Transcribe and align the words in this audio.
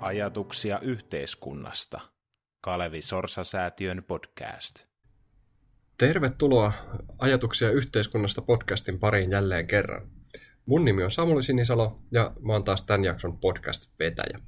Ajatuksia 0.00 0.78
yhteiskunnasta. 0.78 2.00
Kalevi 2.60 3.02
Sorsa-säätiön 3.02 4.04
podcast. 4.06 4.84
Tervetuloa 5.98 6.72
Ajatuksia 7.18 7.70
yhteiskunnasta 7.70 8.42
podcastin 8.42 8.98
pariin 8.98 9.30
jälleen 9.30 9.66
kerran. 9.66 10.10
Mun 10.66 10.84
nimi 10.84 11.02
on 11.02 11.10
Samuli 11.10 11.42
Sinisalo 11.42 12.02
ja 12.12 12.32
mä 12.40 12.52
oon 12.52 12.64
taas 12.64 12.82
tämän 12.82 13.04
jakson 13.04 13.38
podcast-vetäjä. 13.38 14.40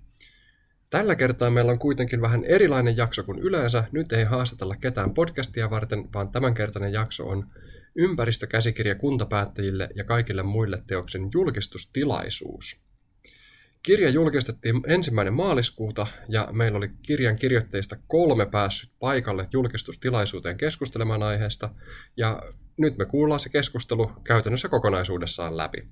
Tällä 0.91 1.15
kertaa 1.15 1.51
meillä 1.51 1.73
on 1.73 1.79
kuitenkin 1.79 2.21
vähän 2.21 2.45
erilainen 2.45 2.97
jakso 2.97 3.23
kuin 3.23 3.39
yleensä. 3.39 3.85
Nyt 3.93 4.13
ei 4.13 4.25
haastatella 4.25 4.77
ketään 4.77 5.15
podcastia 5.15 5.71
varten, 5.71 6.13
vaan 6.15 6.33
tämänkertainen 6.33 6.93
jakso 6.93 7.29
on 7.29 7.47
ympäristökäsikirja 7.95 8.95
kuntapäättäjille 8.95 9.89
ja 9.95 10.05
kaikille 10.05 10.43
muille 10.43 10.83
teoksen 10.87 11.29
julkistustilaisuus. 11.35 12.82
Kirja 13.83 14.11
julkistettiin 14.11 14.83
ensimmäinen 14.87 15.35
maaliskuuta 15.35 16.07
ja 16.29 16.49
meillä 16.53 16.79
oli 16.79 16.91
kirjan 17.03 17.39
kirjoittajista 17.39 17.97
kolme 18.07 18.47
päässyt 18.47 18.91
paikalle 18.99 19.49
julkistustilaisuuteen 19.53 20.57
keskustelemaan 20.57 21.23
aiheesta 21.23 21.75
ja 22.17 22.43
nyt 22.77 22.99
me 22.99 23.05
kuullaan 23.05 23.41
se 23.41 23.49
keskustelu 23.49 24.11
käytännössä 24.25 24.69
kokonaisuudessaan 24.69 25.57
läpi. 25.57 25.89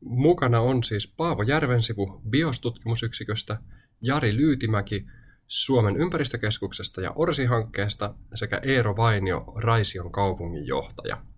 Mukana 0.00 0.60
on 0.60 0.84
siis 0.84 1.14
Paavo 1.16 1.42
Järvensivu 1.42 2.22
biostutkimusyksiköstä, 2.30 3.58
Jari 4.00 4.36
Lyytimäki 4.36 5.06
Suomen 5.46 5.96
ympäristökeskuksesta 5.96 7.00
ja 7.00 7.12
Orsi-hankkeesta 7.14 8.14
sekä 8.34 8.60
Eero 8.62 8.96
Vainio 8.96 9.44
Raision 9.56 10.12
kaupungin 10.12 10.66
johtaja. 10.66 11.33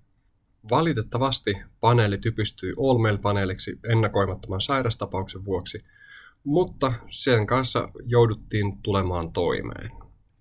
Valitettavasti 0.70 1.56
paneeli 1.80 2.18
typistyi 2.18 2.72
All 2.78 2.98
Mail-paneeliksi 2.98 3.78
ennakoimattoman 3.90 4.60
sairastapauksen 4.60 5.44
vuoksi, 5.44 5.78
mutta 6.44 6.92
sen 7.08 7.46
kanssa 7.46 7.88
jouduttiin 8.06 8.78
tulemaan 8.82 9.32
toimeen. 9.32 9.90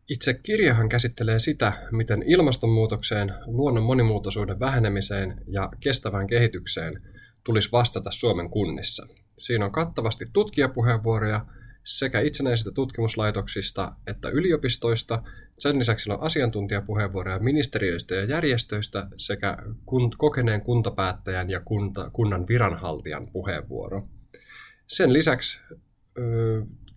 Itse 0.09 0.33
kirjahan 0.33 0.89
käsittelee 0.89 1.39
sitä, 1.39 1.73
miten 1.91 2.23
ilmastonmuutokseen, 2.27 3.33
luonnon 3.45 3.83
monimuotoisuuden 3.83 4.59
vähenemiseen 4.59 5.41
ja 5.47 5.69
kestävään 5.79 6.27
kehitykseen 6.27 7.01
tulisi 7.43 7.71
vastata 7.71 8.11
Suomen 8.11 8.49
kunnissa. 8.49 9.07
Siinä 9.37 9.65
on 9.65 9.71
kattavasti 9.71 10.25
tutkijapuheenvuoroja 10.33 11.45
sekä 11.83 12.19
itsenäisistä 12.19 12.71
tutkimuslaitoksista 12.71 13.95
että 14.07 14.29
yliopistoista. 14.29 15.23
Sen 15.59 15.79
lisäksi 15.79 16.11
on 16.11 16.21
asiantuntijapuheenvuoroja 16.21 17.39
ministeriöistä 17.39 18.15
ja 18.15 18.23
järjestöistä 18.23 19.07
sekä 19.17 19.57
kun, 19.85 20.11
kokeneen 20.17 20.61
kuntapäättäjän 20.61 21.49
ja 21.49 21.59
kunta, 21.59 22.09
kunnan 22.09 22.47
viranhaltijan 22.47 23.27
puheenvuoro. 23.31 24.07
Sen 24.87 25.13
lisäksi 25.13 25.59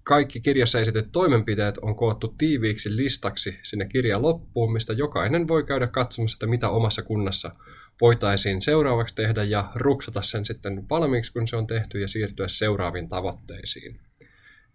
kaikki 0.03 0.41
kirjassa 0.41 0.81
esitetyt 0.81 1.13
toimenpiteet 1.13 1.79
on 1.79 1.97
koottu 1.97 2.35
tiiviiksi 2.39 2.97
listaksi 2.97 3.59
sinne 3.63 3.87
kirjan 3.87 4.23
loppuun, 4.23 4.73
mistä 4.73 4.93
jokainen 4.93 5.49
voi 5.49 5.65
käydä 5.65 5.87
katsomassa, 5.87 6.37
että 6.37 6.47
mitä 6.47 6.69
omassa 6.69 7.03
kunnassa 7.03 7.57
voitaisiin 8.01 8.63
seuraavaksi 8.63 9.15
tehdä 9.15 9.45
ja 9.45 9.73
ruksata 9.75 10.23
sen 10.23 10.45
sitten 10.45 10.89
valmiiksi, 10.91 11.33
kun 11.33 11.49
se 11.49 11.57
on 11.57 11.67
tehty 11.67 12.01
ja 12.01 12.09
siirtyä 12.09 12.49
seuraaviin 12.49 13.09
tavoitteisiin. 13.09 14.01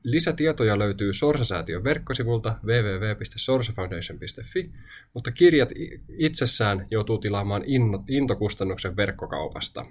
Lisätietoja 0.04 0.80
löytyy 0.80 1.14
Sorsa-säätiön 1.14 1.84
verkkosivulta 1.84 2.60
www.sorsafoundation.fi, 2.66 4.72
mutta 5.14 5.32
kirjat 5.32 5.70
itsessään 6.18 6.88
joutuu 6.92 7.18
tilaamaan 7.18 7.64
intokustannuksen 8.08 8.96
verkkokaupasta. 8.96 9.86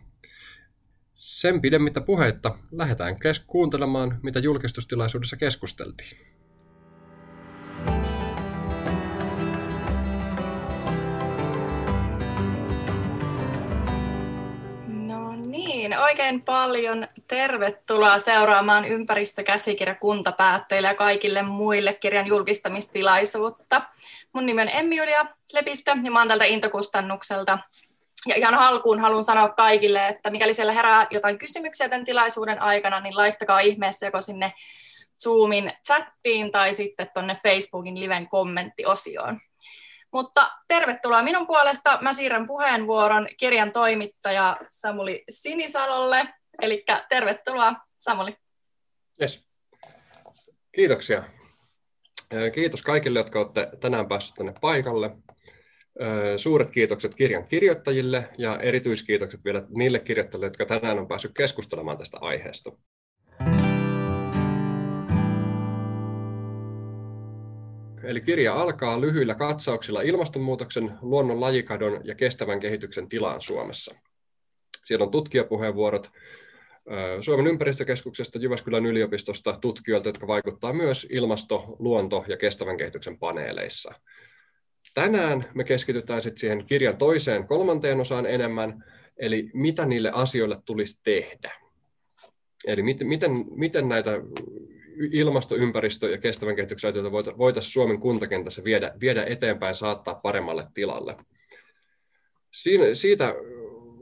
Sen 1.14 1.60
pidemmittä 1.60 2.00
puheitta 2.00 2.58
lähdetään 2.72 3.18
kes- 3.18 3.42
kuuntelemaan, 3.46 4.18
mitä 4.22 4.38
julkistustilaisuudessa 4.38 5.36
keskusteltiin. 5.36 6.31
Niin, 15.92 16.04
oikein 16.04 16.42
paljon 16.42 17.08
tervetuloa 17.28 18.18
seuraamaan 18.18 18.84
ympäristökäsikirja 18.84 19.94
kuntapäätteille 19.94 20.88
ja 20.88 20.94
kaikille 20.94 21.42
muille 21.42 21.94
kirjan 21.94 22.26
julkistamistilaisuutta. 22.26 23.82
Mun 24.32 24.46
nimi 24.46 24.62
on 24.62 24.68
Emmi 24.72 24.96
Julia 24.96 25.26
Lepistö 25.52 25.96
ja 26.02 26.10
mä 26.10 26.18
oon 26.18 26.28
tältä 26.28 26.44
Intokustannukselta. 26.44 27.58
Ja 28.26 28.36
ihan 28.36 28.54
alkuun 28.54 29.00
haluan 29.00 29.24
sanoa 29.24 29.48
kaikille, 29.48 30.06
että 30.06 30.30
mikäli 30.30 30.54
siellä 30.54 30.72
herää 30.72 31.06
jotain 31.10 31.38
kysymyksiä 31.38 31.88
tämän 31.88 32.04
tilaisuuden 32.04 32.62
aikana, 32.62 33.00
niin 33.00 33.16
laittakaa 33.16 33.60
ihmeessä 33.60 34.06
joko 34.06 34.20
sinne 34.20 34.52
Zoomin 35.22 35.72
chattiin 35.86 36.50
tai 36.50 36.74
sitten 36.74 37.10
tuonne 37.14 37.36
Facebookin 37.42 38.00
liven 38.00 38.28
kommenttiosioon. 38.28 39.40
Mutta 40.12 40.50
tervetuloa 40.68 41.22
minun 41.22 41.46
puolesta. 41.46 41.98
Mä 42.02 42.12
siirrän 42.12 42.46
puheenvuoron 42.46 43.28
kirjan 43.36 43.72
toimittaja 43.72 44.56
Samuli 44.68 45.24
Sinisalolle. 45.30 46.28
Eli 46.62 46.84
tervetuloa 47.08 47.74
Samuli. 47.96 48.36
Yes. 49.22 49.48
Kiitoksia. 50.72 51.22
Kiitos 52.54 52.82
kaikille, 52.82 53.18
jotka 53.18 53.38
olette 53.38 53.68
tänään 53.80 54.08
päässeet 54.08 54.34
tänne 54.34 54.54
paikalle. 54.60 55.10
Suuret 56.36 56.70
kiitokset 56.70 57.14
kirjan 57.14 57.48
kirjoittajille 57.48 58.28
ja 58.38 58.58
erityiskiitokset 58.58 59.44
vielä 59.44 59.62
niille 59.68 59.98
kirjoittajille, 59.98 60.46
jotka 60.46 60.66
tänään 60.66 60.98
on 60.98 61.08
päässyt 61.08 61.32
keskustelemaan 61.36 61.98
tästä 61.98 62.18
aiheesta. 62.20 62.72
Eli 68.04 68.20
kirja 68.20 68.54
alkaa 68.54 69.00
lyhyillä 69.00 69.34
katsauksilla 69.34 70.02
ilmastonmuutoksen, 70.02 70.92
luonnon 71.02 71.40
lajikadon 71.40 72.00
ja 72.04 72.14
kestävän 72.14 72.60
kehityksen 72.60 73.08
tilaan 73.08 73.40
Suomessa. 73.40 73.94
Siellä 74.84 75.04
on 75.04 75.10
tutkijapuheenvuorot 75.10 76.10
Suomen 77.20 77.46
ympäristökeskuksesta, 77.46 78.38
Jyväskylän 78.38 78.86
yliopistosta, 78.86 79.58
tutkijoilta, 79.60 80.08
jotka 80.08 80.26
vaikuttavat 80.26 80.76
myös 80.76 81.06
ilmasto-, 81.10 81.76
luonto- 81.78 82.24
ja 82.28 82.36
kestävän 82.36 82.76
kehityksen 82.76 83.18
paneeleissa. 83.18 83.94
Tänään 84.94 85.44
me 85.54 85.64
keskitytään 85.64 86.22
sitten 86.22 86.40
siihen 86.40 86.66
kirjan 86.66 86.96
toiseen 86.96 87.46
kolmanteen 87.46 88.00
osaan 88.00 88.26
enemmän, 88.26 88.84
eli 89.16 89.50
mitä 89.54 89.86
niille 89.86 90.10
asioille 90.14 90.58
tulisi 90.64 91.00
tehdä. 91.02 91.52
Eli 92.66 92.82
miten, 92.82 93.06
miten, 93.06 93.32
miten 93.50 93.88
näitä 93.88 94.10
ilmasto, 95.12 95.56
ympäristö 95.56 96.10
ja 96.10 96.18
kestävän 96.18 96.56
kehityksen 96.56 96.90
asioita 96.90 97.38
voitaisiin 97.38 97.72
Suomen 97.72 98.00
kuntakentässä 98.00 98.64
viedä, 98.64 98.92
viedä 99.00 99.24
eteenpäin, 99.24 99.74
saattaa 99.74 100.14
paremmalle 100.14 100.64
tilalle. 100.74 101.16
Siinä, 102.50 102.94
siitä 102.94 103.34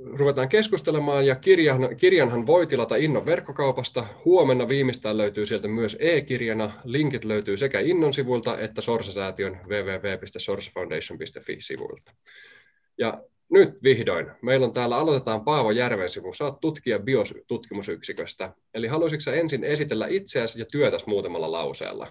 ruvetaan 0.04 0.48
keskustelemaan 0.48 1.26
ja 1.26 1.36
kirjan, 1.36 1.96
kirjanhan 1.96 2.46
voi 2.46 2.66
tilata 2.66 2.96
Innon 2.96 3.26
verkkokaupasta. 3.26 4.06
Huomenna 4.24 4.68
viimeistään 4.68 5.18
löytyy 5.18 5.46
sieltä 5.46 5.68
myös 5.68 5.96
e-kirjana. 6.00 6.80
Linkit 6.84 7.24
löytyy 7.24 7.56
sekä 7.56 7.80
Innon 7.80 8.14
sivuilta 8.14 8.58
että 8.58 8.80
Sorsa-säätiön 8.80 9.60
www.sorsafoundation.fi-sivuilta. 9.68 12.12
Ja 12.98 13.22
nyt 13.50 13.82
vihdoin. 13.82 14.30
Meillä 14.42 14.66
on 14.66 14.72
täällä, 14.72 14.96
aloitetaan 14.96 15.44
Paavo 15.44 15.70
Järvensivu. 15.70 16.34
Sä 16.34 16.44
oot 16.44 16.60
tutkija 16.60 16.98
biostutkimusyksiköstä. 16.98 18.52
Eli 18.74 18.86
haluaisitko 18.86 19.30
ensin 19.30 19.64
esitellä 19.64 20.06
itseäsi 20.06 20.60
ja 20.60 20.66
työtäsi 20.72 21.08
muutamalla 21.08 21.52
lauseella? 21.52 22.06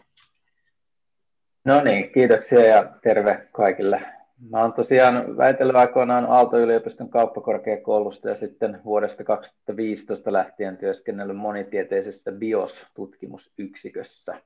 No 1.66 1.84
niin, 1.84 2.12
kiitoksia 2.12 2.66
ja 2.66 2.94
terve 3.04 3.48
kaikille. 3.52 4.02
Mä 4.50 4.62
oon 4.62 4.74
tosiaan 4.74 5.38
väitellyt 5.38 5.76
aikoinaan 5.76 6.26
Aalto-yliopiston 6.26 7.10
kauppakorkeakoulusta 7.10 8.30
ja 8.30 8.36
sitten 8.36 8.82
vuodesta 8.86 9.24
2015 9.24 10.34
lähtien 10.34 10.78
työskennellyt 10.78 11.38
monitieteisessä 11.38 12.32
BIOS-tutkimusyksikössä. 12.32 14.42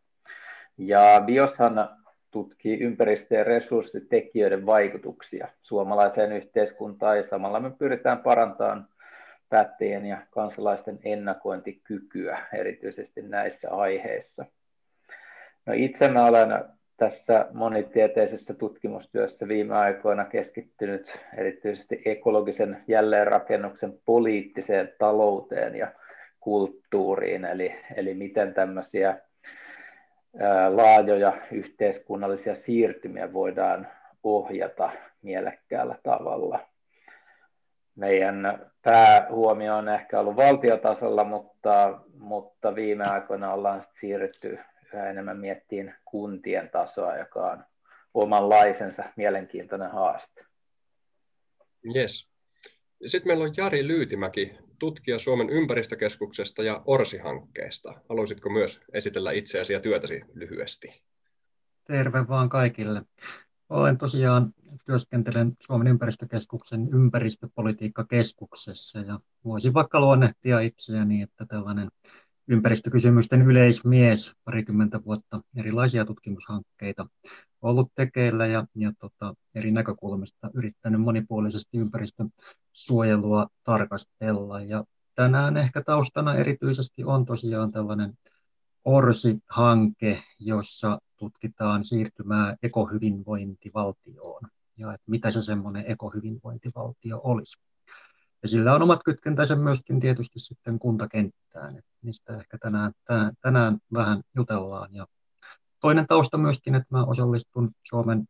Ja 0.78 1.22
BIOShan 1.26 1.90
tutkii 2.34 2.80
ympäristö- 2.80 3.36
ja 3.36 3.44
resurssitekijöiden 3.44 4.66
vaikutuksia 4.66 5.48
suomalaiseen 5.62 6.32
yhteiskuntaan 6.32 7.18
ja 7.18 7.24
samalla 7.30 7.60
me 7.60 7.72
pyritään 7.80 8.18
parantamaan 8.18 8.88
päättäjien 9.50 10.06
ja 10.06 10.18
kansalaisten 10.32 11.00
ennakointikykyä 11.04 12.40
erityisesti 12.54 13.22
näissä 13.22 13.72
aiheissa. 13.72 14.46
No 15.66 15.74
itse 15.76 16.10
mä 16.10 16.26
olen 16.26 16.50
tässä 16.98 17.46
monitieteisessä 17.54 18.54
tutkimustyössä 18.54 19.48
viime 19.48 19.76
aikoina 19.76 20.26
keskittynyt 20.26 21.12
erityisesti 21.38 22.02
ekologisen 22.06 22.84
jälleenrakennuksen 22.88 23.94
poliittiseen 24.06 24.94
talouteen 25.00 25.76
ja 25.76 25.88
kulttuuriin, 26.40 27.46
eli, 27.46 27.76
eli 27.96 28.14
miten 28.14 28.54
tämmöisiä 28.54 29.18
laajoja 30.70 31.38
yhteiskunnallisia 31.52 32.56
siirtymiä 32.66 33.34
voidaan 33.34 33.88
ohjata 34.24 34.92
mielekkäällä 35.22 35.98
tavalla. 36.04 36.70
meidän 37.96 38.72
päähuomio 38.82 39.76
on 39.76 39.90
ehkä 39.90 40.20
ollut 40.20 40.36
valtiotasolla, 40.36 41.24
mutta, 41.24 42.00
mutta 42.18 42.76
viime 42.76 43.04
aikoina 43.08 43.54
ollaan 43.54 43.86
siirrytty 44.02 44.60
yhä 44.94 45.10
enemmän 45.10 45.40
miettiin 45.40 45.94
kuntien 46.06 46.70
tasoa, 46.70 47.18
joka 47.18 47.52
on 47.52 47.64
omanlaisensa 48.14 49.04
mielenkiintoinen 49.16 49.92
haaste. 49.92 50.46
Yes. 51.96 52.30
Sitten 53.06 53.30
meillä 53.30 53.44
on 53.44 53.54
Jari 53.58 53.88
Lyytimäki, 53.88 54.58
tutkija 54.84 55.20
Suomen 55.20 55.50
ympäristökeskuksesta 55.50 56.64
ja 56.64 56.82
Orsi-hankkeesta. 56.86 57.94
Haluaisitko 58.10 58.50
myös 58.50 58.82
esitellä 58.94 59.32
itseäsi 59.32 59.74
ja 59.74 59.80
työtäsi 59.80 60.22
lyhyesti? 60.34 61.04
Terve 61.84 62.28
vaan 62.28 62.50
kaikille. 62.50 63.02
Olen 63.70 63.98
tosiaan, 63.98 64.54
työskentelen 64.86 65.52
Suomen 65.60 65.88
ympäristökeskuksen 65.88 66.90
ympäristöpolitiikkakeskuksessa 66.94 69.00
ja 69.00 69.20
voisin 69.46 69.74
vaikka 69.74 70.00
luonnehtia 70.00 70.60
itseäni, 70.60 71.22
että 71.22 71.46
tällainen 71.46 71.90
ympäristökysymysten 72.48 73.42
yleismies, 73.42 74.34
parikymmentä 74.46 75.04
vuotta 75.06 75.42
erilaisia 75.56 76.06
tutkimushankkeita 76.06 77.08
ollut 77.62 77.92
tekeillä 77.96 78.46
ja, 78.46 78.66
ja 78.76 78.94
tota, 79.00 79.34
eri 79.56 79.72
näkökulmista 79.72 80.50
yrittänyt 80.54 81.02
monipuolisesti 81.02 81.78
ympäristön 81.78 82.30
suojelua 82.74 83.48
tarkastella. 83.64 84.62
Ja 84.62 84.84
tänään 85.16 85.58
ehkä 85.58 85.82
taustana 85.82 86.36
erityisesti 86.36 87.04
on 87.04 87.26
tosiaan 87.26 87.72
tällainen 87.72 88.14
ORSI-hanke, 88.86 90.24
jossa 90.40 91.00
tutkitaan 91.18 91.86
siirtymää 91.86 92.56
ekohyvinvointivaltioon 92.64 94.42
ja 94.78 94.94
että 94.94 95.12
mitä 95.12 95.32
se 95.32 95.44
semmoinen 95.44 95.86
ekohyvinvointivaltio 95.88 97.22
olisi. 97.24 97.62
Ja 98.44 98.50
sillä 98.50 98.76
on 98.76 98.82
omat 98.82 99.00
kytkentänsä 99.06 99.56
myöskin 99.56 100.00
tietysti 100.00 100.40
sitten 100.40 100.80
kuntakenttään, 100.80 101.78
että 101.78 101.92
niistä 102.02 102.38
ehkä 102.38 102.58
tänään, 102.58 102.92
tänään, 103.06 103.34
tänään 103.42 103.78
vähän 103.94 104.22
jutellaan. 104.36 104.96
Ja 104.96 105.08
toinen 105.80 106.08
tausta 106.08 106.38
myöskin, 106.38 106.76
että 106.76 106.88
mä 106.90 107.04
osallistun 107.04 107.70
Suomen 107.84 108.26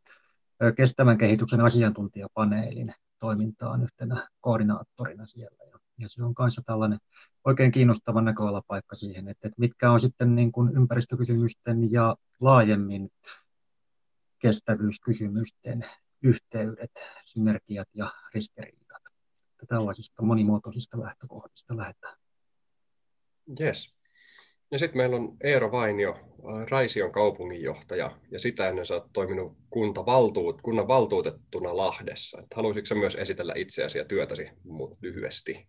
kestävän 0.75 1.18
kehityksen 1.18 1.62
asiantuntijapaneelin 1.62 2.88
toimintaan 3.24 3.84
yhtenä 3.84 4.28
koordinaattorina 4.42 5.25
siellä. 5.25 5.58
Ja, 5.72 5.80
ja 6.00 6.10
se 6.10 6.24
on 6.24 6.36
kanssa 6.36 6.62
tällainen 6.66 7.00
oikein 7.44 7.72
kiinnostava 7.72 8.22
näköalapaikka 8.22 8.96
siihen, 8.96 9.28
että, 9.28 9.48
että 9.48 9.60
mitkä 9.60 9.92
on 9.92 10.02
sitten 10.02 10.36
niin 10.36 10.52
kuin 10.52 10.75
ympäristökysymysten 10.75 11.92
ja 11.92 12.16
laajemmin 12.42 13.10
kestävyyskysymysten 14.40 15.86
yhteydet, 16.22 16.92
synergiat 17.25 17.88
ja 17.94 18.14
ristiriidat 18.34 19.04
tällaisista 19.68 20.24
monimuotoisista 20.24 21.00
lähtökohdista 21.00 21.78
lähdetään. 21.78 22.18
Yes. 23.60 23.94
Ja 24.74 24.80
sitten 24.80 24.98
meillä 24.98 25.16
on 25.16 25.38
Eero 25.44 25.72
Vainio, 25.72 26.10
äh, 26.12 26.68
Raision 26.70 27.12
kaupunginjohtaja, 27.12 28.12
ja 28.31 28.40
sitä 28.40 28.70
ennen 28.70 28.86
sä 28.86 28.94
oot 28.94 29.14
toiminut 29.14 29.58
kuntavaltuut, 29.70 30.62
kunnan 30.62 30.88
valtuutettuna 30.88 31.78
Lahdessa. 31.78 32.40
Et 32.40 32.54
haluaisitko 32.56 32.96
myös 32.96 33.16
esitellä 33.16 33.54
itseäsi 33.56 33.98
ja 33.98 34.06
työtäsi 34.06 34.50
lyhyesti? 35.02 35.68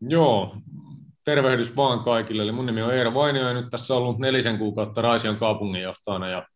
Joo, 0.00 0.56
tervehdys 1.24 1.76
vaan 1.76 2.04
kaikille. 2.04 2.42
Eli 2.42 2.52
mun 2.52 2.66
nimi 2.66 2.82
on 2.82 2.94
Eero 2.94 3.14
Vainio 3.14 3.48
ja 3.48 3.54
nyt 3.54 3.70
tässä 3.70 3.94
on 3.94 4.02
ollut 4.02 4.18
nelisen 4.18 4.58
kuukautta 4.58 5.02
Raision 5.02 5.36
kaupunginjohtajana 5.36 6.28
ja 6.28 6.46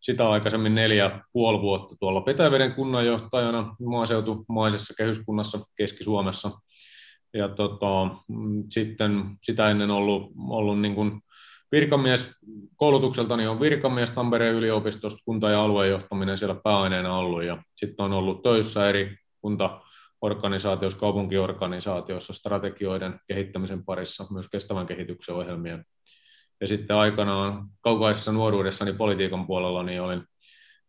sitä 0.00 0.30
aikaisemmin 0.30 0.74
neljä 0.74 1.20
puoli 1.32 1.60
vuotta 1.60 1.96
tuolla 2.00 2.20
Petäveden 2.20 2.74
kunnanjohtajana 2.74 3.76
maaseutumaisessa 3.80 4.94
kehyskunnassa 4.94 5.58
Keski-Suomessa. 5.76 6.50
Ja 7.34 7.48
tota, 7.48 8.10
mm, 8.28 8.64
sitten 8.68 9.24
sitä 9.42 9.70
ennen 9.70 9.90
ollut, 9.90 10.32
ollut 10.48 10.80
niin 10.80 10.94
kuin 10.94 11.22
virkamies, 11.72 12.34
koulutukseltani 12.76 13.46
on 13.46 13.60
virkamies 13.60 14.10
Tampereen 14.10 14.54
yliopistosta, 14.54 15.22
kunta- 15.24 15.50
ja 15.50 15.62
aluejohtaminen 15.62 16.38
siellä 16.38 16.60
pääaineena 16.64 17.18
ollut. 17.18 17.44
Ja 17.44 17.62
sitten 17.76 18.04
on 18.04 18.12
ollut 18.12 18.42
töissä 18.42 18.88
eri 18.88 19.16
kuntaorganisaatioissa, 19.40 21.00
kaupunkiorganisaatioissa, 21.00 22.32
strategioiden 22.32 23.20
kehittämisen 23.28 23.84
parissa, 23.84 24.26
myös 24.30 24.48
kestävän 24.48 24.86
kehityksen 24.86 25.34
ohjelmien 25.34 25.84
ja 26.62 26.68
sitten 26.68 26.96
aikanaan 26.96 27.68
kaukaisessa 27.80 28.32
nuoruudessani 28.32 28.92
politiikan 28.92 29.46
puolella 29.46 29.82
niin 29.82 30.02
olin 30.02 30.22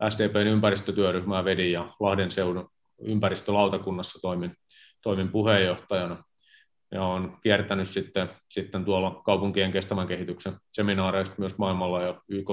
SDPn 0.10 0.48
ympäristötyöryhmää 0.48 1.45
vedin 1.45 1.72
ja 1.72 1.94
Lahden 2.00 2.31
seudun 2.31 2.69
ympäristölautakunnassa 3.01 4.19
toimin, 4.22 4.56
toimin 5.01 5.30
puheenjohtajana. 5.30 6.24
Ja 6.94 7.06
olen 7.06 7.31
kiertänyt 7.44 7.88
sitten, 7.88 8.30
sitten 8.50 8.86
tuolla 8.86 9.22
kaupunkien 9.25 9.72
kestävän 9.72 10.07
kehityksen 10.07 10.54
seminaareista 10.72 11.36
myös 11.38 11.57
maailmalla 11.57 12.01
ja 12.01 12.22
YK 12.30 12.48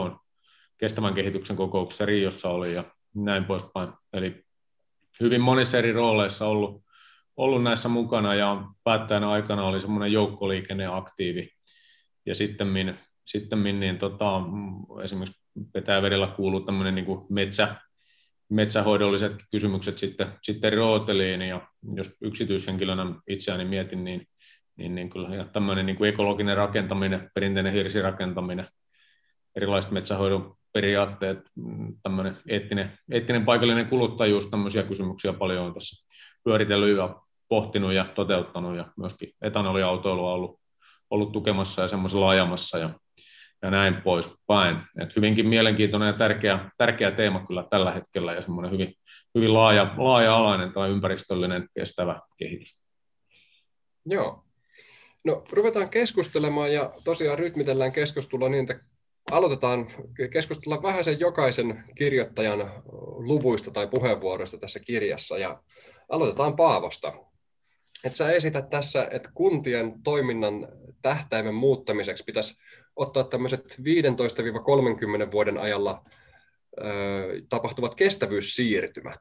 kestävän 0.78 1.14
kehityksen 1.14 1.56
kokouksessa 1.56 2.06
Riossa 2.06 2.48
oli 2.48 2.74
ja 2.74 2.84
näin 3.14 3.44
poispäin. 3.44 3.88
Eli 4.12 4.44
hyvin 5.20 5.40
monissa 5.40 5.78
eri 5.78 5.92
rooleissa 5.92 6.46
ollut, 6.46 6.82
ollut 7.36 7.62
näissä 7.62 7.88
mukana 7.88 8.34
ja 8.34 8.64
päättäjänä 8.84 9.30
aikana 9.30 9.64
oli 9.64 9.80
semmoinen 9.80 10.12
joukkoliikenneaktiivi 10.12 11.50
ja 12.26 12.34
sitten 12.34 12.66
sitten 13.24 13.62
niin 13.80 13.98
tota, 13.98 14.42
esimerkiksi 15.02 15.40
Petäjävedellä 15.72 16.26
kuuluu 16.26 16.60
tämmöinen 16.60 16.94
niin 16.94 17.06
metsä, 17.28 17.76
metsähoidolliset 18.50 19.32
kysymykset 19.50 19.98
sitten, 19.98 20.32
sitten 20.42 20.72
rooteliin, 20.72 21.42
ja 21.42 21.60
jos 21.94 22.16
yksityishenkilönä 22.22 23.06
itseäni 23.28 23.64
mietin, 23.64 24.04
niin, 24.04 24.26
niin, 24.76 24.94
niin 24.94 25.10
kyllä 25.10 25.44
tämmöinen 25.44 25.86
niin 25.86 25.96
kuin 25.96 26.08
ekologinen 26.08 26.56
rakentaminen, 26.56 27.30
perinteinen 27.34 27.72
hirsirakentaminen, 27.72 28.68
erilaiset 29.56 29.90
metsähoidon 29.90 30.54
periaatteet, 30.72 31.38
tämmöinen 32.02 32.36
eettinen, 32.48 32.98
eettinen 33.10 33.44
paikallinen 33.44 33.86
kuluttajuus, 33.86 34.46
tämmöisiä 34.46 34.82
kysymyksiä 34.82 35.32
paljon 35.32 35.66
on 35.66 35.74
tässä 35.74 36.06
pyöritellyt 36.44 36.96
ja 36.96 37.20
pohtinut 37.48 37.92
ja 37.92 38.04
toteuttanut, 38.04 38.76
ja 38.76 38.92
myöskin 38.96 39.32
etanoliautoilu 39.42 40.26
on 40.26 40.32
ollut, 40.32 40.60
ollut 41.10 41.32
tukemassa 41.32 41.82
ja 41.82 41.88
semmoisella 41.88 42.28
ajamassa, 42.28 42.78
ja 42.78 42.90
ja 43.62 43.70
näin 43.70 44.02
poispäin. 44.02 44.76
Et 45.00 45.16
hyvinkin 45.16 45.48
mielenkiintoinen 45.48 46.06
ja 46.06 46.12
tärkeä, 46.12 46.70
tärkeä 46.78 47.10
teema 47.10 47.46
kyllä 47.46 47.64
tällä 47.70 47.92
hetkellä 47.92 48.34
ja 48.34 48.42
semmoinen 48.42 48.72
hyvin, 48.72 48.94
hyvin 49.34 49.54
laaja, 49.54 49.94
laaja-alainen 49.96 50.72
tai 50.72 50.90
ympäristöllinen 50.90 51.68
kestävä 51.74 52.20
kehitys. 52.36 52.80
Joo. 54.06 54.44
No 55.24 55.44
ruvetaan 55.52 55.90
keskustelemaan 55.90 56.72
ja 56.72 56.92
tosiaan 57.04 57.38
rytmitellään 57.38 57.92
keskustelua 57.92 58.48
niin, 58.48 58.70
että 58.70 58.84
aloitetaan 59.30 59.86
keskustella 60.32 60.82
vähän 60.82 61.04
sen 61.04 61.20
jokaisen 61.20 61.84
kirjoittajan 61.94 62.72
luvuista 63.16 63.70
tai 63.70 63.86
puheenvuoroista 63.86 64.58
tässä 64.58 64.80
kirjassa 64.80 65.38
ja 65.38 65.62
aloitetaan 66.08 66.56
Paavosta. 66.56 67.12
Et 68.04 68.16
sä 68.16 68.30
esität 68.30 68.68
tässä, 68.68 69.08
että 69.10 69.30
kuntien 69.34 70.02
toiminnan 70.02 70.68
tähtäimen 71.02 71.54
muuttamiseksi 71.54 72.24
pitäisi 72.24 72.54
ottaa 72.96 73.24
tämmöiset 73.24 73.76
15-30 75.28 75.32
vuoden 75.32 75.58
ajalla 75.58 76.04
ö, 76.78 76.84
tapahtuvat 77.48 77.94
kestävyyssiirtymät. 77.94 79.20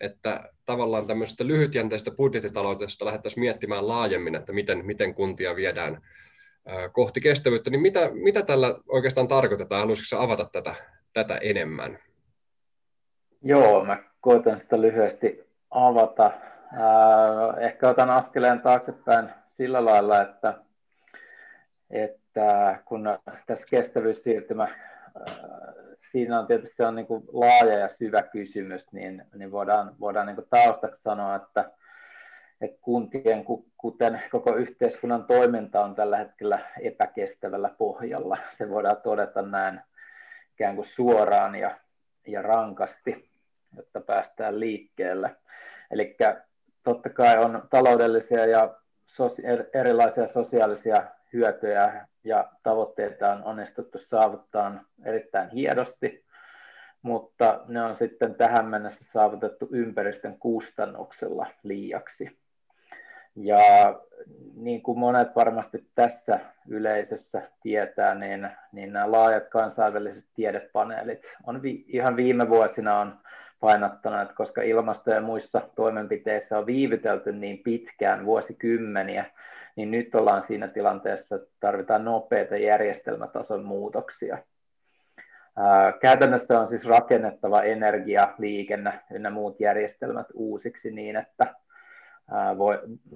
Että 0.00 0.52
tavallaan 0.66 1.06
tämmöisestä 1.06 1.46
lyhytjänteistä 1.46 2.10
budjettitaloudesta 2.10 3.04
lähdettäisiin 3.04 3.40
miettimään 3.40 3.88
laajemmin, 3.88 4.34
että 4.34 4.52
miten, 4.52 4.86
miten 4.86 5.14
kuntia 5.14 5.56
viedään 5.56 6.02
ö, 6.68 6.88
kohti 6.92 7.20
kestävyyttä. 7.20 7.70
Niin 7.70 7.80
mitä, 7.80 8.10
mitä 8.12 8.42
tällä 8.42 8.74
oikeastaan 8.88 9.28
tarkoitetaan? 9.28 9.80
Haluaisitko 9.80 10.22
avata 10.22 10.48
tätä, 10.52 10.74
tätä 11.12 11.36
enemmän? 11.36 11.98
Joo, 13.42 13.84
mä 13.84 14.02
koitan 14.20 14.58
sitä 14.58 14.80
lyhyesti 14.80 15.40
avata. 15.70 16.30
Ehkä 17.60 17.88
otan 17.88 18.10
askeleen 18.10 18.60
taaksepäin 18.60 19.28
sillä 19.56 19.84
lailla, 19.84 20.22
että, 20.22 20.54
että 21.90 22.27
että 22.38 22.78
kun 22.84 23.18
tässä 23.46 23.64
kestävyyssiirtymä, 23.70 24.64
äh, 24.64 24.74
siinä 26.12 26.38
on 26.38 26.46
tietysti 26.46 26.82
on 26.82 26.94
niin 26.94 27.06
laaja 27.32 27.78
ja 27.78 27.88
syvä 27.98 28.22
kysymys, 28.22 28.82
niin, 28.92 29.24
niin 29.34 29.52
voidaan, 29.52 29.94
voidaan 30.00 30.26
niin 30.26 30.36
taustaksi 30.50 31.02
sanoa, 31.02 31.36
että, 31.36 31.70
että 32.60 32.78
kuntien, 32.80 33.44
kuten 33.76 34.22
koko 34.30 34.56
yhteiskunnan 34.56 35.24
toiminta 35.24 35.84
on 35.84 35.94
tällä 35.94 36.16
hetkellä 36.16 36.58
epäkestävällä 36.80 37.70
pohjalla. 37.78 38.38
Se 38.58 38.70
voidaan 38.70 38.96
todeta 39.02 39.42
näin 39.42 39.80
ikään 40.54 40.76
kuin 40.76 40.88
suoraan 40.96 41.54
ja, 41.54 41.78
ja 42.26 42.42
rankasti, 42.42 43.30
jotta 43.76 44.00
päästään 44.00 44.60
liikkeelle. 44.60 45.36
Eli 45.90 46.16
totta 46.82 47.08
kai 47.08 47.38
on 47.38 47.62
taloudellisia 47.70 48.46
ja 48.46 48.74
erilaisia 49.74 50.28
sosiaalisia 50.32 51.17
hyötyjä 51.32 52.06
ja 52.24 52.48
tavoitteita 52.62 53.32
on 53.32 53.44
onnistuttu 53.44 53.98
saavuttaa 53.98 54.84
erittäin 55.04 55.50
hienosti, 55.50 56.24
mutta 57.02 57.60
ne 57.68 57.82
on 57.82 57.96
sitten 57.96 58.34
tähän 58.34 58.66
mennessä 58.66 59.04
saavutettu 59.12 59.68
ympäristön 59.72 60.38
kustannuksella 60.38 61.46
liiaksi. 61.62 62.38
Ja 63.36 63.58
niin 64.54 64.82
kuin 64.82 64.98
monet 64.98 65.36
varmasti 65.36 65.86
tässä 65.94 66.40
yleisössä 66.68 67.42
tietää, 67.62 68.14
niin, 68.14 68.48
niin 68.72 68.92
nämä 68.92 69.10
laajat 69.10 69.48
kansainväliset 69.48 70.24
tiedepaneelit 70.34 71.22
on 71.46 71.62
vi, 71.62 71.84
ihan 71.88 72.16
viime 72.16 72.48
vuosina 72.48 73.00
on 73.00 73.18
painottanut, 73.60 74.22
että 74.22 74.34
koska 74.34 74.62
ilmasto- 74.62 75.10
ja 75.10 75.20
muissa 75.20 75.62
toimenpiteissä 75.76 76.58
on 76.58 76.66
viivytelty 76.66 77.32
niin 77.32 77.58
pitkään, 77.58 78.24
vuosikymmeniä, 78.24 79.24
niin 79.78 79.90
nyt 79.90 80.14
ollaan 80.14 80.44
siinä 80.46 80.68
tilanteessa, 80.68 81.34
että 81.34 81.48
tarvitaan 81.60 82.04
nopeita 82.04 82.56
järjestelmätason 82.56 83.64
muutoksia. 83.64 84.38
Käytännössä 86.00 86.60
on 86.60 86.68
siis 86.68 86.84
rakennettava 86.84 87.62
energia, 87.62 88.34
liikenne 88.38 89.00
ynnä 89.14 89.30
muut 89.30 89.60
järjestelmät 89.60 90.26
uusiksi 90.34 90.90
niin, 90.90 91.16
että 91.16 91.54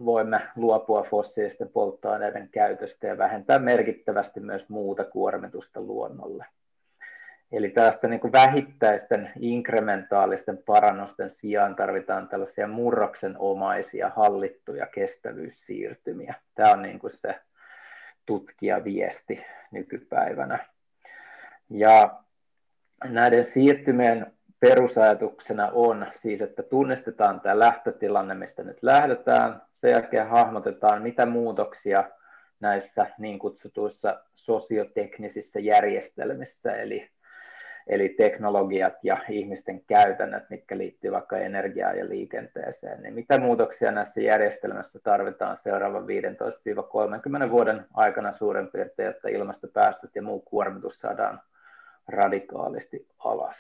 voimme 0.05 0.41
luopua 0.57 1.07
fossiilisten 1.11 1.69
polttoaineiden 1.69 2.49
käytöstä 2.49 3.07
ja 3.07 3.19
vähentää 3.19 3.59
merkittävästi 3.59 4.41
myös 4.41 4.69
muuta 4.69 5.05
kuormitusta 5.05 5.81
luonnolle. 5.81 6.47
Eli 7.53 7.69
tällaista 7.69 8.09
niin 8.09 8.21
kuin 8.21 8.33
vähittäisten 8.33 9.33
inkrementaalisten 9.41 10.59
parannusten 10.59 11.31
sijaan 11.31 11.77
tarvitaan 11.77 12.29
tällaisia 12.29 12.69
murroksenomaisia 12.69 14.09
hallittuja 14.17 14.87
kestävyyssiirtymiä. 14.87 16.35
Tämä 16.55 16.73
on 16.73 16.83
niin 16.83 16.99
kuin 16.99 17.13
se 17.23 17.35
tutkijaviesti 18.27 19.45
nykypäivänä. 19.71 20.67
Ja 21.71 22.21
näiden 23.05 23.45
siirtymien 23.55 24.33
perusajatuksena 24.61 25.71
on 25.73 26.07
siis, 26.23 26.41
että 26.41 26.63
tunnistetaan 26.63 27.41
tämä 27.41 27.59
lähtötilanne, 27.59 28.35
mistä 28.35 28.63
nyt 28.63 28.83
lähdetään. 28.83 29.63
Sen 29.73 29.91
jälkeen 29.91 30.29
hahmotetaan, 30.29 31.03
mitä 31.03 31.27
muutoksia 31.27 32.05
näissä 32.61 33.07
niin 33.19 33.39
kutsutuissa 33.39 34.21
sosioteknisissä 34.35 35.61
järjestelmissä, 35.61 36.77
eli, 36.77 37.11
eli 37.87 38.09
teknologiat 38.09 38.95
ja 39.03 39.17
ihmisten 39.29 39.81
käytännöt, 39.87 40.51
mitkä 40.51 40.79
liittyy 40.79 41.13
vaikka 41.13 41.37
energiaan 41.37 41.99
ja 41.99 42.09
liikenteeseen, 42.09 43.03
niin 43.03 43.15
mitä 43.15 43.39
muutoksia 43.39 43.91
näissä 43.91 44.21
järjestelmissä 44.21 44.99
tarvitaan 45.03 45.59
seuraavan 45.65 46.05
15-30 47.47 47.51
vuoden 47.51 47.85
aikana 47.95 48.37
suurin 48.37 48.69
piirtein, 48.69 49.07
jotta 49.07 49.29
ilmastopäästöt 49.29 50.11
ja 50.15 50.23
muu 50.23 50.41
kuormitus 50.41 50.95
saadaan 50.95 51.41
radikaalisti 52.09 53.07
alas. 53.19 53.57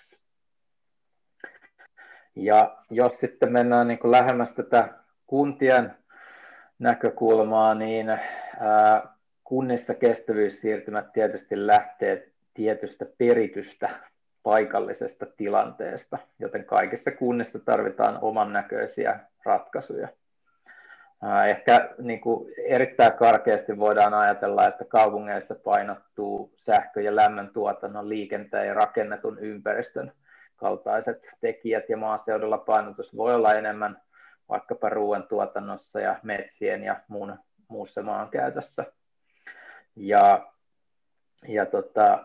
Ja 2.37 2.76
jos 2.91 3.12
sitten 3.21 3.52
mennään 3.52 3.88
niin 3.88 3.99
kuin 3.99 4.11
lähemmäs 4.11 4.50
tätä 4.50 4.88
kuntien 5.26 5.95
näkökulmaa, 6.79 7.75
niin 7.75 8.07
kunnissa 9.45 9.95
kestävyyssiirtymät 9.95 11.12
tietysti 11.12 11.67
lähtee 11.67 12.29
tietystä 12.55 13.07
peritystä 13.19 13.91
paikallisesta 14.43 15.27
tilanteesta, 15.37 16.19
joten 16.39 16.65
kaikissa 16.65 17.11
kunnissa 17.11 17.59
tarvitaan 17.59 18.19
oman 18.23 18.53
näköisiä 18.53 19.21
ratkaisuja. 19.45 20.09
Ehkä 21.49 21.91
niin 21.99 22.21
kuin 22.21 22.55
erittäin 22.67 23.13
karkeasti 23.13 23.79
voidaan 23.79 24.15
ajatella, 24.15 24.67
että 24.67 24.85
kaupungeissa 24.85 25.55
painottuu 25.55 26.53
sähkö- 26.57 27.01
ja 27.01 27.17
lämmöntuotannon, 27.17 28.09
liikenteen 28.09 28.67
ja 28.67 28.75
rakennetun 28.75 29.39
ympäristön 29.39 30.13
kaltaiset 30.57 31.23
tekijät 31.41 31.89
ja 31.89 31.97
maaseudulla 31.97 32.59
painotus 32.59 33.17
voi 33.17 33.35
olla 33.35 33.55
enemmän 33.55 34.01
vaikkapa 34.49 34.89
ruoantuotannossa 34.89 36.01
ja 36.01 36.19
metsien 36.23 36.85
ja 36.85 36.97
muun, 37.09 37.39
muussa 37.69 38.03
maankäytössä. 38.03 38.85
Ja, 39.97 40.53
ja 41.49 41.67
tota, 41.67 42.25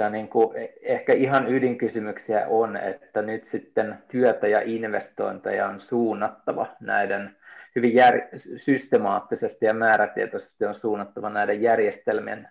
tämä 0.00 0.10
niin 0.10 0.28
kuin, 0.28 0.56
ehkä 0.82 1.12
ihan 1.12 1.52
ydinkysymyksiä 1.52 2.46
on, 2.48 2.76
että 2.76 3.22
nyt 3.22 3.48
sitten 3.52 3.98
työtä 4.08 4.48
ja 4.48 4.60
investointeja 4.64 5.68
on 5.68 5.80
suunnattava 5.80 6.66
näiden 6.80 7.36
hyvin 7.76 7.94
jär, 7.94 8.20
systemaattisesti 8.64 9.66
ja 9.66 9.74
määrätietoisesti 9.74 10.64
on 10.64 10.74
suunnattava 10.74 11.30
näiden 11.30 11.62
järjestelmien 11.62 12.48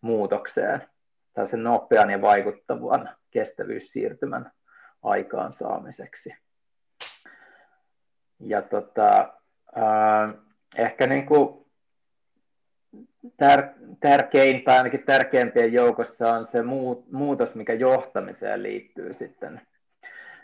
muutokseen, 0.00 0.82
tällaisen 1.34 1.64
nopean 1.64 2.10
ja 2.10 2.20
vaikuttavan 2.20 3.10
kestävyyssiirtymän 3.30 4.52
aikaansaamiseksi. 5.02 6.34
Ja 8.40 8.62
tota, 8.62 9.34
äh, 9.76 10.34
ehkä 10.76 11.06
niin 11.06 11.26
kuin 11.26 11.66
tär, 13.36 13.68
tärkein 14.00 14.64
tai 14.64 14.76
ainakin 14.76 15.02
tärkeimpien 15.06 15.72
joukossa 15.72 16.32
on 16.32 16.48
se 16.52 16.62
muutos, 17.10 17.54
mikä 17.54 17.72
johtamiseen 17.72 18.62
liittyy 18.62 19.16
sitten. 19.18 19.60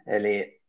Eli, 0.07 0.61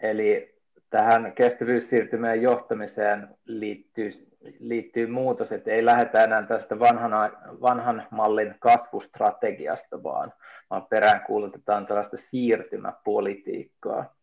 eli 0.00 0.54
tähän 0.90 1.32
kestävyyssiirtymään 1.32 2.42
johtamiseen 2.42 3.28
liittyy, 3.44 4.26
liittyy 4.60 5.06
muutos, 5.06 5.52
että 5.52 5.70
ei 5.70 5.84
lähdetä 5.84 6.24
enää 6.24 6.42
tästä 6.42 6.78
vanhan, 6.78 7.12
vanhan 7.60 8.06
mallin 8.10 8.54
kasvustrategiasta, 8.58 10.02
vaan, 10.02 10.32
vaan 10.70 10.86
peräänkuulutetaan 10.86 11.86
tällaista 11.86 12.16
siirtymäpolitiikkaa. 12.30 14.19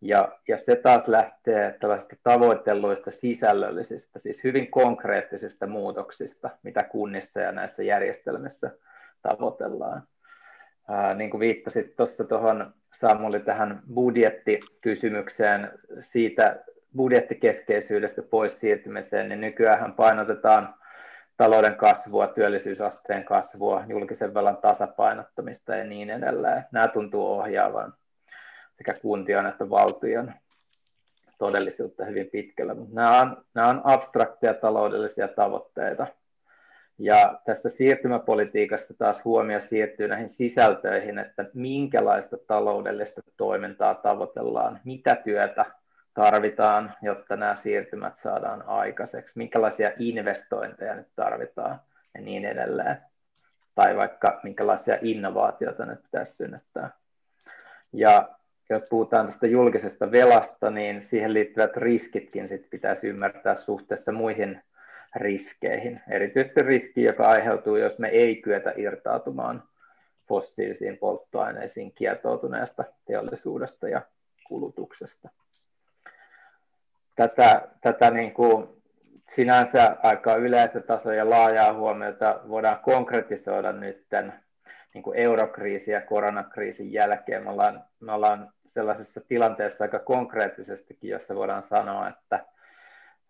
Ja, 0.00 0.38
ja 0.48 0.58
se 0.58 0.76
taas 0.76 1.08
lähtee 1.08 1.76
tällaista 1.80 2.16
tavoitelluista 2.22 3.10
sisällöllisistä, 3.10 4.18
siis 4.18 4.44
hyvin 4.44 4.70
konkreettisista 4.70 5.66
muutoksista, 5.66 6.50
mitä 6.62 6.82
kunnissa 6.82 7.40
ja 7.40 7.52
näissä 7.52 7.82
järjestelmissä 7.82 8.70
tavoitellaan. 9.22 10.02
Ää, 10.88 11.14
niin 11.14 11.30
kuin 11.30 11.40
viittasit 11.40 11.96
tuossa 11.96 12.24
tuohon 12.24 12.74
Samuli 13.00 13.40
tähän 13.40 13.82
budjettikysymykseen 13.94 15.70
siitä 16.00 16.64
budjettikeskeisyydestä 16.96 18.22
pois 18.22 18.60
siirtymiseen, 18.60 19.28
niin 19.28 19.40
nykyään 19.40 19.92
painotetaan 19.92 20.74
talouden 21.36 21.74
kasvua, 21.74 22.26
työllisyysasteen 22.26 23.24
kasvua, 23.24 23.84
julkisen 23.88 24.34
velan 24.34 24.56
tasapainottamista 24.56 25.76
ja 25.76 25.84
niin 25.84 26.10
edelleen. 26.10 26.64
Nämä 26.72 26.88
tuntuu 26.88 27.26
ohjaavan 27.26 27.94
sekä 28.78 28.94
kuntien 28.94 29.46
että 29.46 29.70
valtion 29.70 30.32
todellisuutta 31.38 32.04
hyvin 32.04 32.26
pitkällä. 32.32 32.74
Mutta 32.74 32.94
nämä 32.94 33.20
on, 33.20 33.44
nämä 33.54 33.68
on 33.68 33.80
abstrakteja 33.84 34.54
taloudellisia 34.54 35.28
tavoitteita, 35.28 36.06
ja 36.98 37.38
tässä 37.44 37.70
siirtymäpolitiikassa 37.70 38.94
taas 38.94 39.24
huomio 39.24 39.60
siirtyy 39.60 40.08
näihin 40.08 40.30
sisältöihin, 40.30 41.18
että 41.18 41.44
minkälaista 41.54 42.36
taloudellista 42.46 43.20
toimintaa 43.36 43.94
tavoitellaan, 43.94 44.80
mitä 44.84 45.14
työtä 45.14 45.64
tarvitaan, 46.14 46.94
jotta 47.02 47.36
nämä 47.36 47.56
siirtymät 47.62 48.14
saadaan 48.22 48.62
aikaiseksi, 48.66 49.32
minkälaisia 49.38 49.90
investointeja 49.98 50.94
nyt 50.94 51.08
tarvitaan 51.16 51.80
ja 52.14 52.20
niin 52.20 52.44
edelleen. 52.44 52.96
Tai 53.74 53.96
vaikka 53.96 54.40
minkälaisia 54.42 54.98
innovaatioita 55.02 55.86
nyt 55.86 56.02
pitäisi 56.02 56.34
synnyttää. 56.34 56.90
Ja 57.92 58.28
jos 58.70 58.82
puhutaan 58.90 59.26
tästä 59.26 59.46
julkisesta 59.46 60.12
velasta, 60.12 60.70
niin 60.70 61.06
siihen 61.10 61.34
liittyvät 61.34 61.76
riskitkin 61.76 62.48
sit 62.48 62.70
pitäisi 62.70 63.06
ymmärtää 63.06 63.54
suhteessa 63.54 64.12
muihin 64.12 64.62
riskeihin. 65.16 66.00
Erityisesti 66.10 66.62
riski, 66.62 67.02
joka 67.02 67.26
aiheutuu, 67.26 67.76
jos 67.76 67.98
me 67.98 68.08
ei 68.08 68.36
kyetä 68.36 68.72
irtautumaan 68.76 69.62
fossiilisiin 70.28 70.98
polttoaineisiin 70.98 71.92
kietoutuneesta 71.92 72.84
teollisuudesta 73.06 73.88
ja 73.88 74.02
kulutuksesta. 74.48 75.28
Tätä, 77.16 77.68
tätä 77.80 78.10
niin 78.10 78.34
kuin 78.34 78.68
sinänsä 79.36 79.96
aika 80.02 80.34
yleisötaso 80.34 81.12
ja 81.12 81.30
laajaa 81.30 81.72
huomiota 81.72 82.40
voidaan 82.48 82.78
konkretisoida 82.78 83.72
nyt 83.72 84.06
niin 84.94 85.02
kuin 85.02 85.18
eurokriisin 85.18 85.94
ja 85.94 86.00
koronakriisin 86.00 86.92
jälkeen. 86.92 87.44
Me 87.44 87.50
ollaan, 87.50 87.84
me 88.00 88.12
ollaan 88.12 88.52
sellaisessa 88.78 89.20
tilanteessa 89.28 89.84
aika 89.84 89.98
konkreettisestikin, 89.98 91.10
jossa 91.10 91.34
voidaan 91.34 91.64
sanoa, 91.70 92.08
että 92.08 92.44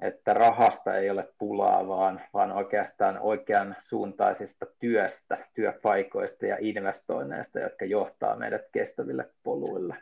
että 0.01 0.35
rahasta 0.35 0.97
ei 0.97 1.11
ole 1.11 1.29
pulaa, 1.39 1.89
vaan, 1.89 2.21
vaan 2.35 2.53
oikeastaan 2.53 3.19
oikean 3.19 3.77
suuntaisista 3.89 4.67
työstä, 4.81 5.39
työpaikoista 5.55 6.47
ja 6.47 6.57
investoinneista, 6.61 7.59
jotka 7.59 7.85
johtaa 7.85 8.37
meidät 8.37 8.63
kestäville 8.73 9.27
poluille. 9.43 9.97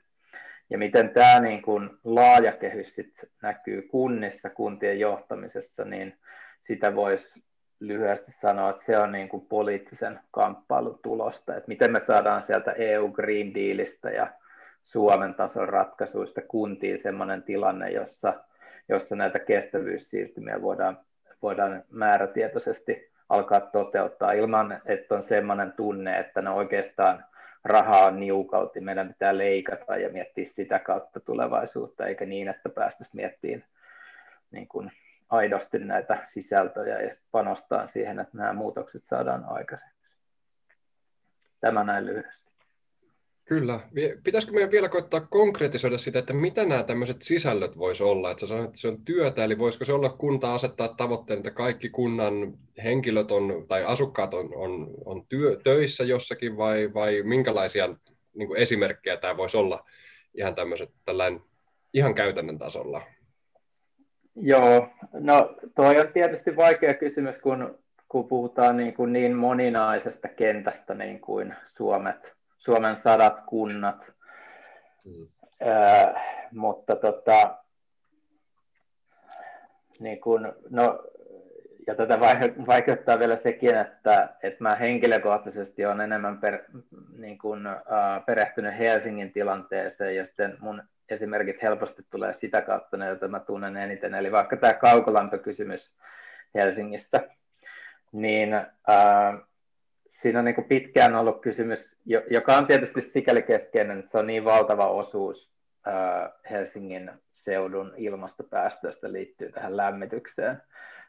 Ja 0.71 0.79
miten 0.79 1.09
tämä 1.11 1.41
niin 1.41 1.62
kuin 1.62 1.91
laaja 2.05 2.53
kehys 2.53 2.95
sit 2.95 3.15
näkyy 3.43 3.83
kunnissa, 3.83 4.50
kuntien 4.50 5.00
johtamisessa, 5.00 5.85
niin 5.85 6.17
sitä 6.67 6.95
voisi 6.95 7.43
lyhyesti 7.81 8.35
sanoa, 8.43 8.71
että 8.71 8.83
se 8.87 8.99
on 8.99 9.12
niin 9.12 9.29
kuin 9.29 9.47
poliittisen 9.47 10.21
kamppailun 10.31 10.99
tulosta, 11.03 11.57
että 11.57 11.69
miten 11.69 11.93
me 11.93 12.00
saadaan 12.07 12.43
sieltä 12.47 12.73
EU 12.73 13.09
Green 13.09 13.55
Dealista 13.55 14.11
ja 14.11 14.26
Suomen 14.87 15.35
tason 15.35 15.69
ratkaisuista 15.69 16.40
kuntiin 16.49 17.02
sellainen 17.02 17.43
tilanne, 17.43 17.90
jossa, 17.90 18.35
jossa 18.88 19.16
näitä 19.16 19.38
kestävyyssiirtymiä 19.38 20.62
voidaan, 20.62 20.99
voidaan 21.43 21.85
määrätietoisesti 21.90 23.11
alkaa 23.28 23.61
toteuttaa 23.61 24.33
ilman, 24.33 24.81
että 24.85 25.14
on 25.14 25.23
sellainen 25.23 25.73
tunne, 25.73 26.19
että 26.19 26.43
ne 26.43 26.50
oikeastaan 26.50 27.25
rahaa 27.64 28.07
on 28.07 28.21
niukalti, 28.21 28.81
meidän 28.81 29.09
pitää 29.09 29.38
leikata 29.38 29.97
ja 29.97 30.09
miettiä 30.09 30.50
sitä 30.57 30.78
kautta 30.78 31.21
tulevaisuutta, 31.21 32.07
eikä 32.07 32.26
niin, 32.26 32.49
että 32.49 32.69
päästäisiin 32.69 33.16
miettimään 33.16 33.64
niin 34.50 34.69
kuin 34.69 34.93
aidosti 35.28 35.78
näitä 35.78 36.28
sisältöjä 36.35 37.00
ja 37.00 37.16
panostaa 37.31 37.88
siihen, 37.93 38.21
että 38.21 38.37
nämä 38.37 38.52
muutokset 38.52 39.02
saadaan 39.11 39.45
aikaiseksi. 39.49 39.97
Tämä 41.61 41.85
näin 41.85 42.07
lyhyesti. 42.07 42.46
Kyllä. 43.49 43.81
Pitäisikö 44.25 44.53
meidän 44.53 44.71
vielä 44.71 44.88
koittaa 44.88 45.21
konkretisoida 45.21 45.99
sitä, 45.99 46.19
että 46.19 46.33
mitä 46.33 46.65
nämä 46.65 46.83
tämmöiset 46.83 47.23
sisällöt 47.23 47.79
voisi 47.79 48.03
olla? 48.03 48.31
Että 48.31 48.41
sä 48.41 48.47
sanoit, 48.47 48.67
että 48.67 48.79
se 48.79 48.88
on 48.88 49.05
työtä, 49.05 49.45
eli 49.45 49.59
voisiko 49.59 49.85
se 49.85 49.93
olla 49.93 50.09
kunta 50.09 50.55
asettaa 50.55 50.88
tavoitteen, 50.88 51.37
että 51.37 51.50
kaikki 51.50 51.88
kunnan 51.88 52.59
henkilöt 52.85 53.31
on, 53.31 53.65
tai 53.69 53.85
asukkaat 53.85 54.35
on, 54.35 54.55
on, 54.55 54.95
on 55.05 55.26
työ, 55.29 55.57
töissä 55.65 56.05
jossakin, 56.05 56.57
vai, 56.57 56.95
vai 56.95 57.23
minkälaisia 57.23 57.97
niin 58.35 58.57
esimerkkejä 58.57 59.17
tämä 59.17 59.37
voisi 59.37 59.57
olla 59.57 59.85
ihan 60.35 60.55
tämmöiset 60.55 60.91
tällainen 61.05 61.41
ihan 61.95 62.15
käytännön 62.15 62.59
tasolla? 62.59 63.03
Joo, 64.37 64.88
no 65.12 65.57
toi 65.75 66.00
on 66.00 66.12
tietysti 66.12 66.57
vaikea 66.57 66.95
kysymys, 66.95 67.35
kun, 67.43 67.79
kun 68.09 68.29
puhutaan 68.29 68.76
niin, 68.76 68.95
kuin 68.95 69.12
niin 69.12 69.37
moninaisesta 69.37 70.29
kentästä 70.29 70.95
niin 70.95 71.21
kuin 71.21 71.55
Suomet, 71.76 72.36
Suomen 72.66 72.96
sadat 73.04 73.40
kunnat. 73.46 74.12
Mm. 75.04 75.28
Äh, 75.66 76.23
mutta 76.52 76.96
tota, 76.96 77.56
niin 79.99 80.20
kuin, 80.20 80.52
no, 80.70 81.02
ja 81.87 81.94
tätä 81.94 82.20
vaikeuttaa 82.66 83.18
vielä 83.18 83.38
sekin, 83.42 83.76
että, 83.76 84.28
että 84.42 84.64
mä 84.64 84.75
henkilökohtaisesti 84.75 85.87
olen 85.87 86.00
enemmän 86.00 86.38
per, 86.38 86.64
niin 87.18 87.38
kuin, 87.38 87.66
äh, 87.66 87.76
perehtynyt 88.26 88.78
Helsingin 88.78 89.32
tilanteeseen 89.32 90.16
ja 90.16 90.25
sitten 90.25 90.56
mun 90.61 90.82
esimerkit 91.08 91.62
helposti 91.62 92.02
tulee 92.11 92.35
sitä 92.40 92.62
kautta, 92.62 92.96
ne, 92.96 93.06
joita 93.06 93.28
mä 93.28 93.40
tunnen 93.40 93.76
eniten. 93.76 94.14
Eli 94.14 94.32
vaikka 94.32 94.56
tämä 94.56 94.73
kaukolämpökysymys 94.73 95.90
Helsingissä, 96.54 97.20
niin 98.12 98.54
ää, 98.88 99.38
siinä 100.23 100.38
on 100.38 100.44
niin 100.44 100.54
kuin 100.54 100.68
pitkään 100.68 101.14
ollut 101.14 101.40
kysymys, 101.40 101.78
joka 102.30 102.56
on 102.56 102.66
tietysti 102.66 103.11
sikäli 103.12 103.42
keskeinen, 103.42 103.99
että 103.99 104.11
se 104.11 104.18
on 104.18 104.26
niin 104.26 104.44
valtava 104.44 104.87
osuus 104.87 105.50
Helsingin 106.50 107.11
seudun 107.35 107.94
ilmastopäästöistä 107.96 109.12
liittyy 109.12 109.52
tähän 109.52 109.76
lämmitykseen, 109.76 110.62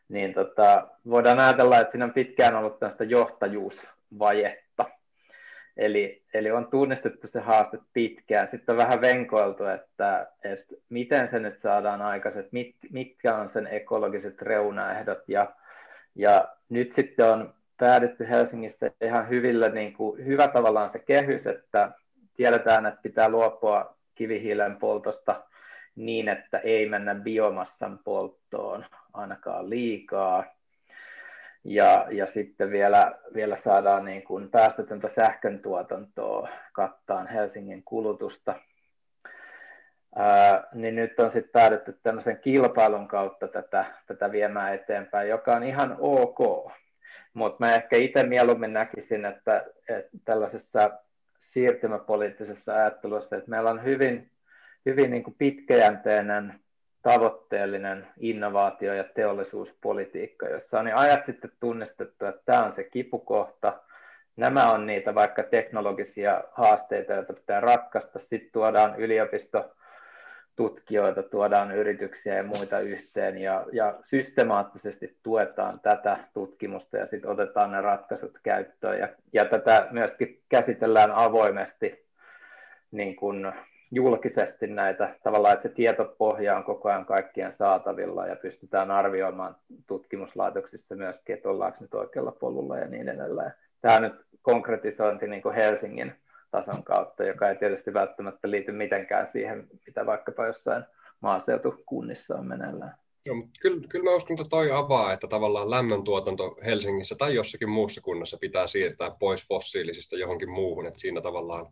niin 0.10 0.34
tota, 0.34 0.88
voidaan 1.10 1.40
ajatella, 1.40 1.80
että 1.80 1.92
siinä 1.92 2.06
on 2.06 2.14
pitkään 2.14 2.56
ollut 2.56 2.80
tästä 2.80 3.04
johtajuusvajetta, 3.04 4.86
Eli, 5.78 6.24
eli 6.34 6.52
on 6.52 6.68
tunnistettu 6.68 7.28
se 7.34 7.40
haaste 7.40 7.78
pitkään. 7.94 8.48
Sitten 8.52 8.74
on 8.74 8.78
vähän 8.78 9.02
venkoiltu, 9.02 9.66
että, 9.66 10.28
että 10.44 10.76
miten 10.90 11.30
se 11.32 11.40
nyt 11.40 11.60
saadaan 11.64 12.02
aikaiset, 12.02 12.52
mit, 12.52 12.76
mitkä 12.92 13.36
on 13.36 13.50
sen 13.54 13.68
ekologiset 13.72 14.42
reunaehdot. 14.42 15.24
Ja, 15.28 15.52
ja 16.16 16.48
nyt 16.70 16.94
sitten 16.96 17.26
on 17.26 17.54
päädytty 17.78 18.30
Helsingissä 18.30 18.92
ihan 19.02 19.30
hyvillä, 19.30 19.70
niin 19.70 19.94
kuin, 19.94 20.26
hyvä 20.26 20.48
tavallaan 20.48 20.92
se 20.92 21.00
kehys, 21.00 21.48
että 21.48 21.92
tiedetään, 22.36 22.86
että 22.86 23.00
pitää 23.04 23.30
luopua 23.30 23.98
kivihiilen 24.16 24.76
poltosta 24.76 25.44
niin, 25.96 26.30
että 26.30 26.58
ei 26.58 26.90
mennä 26.90 27.16
biomassan 27.16 28.00
polttoon 28.04 28.86
ainakaan 29.14 29.70
liikaa 29.70 30.44
ja, 31.64 32.08
ja 32.12 32.28
sitten 32.28 32.72
vielä, 32.72 33.16
vielä 33.34 33.58
saadaan 33.64 34.06
niin 34.06 34.24
kuin 34.24 34.50
päästötöntä 34.50 35.10
sähkön 35.16 35.60
tuotantoa 35.60 36.50
kattaan 36.74 37.28
Helsingin 37.28 37.84
kulutusta. 37.84 38.56
Ää, 40.16 40.64
niin 40.74 40.96
nyt 40.96 41.20
on 41.20 41.32
sitten 41.34 41.52
päädytty 41.52 42.00
tämmöisen 42.04 42.40
kilpailun 42.40 43.08
kautta 43.08 43.48
tätä, 43.48 43.86
tätä 44.08 44.32
viemään 44.32 44.74
eteenpäin, 44.74 45.30
joka 45.30 45.52
on 45.56 45.64
ihan 45.64 45.96
ok. 46.00 46.72
Mutta 47.34 47.66
mä 47.66 47.76
ehkä 47.76 47.98
itse 47.98 48.24
mieluummin 48.24 48.74
näkisin, 48.74 49.26
että, 49.26 49.66
että 49.90 50.18
tällaisessa 50.26 50.90
siirtymäpoliittisessa 51.54 52.74
ajattelussa, 52.74 53.36
että 53.36 53.50
meillä 53.50 53.70
on 53.70 53.84
hyvin, 53.84 54.32
hyvin 54.86 55.12
niin 55.12 55.24
kuin 55.24 55.36
pitkäjänteinen 55.38 56.60
tavoitteellinen 57.02 58.08
innovaatio- 58.20 58.94
ja 58.94 59.04
teollisuuspolitiikka, 59.04 60.50
jossa 60.50 60.80
on 60.80 60.86
niin 60.86 60.96
ajat 60.96 61.26
sitten 61.26 61.52
tunnistettu, 61.60 62.26
että 62.26 62.42
tämä 62.46 62.66
on 62.66 62.74
se 62.76 62.84
kipukohta, 62.84 63.74
nämä 64.36 64.72
on 64.72 64.86
niitä 64.86 65.16
vaikka 65.16 65.44
teknologisia 65.44 66.44
haasteita, 66.52 67.14
joita 67.14 67.34
pitää 67.34 67.60
ratkaista, 67.60 68.20
sitten 68.20 68.52
tuodaan 68.52 69.00
yliopisto 69.00 69.77
tutkijoita, 70.58 71.24
tuodaan 71.24 71.72
yrityksiä 71.72 72.36
ja 72.36 72.44
muita 72.44 72.80
yhteen 72.80 73.38
ja, 73.38 73.66
ja 73.72 74.00
systemaattisesti 74.10 75.18
tuetaan 75.24 75.80
tätä 75.80 76.18
tutkimusta 76.34 76.98
ja 76.98 77.08
sitten 77.08 77.30
otetaan 77.30 77.72
ne 77.72 77.82
ratkaisut 77.82 78.40
käyttöön 78.44 79.00
ja, 79.00 79.08
ja 79.34 79.46
tätä 79.46 79.88
myöskin 79.92 80.40
käsitellään 80.50 81.12
avoimesti 81.12 82.06
niin 82.92 83.16
kuin 83.16 83.54
julkisesti 83.92 84.68
näitä, 84.68 85.16
tavallaan 85.24 85.54
että 85.54 85.70
se 85.70 85.76
tietopohja 85.76 86.58
on 86.58 86.64
koko 86.64 86.90
ajan 86.90 87.06
kaikkien 87.06 87.54
saatavilla 87.58 88.28
ja 88.28 88.36
pystytään 88.36 88.92
arvioimaan 88.92 89.56
tutkimuslaitoksissa 89.88 90.96
myöskin, 90.96 91.36
että 91.36 91.50
ollaanko 91.50 91.78
nyt 91.82 91.94
oikealla 91.94 92.32
polulla 92.32 92.78
ja 92.78 92.88
niin 92.88 93.10
edelleen. 93.10 93.54
Tämä 93.82 94.00
nyt 94.00 94.14
konkretisointi 94.42 95.28
niin 95.28 95.54
Helsingin 95.56 96.14
tason 96.52 96.84
kautta, 96.84 97.24
joka 97.24 97.50
ei 97.50 97.56
tietysti 97.56 97.94
välttämättä 97.94 98.52
liity 98.52 98.72
mitenkään 98.72 99.30
siihen, 99.34 99.68
mitä 99.86 100.06
vaikkapa 100.06 100.46
jossain 100.46 100.84
maaseutukunnissa 101.22 102.36
on 102.36 102.48
meneillään. 102.48 102.96
Joo, 103.26 103.36
mutta 103.36 103.60
kyllä, 103.62 103.82
kyllä 103.90 104.04
mä 104.04 104.16
uskon, 104.16 104.34
että 104.34 104.50
toi 104.50 104.72
avaa, 104.72 105.14
että 105.14 105.28
tavallaan 105.28 105.70
lämmöntuotanto 105.70 106.58
Helsingissä 106.66 107.16
tai 107.16 107.36
jossakin 107.36 107.70
muussa 107.70 108.02
kunnassa 108.02 108.38
pitää 108.38 108.68
siirtää 108.68 109.12
pois 109.20 109.48
fossiilisista 109.48 110.16
johonkin 110.16 110.50
muuhun, 110.50 110.86
että 110.86 111.00
siinä 111.00 111.22
tavallaan 111.22 111.66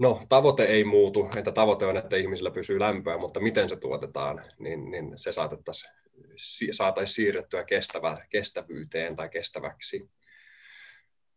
no, 0.00 0.20
tavoite 0.28 0.64
ei 0.64 0.84
muutu, 0.84 1.28
että 1.36 1.52
tavoite 1.52 1.86
on, 1.86 1.96
että 1.96 2.16
ihmisillä 2.16 2.50
pysyy 2.50 2.80
lämpöä, 2.80 3.18
mutta 3.18 3.40
miten 3.40 3.68
se 3.68 3.76
tuotetaan, 3.76 4.44
niin, 4.58 4.90
niin 4.90 5.12
se 5.16 5.32
saatettaisiin, 5.32 5.92
saataisiin 6.70 7.14
siirrettyä 7.14 7.64
kestävä, 7.64 8.14
kestävyyteen 8.30 9.16
tai 9.16 9.28
kestäväksi. 9.28 10.10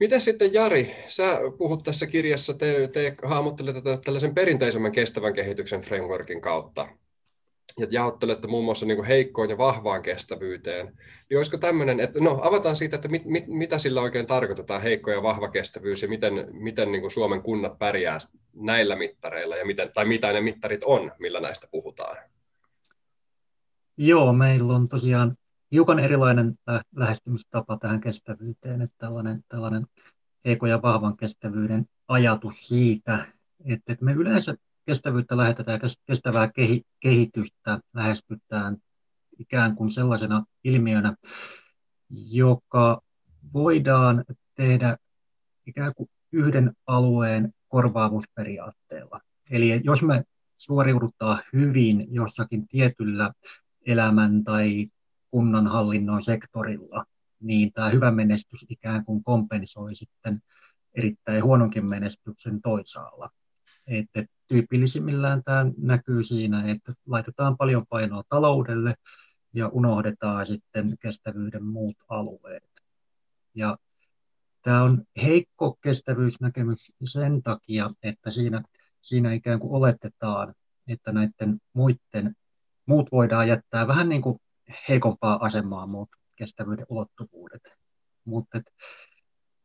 Miten 0.02 0.22
sitten 0.22 0.54
Jari, 0.54 0.96
sä 1.08 1.40
puhut 1.58 1.84
tässä 1.84 2.08
kirjassa, 2.08 2.54
te, 2.54 2.90
te 2.94 3.16
hahmottelet 3.24 3.76
tätä 3.76 3.98
tällaisen 4.06 4.34
perinteisemmän 4.34 4.92
kestävän 4.92 5.34
kehityksen 5.34 5.82
frameworkin 5.82 6.42
kautta. 6.42 6.88
Ja 7.80 7.88
jaottelette 7.90 8.48
muun 8.48 8.66
muassa 8.66 8.86
niin 8.86 9.04
heikkoon 9.04 9.50
ja 9.50 9.58
vahvaan 9.58 10.02
kestävyyteen, 10.02 10.98
niin 11.30 11.38
olisiko 11.38 11.58
tämmöinen, 11.58 12.00
että 12.00 12.20
no 12.20 12.40
avataan 12.42 12.76
siitä, 12.76 12.96
että 12.96 13.08
mit, 13.08 13.26
mit, 13.26 13.48
mitä 13.48 13.78
sillä 13.78 14.02
oikein 14.02 14.28
tarkoitetaan, 14.28 14.82
heikko 14.82 15.12
ja 15.12 15.24
vahva 15.24 15.50
kestävyys, 15.50 16.02
ja 16.02 16.10
miten, 16.10 16.48
miten 16.52 16.92
niin 16.92 17.12
Suomen 17.12 17.42
kunnat 17.42 17.80
pärjää 17.80 18.20
näillä 18.54 18.96
mittareilla, 18.96 19.56
ja 19.56 19.66
miten, 19.66 19.92
tai 19.94 20.06
mitä 20.06 20.34
ne 20.34 20.42
mittarit 20.42 20.84
on, 20.84 21.12
millä 21.20 21.40
näistä 21.40 21.68
puhutaan? 21.72 22.18
Joo, 23.98 24.34
meillä 24.34 24.74
on 24.74 24.90
tosiaan 24.90 25.38
hiukan 25.72 26.00
erilainen 26.00 26.56
lähestymistapa 26.96 27.78
tähän 27.78 28.02
kestävyyteen, 28.02 28.82
että 28.82 28.96
tällainen, 28.98 29.44
tällainen 29.48 29.88
heikko 30.46 30.68
ja 30.68 30.82
vahvan 30.82 31.18
kestävyyden 31.18 31.86
ajatus 32.08 32.68
siitä, 32.68 33.26
että 33.66 33.96
me 34.02 34.14
yleensä 34.14 34.56
kestävyyttä 34.86 35.38
lähetetään 35.38 35.80
kestävää 36.06 36.52
kehitystä 37.00 37.80
lähestytään 37.94 38.78
ikään 39.40 39.76
kuin 39.76 39.92
sellaisena 39.92 40.46
ilmiönä, 40.64 41.16
joka 42.10 43.02
voidaan 43.54 44.26
tehdä 44.56 44.98
ikään 45.68 45.94
kuin 45.96 46.10
yhden 46.32 46.74
alueen 46.88 47.54
korvaavuusperiaatteella. 47.68 49.22
Eli 49.52 49.82
jos 49.84 50.04
me 50.04 50.24
suoriudutaan 50.54 51.44
hyvin 51.54 52.08
jossakin 52.10 52.68
tietyllä 52.68 53.32
elämän 53.86 54.44
tai 54.44 54.88
kunnan 55.32 55.68
hallinnon 55.68 56.22
sektorilla, 56.22 57.06
niin 57.40 57.74
tämä 57.74 57.90
hyvä 57.90 58.12
menestys 58.12 58.66
ikään 58.70 59.06
kuin 59.06 59.24
kompensoi 59.24 59.96
sitten 59.96 60.42
erittäin 60.96 61.44
huononkin 61.44 61.90
menestyksen 61.90 62.62
toisaalla. 62.62 63.30
Että 63.88 64.26
tyypillisimmillään 64.48 65.44
tämä 65.44 65.66
näkyy 65.78 66.24
siinä, 66.24 66.72
että 66.72 66.94
laitetaan 67.06 67.58
paljon 67.58 67.86
painoa 67.90 68.24
taloudelle 68.30 68.94
ja 69.54 69.68
unohdetaan 69.68 70.48
sitten 70.48 70.98
kestävyyden 71.00 71.64
muut 71.64 71.96
alueet. 72.10 72.72
Ja 73.56 73.78
tämä 74.62 74.84
on 74.84 75.04
heikko 75.24 75.78
kestävyysnäkemys 75.82 76.92
sen 77.04 77.44
takia, 77.44 77.90
että 78.04 78.32
siinä, 78.32 78.64
siinä 79.02 79.34
ikään 79.34 79.60
kuin 79.60 79.74
oletetaan, 79.74 80.54
että 80.88 81.12
näiden 81.12 81.62
muiden, 81.74 82.36
muut 82.86 83.12
voidaan 83.12 83.48
jättää 83.48 83.88
vähän 83.88 84.10
niin 84.10 84.22
kuin 84.22 84.40
heikompaa 84.90 85.46
asemaa 85.46 85.88
muut 85.88 86.10
kestävyyden 86.36 86.86
ulottuvuudet. 86.90 87.62
Mutta 88.26 88.62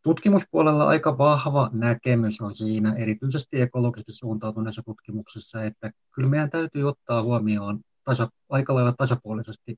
tutkimuspuolella 0.02 0.86
aika 0.86 1.18
vahva 1.18 1.70
näkemys 1.72 2.40
on 2.40 2.54
siinä, 2.54 2.94
erityisesti 2.94 3.60
ekologisesti 3.60 4.12
suuntautuneessa 4.12 4.82
tutkimuksessa, 4.82 5.64
että 5.64 5.90
kyllä 6.14 6.28
meidän 6.28 6.50
täytyy 6.50 6.88
ottaa 6.88 7.22
huomioon 7.22 7.80
tasa, 8.04 8.28
aika 8.48 8.74
lailla 8.74 8.94
tasapuolisesti 8.98 9.76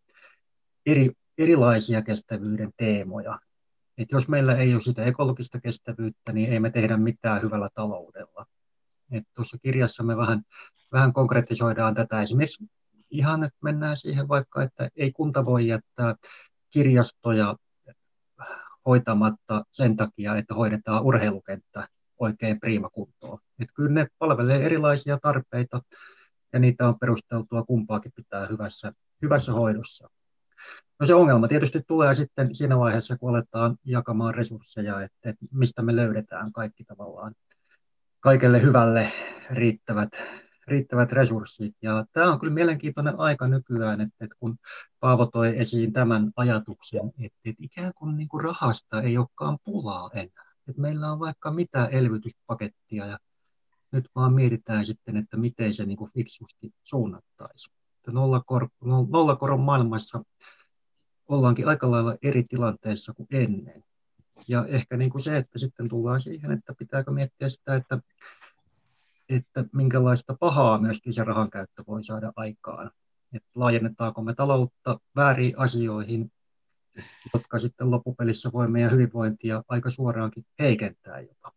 eri, 0.87 1.13
erilaisia 1.39 2.03
kestävyyden 2.03 2.71
teemoja. 2.77 3.39
Et 3.99 4.09
jos 4.13 4.29
meillä 4.29 4.57
ei 4.57 4.75
ole 4.75 4.81
sitä 4.81 5.05
ekologista 5.05 5.61
kestävyyttä, 5.61 6.33
niin 6.33 6.53
ei 6.53 6.61
me 6.61 6.71
tehdä 6.71 6.97
mitään 6.97 7.43
hyvällä 7.43 7.69
taloudella. 7.75 8.47
Tuossa 9.35 9.59
kirjassa 9.63 10.03
me 10.03 10.17
vähän, 10.17 10.43
vähän 10.93 11.13
konkretisoidaan 11.13 11.95
tätä. 11.95 12.23
Esimerkiksi 12.23 12.65
ihan, 13.11 13.45
että 13.45 13.59
mennään 13.63 13.97
siihen 13.97 14.29
vaikka, 14.29 14.63
että 14.63 14.89
ei 14.97 15.13
kunta 15.13 15.45
voi 15.45 15.67
jättää 15.67 16.15
kirjastoja 16.71 17.57
hoitamatta 18.87 19.65
sen 19.73 19.97
takia, 19.97 20.37
että 20.37 20.55
hoidetaan 20.55 21.03
urheilukenttä 21.03 21.89
oikein 22.19 22.61
priimakuntoon. 22.61 23.39
Että 23.61 23.75
kyllä 23.75 23.91
ne 23.91 24.07
palvelee 24.19 24.65
erilaisia 24.65 25.19
tarpeita 25.23 25.83
ja 26.53 26.59
niitä 26.59 26.89
on 26.89 26.99
perusteltua 26.99 27.63
kumpaakin 27.63 28.13
pitää 28.17 28.47
hyvässä, 28.47 28.93
hyvässä 29.23 29.53
hoidossa. 29.53 30.09
No 31.01 31.07
se 31.07 31.15
ongelma 31.15 31.49
tietysti 31.49 31.83
tulee 31.87 32.15
sitten 32.15 32.55
siinä 32.55 32.79
vaiheessa, 32.79 33.19
kun 33.19 33.31
aletaan 33.31 33.77
jakamaan 33.85 34.35
resursseja, 34.35 35.03
että, 35.03 35.31
että 35.31 35.47
mistä 35.53 35.83
me 35.83 35.97
löydetään 35.97 36.53
kaikki 36.53 36.85
tavallaan 36.85 37.35
kaikelle 38.21 38.63
hyvälle 38.63 39.13
riittävät, 39.51 40.09
riittävät 40.69 41.13
resurssit. 41.13 41.75
Ja 41.83 42.07
tämä 42.13 42.33
on 42.33 42.41
kyllä 42.41 42.55
mielenkiintoinen 42.55 43.19
aika 43.19 43.47
nykyään, 43.47 44.01
että, 44.01 44.25
että 44.25 44.37
kun 44.41 44.57
Paavo 45.01 45.27
toi 45.27 45.59
esiin 45.59 45.93
tämän 45.93 46.31
ajatuksen, 46.37 47.13
että, 47.19 47.39
että 47.45 47.65
ikään 47.65 47.93
kuin, 47.95 48.17
niin 48.17 48.29
kuin 48.29 48.45
rahasta 48.45 49.03
ei 49.03 49.19
olekaan 49.19 49.59
pulaa 49.65 50.11
enää. 50.15 50.53
Että 50.69 50.83
meillä 50.83 51.13
on 51.13 51.19
vaikka 51.19 51.51
mitä 51.51 51.87
elvytyspakettia 51.87 53.07
ja 53.07 53.19
nyt 53.93 54.11
vaan 54.15 54.35
mietitään 54.35 54.87
sitten, 54.87 55.17
että 55.17 55.37
miten 55.37 55.75
se 55.75 55.87
niin 55.87 55.97
kuin 55.97 56.11
fiksusti 56.15 56.71
suunnattaisiin. 56.85 57.75
Nollakor, 58.07 58.69
nollakoron 59.11 59.61
maailmassa 59.61 60.23
ollaankin 61.29 61.69
aika 61.69 61.91
lailla 61.91 62.17
eri 62.23 62.45
tilanteessa 62.45 63.13
kuin 63.13 63.27
ennen. 63.31 63.85
Ja 64.49 64.67
ehkä 64.67 64.97
niin 64.97 65.11
kuin 65.11 65.23
se, 65.23 65.37
että 65.37 65.59
sitten 65.59 65.89
tullaan 65.89 66.21
siihen, 66.21 66.53
että 66.53 66.75
pitääkö 66.79 67.11
miettiä 67.11 67.49
sitä, 67.49 67.75
että, 67.75 68.01
että 69.29 69.65
minkälaista 69.73 70.37
pahaa 70.41 70.81
myöskin 70.81 71.15
se 71.15 71.25
rahan 71.25 71.51
käyttö 71.51 71.85
voi 71.87 72.05
saada 72.05 72.33
aikaan. 72.37 72.91
Että 73.33 73.49
laajennetaanko 73.55 74.23
me 74.23 74.35
taloutta 74.35 75.01
väärin 75.17 75.59
asioihin, 75.59 76.33
jotka 77.35 77.59
sitten 77.59 77.91
loppupelissä 77.91 78.51
voi 78.53 78.69
meidän 78.69 78.91
hyvinvointia 78.91 79.63
aika 79.69 79.91
suoraankin 79.91 80.47
heikentää 80.59 81.21
jopa. 81.21 81.53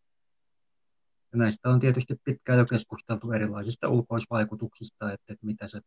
Ja 1.32 1.38
näistä 1.38 1.70
on 1.70 1.80
tietysti 1.80 2.16
pitkään 2.24 2.60
jo 2.60 2.66
keskusteltu 2.66 3.32
erilaisista 3.32 3.90
ulkoisvaikutuksista, 3.90 5.12
että, 5.14 5.34
että 5.34 5.46
mitä, 5.46 5.68
se, 5.68 5.82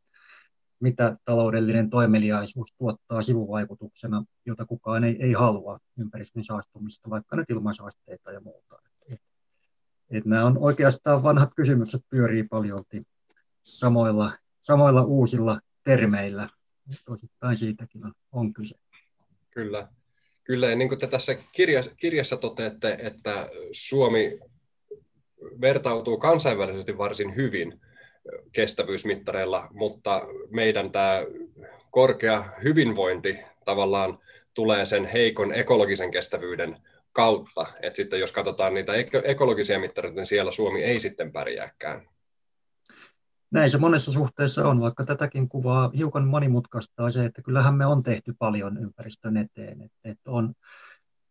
mitä 0.80 1.16
taloudellinen 1.24 1.90
toimeliaisuus 1.90 2.68
tuottaa 2.78 3.22
sivuvaikutuksena, 3.22 4.24
jota 4.46 4.66
kukaan 4.66 5.04
ei, 5.04 5.16
ei 5.20 5.32
halua 5.32 5.78
ympäristön 5.98 6.44
saastumista, 6.44 7.10
vaikka 7.10 7.36
nyt 7.36 7.50
ilmansaasteita 7.50 8.32
ja 8.32 8.40
muuta. 8.40 8.93
Et, 10.10 10.24
nämä 10.24 10.46
on 10.46 10.58
oikeastaan 10.58 11.22
vanhat 11.22 11.50
kysymykset 11.56 12.02
pyörii 12.10 12.42
paljon 12.42 12.84
samoilla, 13.62 14.32
samoilla 14.60 15.02
uusilla 15.02 15.60
termeillä. 15.84 16.48
Osittain 17.08 17.56
siitäkin 17.56 18.06
on, 18.06 18.12
on 18.32 18.52
kyse. 18.52 18.76
Kyllä. 19.50 19.88
Kyllä, 20.44 20.66
ja 20.66 20.76
niin 20.76 20.88
kuin 20.88 20.98
te 20.98 21.06
tässä 21.06 21.36
kirjassa, 21.52 21.90
kirjassa 21.96 22.36
toteatte, 22.36 22.98
että 23.00 23.48
Suomi 23.72 24.38
vertautuu 25.60 26.18
kansainvälisesti 26.18 26.98
varsin 26.98 27.36
hyvin 27.36 27.80
kestävyysmittareilla, 28.52 29.68
mutta 29.72 30.22
meidän 30.50 30.90
tämä 30.90 31.24
korkea 31.90 32.44
hyvinvointi 32.64 33.38
tavallaan 33.64 34.18
tulee 34.54 34.86
sen 34.86 35.04
heikon 35.04 35.52
ekologisen 35.52 36.10
kestävyyden 36.10 36.76
kautta. 37.14 37.66
että 37.82 37.96
sitten 37.96 38.20
jos 38.20 38.32
katsotaan 38.32 38.74
niitä 38.74 38.92
ekologisia 39.24 39.80
mittareita, 39.80 40.16
niin 40.16 40.26
siellä 40.26 40.50
Suomi 40.50 40.82
ei 40.82 41.00
sitten 41.00 41.32
pärjääkään. 41.32 42.08
Näin 43.50 43.70
se 43.70 43.78
monessa 43.78 44.12
suhteessa 44.12 44.68
on, 44.68 44.80
vaikka 44.80 45.04
tätäkin 45.04 45.48
kuvaa 45.48 45.90
hiukan 45.96 46.26
monimutkaistaa 46.26 47.10
se, 47.10 47.24
että 47.24 47.42
kyllähän 47.42 47.74
me 47.74 47.86
on 47.86 48.02
tehty 48.02 48.34
paljon 48.38 48.78
ympäristön 48.78 49.36
eteen. 49.36 49.82
Että, 49.82 49.98
että 50.04 50.30
on, 50.30 50.54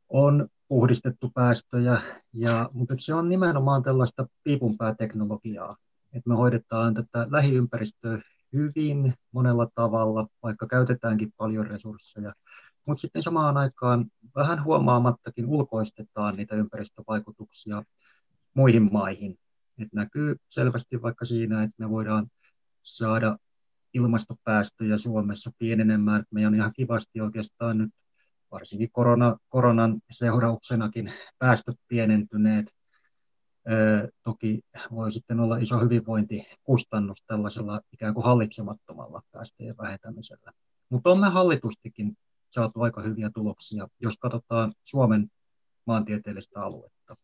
on 0.10 0.48
puhdistettu 0.68 1.32
päästöjä, 1.34 2.02
ja, 2.34 2.70
mutta 2.74 2.94
se 2.98 3.14
on 3.14 3.30
nimenomaan 3.30 3.84
tällaista 3.84 4.28
piipunpääteknologiaa, 4.44 5.76
että 6.14 6.30
me 6.30 6.36
hoidetaan 6.36 6.94
tätä 6.94 7.28
lähiympäristöä 7.30 8.22
hyvin 8.54 9.14
monella 9.32 9.68
tavalla, 9.76 10.28
vaikka 10.44 10.68
käytetäänkin 10.68 11.34
paljon 11.38 11.68
resursseja, 11.68 12.34
mutta 12.86 13.02
sitten 13.02 13.24
samaan 13.24 13.58
aikaan 13.58 14.06
vähän 14.36 14.64
huomaamattakin 14.64 15.46
ulkoistetaan 15.46 16.36
niitä 16.36 16.56
ympäristövaikutuksia 16.56 17.84
muihin 18.54 18.90
maihin. 18.92 19.40
Et 19.78 19.94
näkyy 19.94 20.36
selvästi 20.50 21.02
vaikka 21.02 21.26
siinä, 21.26 21.64
että 21.64 21.76
me 21.78 21.90
voidaan 21.90 22.28
saada 22.84 23.38
ilmastopäästöjä 23.94 24.98
Suomessa 24.98 25.52
pienenemään. 25.58 26.22
että 26.22 26.34
meidän 26.34 26.54
on 26.54 26.60
ihan 26.60 26.72
kivasti 26.76 27.22
oikeastaan 27.22 27.78
nyt 27.78 27.92
varsinkin 28.52 28.92
korona, 28.92 29.38
koronan 29.50 30.02
seurauksenakin 30.12 31.12
päästöt 31.40 31.76
pienentyneet. 31.88 32.66
toki 34.24 34.62
voi 34.92 35.12
sitten 35.12 35.40
olla 35.40 35.58
iso 35.58 35.80
hyvinvointikustannus 35.80 37.24
tällaisella 37.28 37.82
ikään 37.94 38.14
kuin 38.14 38.26
hallitsemattomalla 38.26 39.22
päästöjen 39.32 39.78
vähentämisellä. 39.78 40.52
Mutta 40.90 41.10
on 41.10 41.20
me 41.20 41.30
hallitustikin 41.30 42.18
saatu 42.54 42.82
aika 42.82 43.02
hyviä 43.02 43.30
tuloksia, 43.34 43.88
jos 44.00 44.18
katsotaan 44.18 44.74
Suomen 44.84 45.32
maantieteellistä 45.88 46.62
aluetta. 46.62 47.16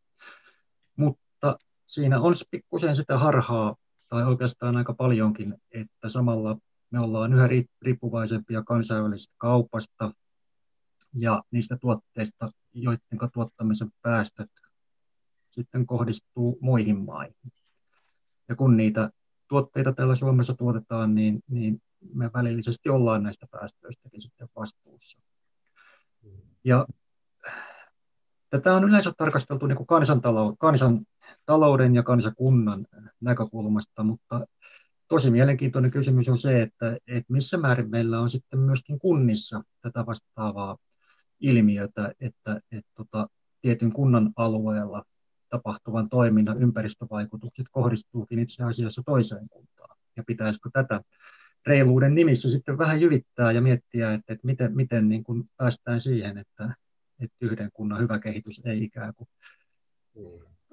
Mutta 0.95 1.57
siinä 1.85 2.19
on 2.21 2.33
pikkusen 2.51 2.95
sitä 2.95 3.17
harhaa, 3.17 3.75
tai 4.09 4.23
oikeastaan 4.23 4.77
aika 4.77 4.93
paljonkin, 4.93 5.55
että 5.71 6.09
samalla 6.09 6.57
me 6.91 6.99
ollaan 6.99 7.33
yhä 7.33 7.49
riippuvaisempia 7.81 8.63
kansainvälisestä 8.63 9.35
kaupasta, 9.37 10.11
ja 11.13 11.43
niistä 11.51 11.77
tuotteista, 11.81 12.49
joiden 12.73 13.01
tuottamisen 13.33 13.91
päästöt 14.01 14.51
sitten 15.49 15.85
kohdistuu 15.85 16.57
muihin 16.61 17.05
maihin. 17.05 17.51
Ja 18.49 18.55
kun 18.55 18.77
niitä 18.77 19.09
tuotteita 19.47 19.93
täällä 19.93 20.15
Suomessa 20.15 20.53
tuotetaan, 20.53 21.15
niin, 21.15 21.39
niin 21.47 21.81
me 22.13 22.29
välillisesti 22.33 22.89
ollaan 22.89 23.23
näistä 23.23 23.47
päästöistäkin 23.51 24.21
sitten 24.21 24.49
vastuussa. 24.55 25.19
Ja 26.63 26.85
tätä 28.49 28.73
on 28.73 28.83
yleensä 28.83 29.11
tarkasteltu 29.17 29.67
niin 29.67 29.77
kuin 29.77 29.87
kansantalou- 29.87 30.55
kansantalouden 30.59 31.95
ja 31.95 32.03
kansakunnan 32.03 32.87
näkökulmasta, 33.21 34.03
mutta 34.03 34.47
tosi 35.07 35.31
mielenkiintoinen 35.31 35.91
kysymys 35.91 36.29
on 36.29 36.37
se, 36.37 36.61
että, 36.61 36.97
että 37.07 37.33
missä 37.33 37.57
määrin 37.57 37.89
meillä 37.89 38.19
on 38.19 38.29
sitten 38.29 38.59
myöskin 38.59 38.99
kunnissa 38.99 39.61
tätä 39.81 40.05
vastaavaa 40.05 40.77
ilmiötä, 41.39 42.13
että, 42.19 42.61
että 42.71 42.91
tota, 42.95 43.27
tietyn 43.61 43.91
kunnan 43.91 44.33
alueella 44.35 45.03
tapahtuvan 45.49 46.09
toiminnan 46.09 46.63
ympäristövaikutukset 46.63 47.65
kohdistuukin 47.71 48.39
itse 48.39 48.63
asiassa 48.63 49.01
toiseen 49.05 49.49
kuntaan. 49.49 49.97
Ja 50.15 50.23
pitäisikö 50.27 50.69
tätä 50.73 51.01
reiluuden 51.67 52.15
nimissä 52.15 52.49
sitten 52.49 52.77
vähän 52.77 53.01
jyvittää 53.01 53.51
ja 53.51 53.61
miettiä, 53.61 54.13
että, 54.13 54.33
että 54.33 54.47
miten, 54.47 54.75
miten 54.75 55.09
niin 55.09 55.23
kuin 55.23 55.43
päästään 55.57 56.01
siihen, 56.01 56.37
että, 56.37 56.75
että 57.19 57.37
yhden 57.41 57.69
kunnan 57.73 58.01
hyvä 58.01 58.19
kehitys 58.19 58.61
ei 58.65 58.83
ikään 58.83 59.13
kuin 59.15 59.29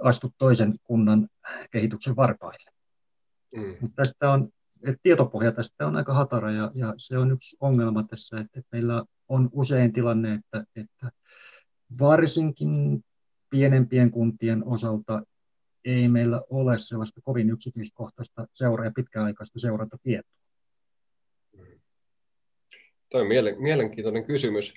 astu 0.02 0.34
toisen 0.38 0.72
kunnan 0.84 1.28
kehityksen 1.70 2.16
varpaille. 2.16 2.70
Mm. 3.56 3.76
Mutta 3.80 3.96
tästä 3.96 4.30
on, 4.30 4.48
että 4.82 5.00
tietopohja 5.02 5.52
tästä 5.52 5.86
on 5.86 5.96
aika 5.96 6.14
hatara 6.14 6.50
ja, 6.52 6.70
ja 6.74 6.94
se 6.96 7.18
on 7.18 7.30
yksi 7.30 7.56
ongelma 7.60 8.02
tässä, 8.02 8.36
että, 8.36 8.60
että 8.60 8.68
meillä 8.72 9.04
on 9.28 9.50
usein 9.52 9.92
tilanne, 9.92 10.34
että, 10.34 10.64
että 10.76 11.10
varsinkin 12.00 13.04
pienempien 13.50 14.10
kuntien 14.10 14.64
osalta 14.64 15.22
ei 15.84 16.08
meillä 16.08 16.42
ole 16.50 16.78
sellaista 16.78 17.20
kovin 17.20 17.50
yksityiskohtaista 17.50 18.46
seura- 18.52 18.84
ja 18.84 18.92
pitkäaikaista 18.96 19.58
seurantatietoa. 19.58 20.45
Toi 23.10 23.20
on 23.20 23.28
mielenkiintoinen 23.58 24.24
kysymys. 24.24 24.74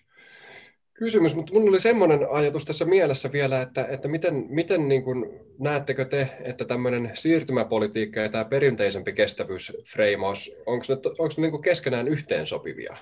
Kysymys, 0.93 1.35
mutta 1.35 1.53
minulla 1.53 1.69
oli 1.69 1.79
semmoinen 1.79 2.19
ajatus 2.31 2.65
tässä 2.65 2.85
mielessä 2.85 3.31
vielä, 3.31 3.61
että, 3.61 3.85
että 3.85 4.07
miten, 4.07 4.45
miten 4.49 4.87
niin 4.87 5.03
kuin, 5.03 5.39
näettekö 5.59 6.05
te, 6.05 6.37
että 6.43 6.65
tämmöinen 6.65 7.11
siirtymäpolitiikka 7.13 8.19
ja 8.19 8.29
tämä 8.29 8.45
perinteisempi 8.45 9.13
kestävyysfreimaus, 9.13 10.51
onko 10.65 10.85
ne, 10.89 10.95
onko 10.95 11.33
ne 11.37 11.41
niin 11.41 11.51
kuin 11.51 11.63
keskenään 11.63 12.07
yhteensopivia? 12.07 12.97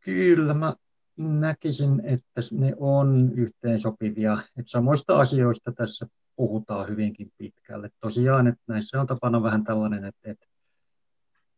Kyllä, 0.00 0.54
mä 0.54 0.74
näkisin, 1.16 2.02
että 2.04 2.40
ne 2.52 2.74
on 2.76 3.32
yhteensopivia. 3.36 4.32
Että 4.32 4.70
samoista 4.70 5.18
asioista 5.18 5.72
tässä 5.72 6.06
puhutaan 6.36 6.88
hyvinkin 6.88 7.32
pitkälle. 7.38 7.90
Tosiaan, 8.00 8.46
että 8.46 8.62
näissä 8.66 9.00
on 9.00 9.06
tapana 9.06 9.42
vähän 9.42 9.64
tällainen, 9.64 10.04
että, 10.04 10.30
että 10.30 10.46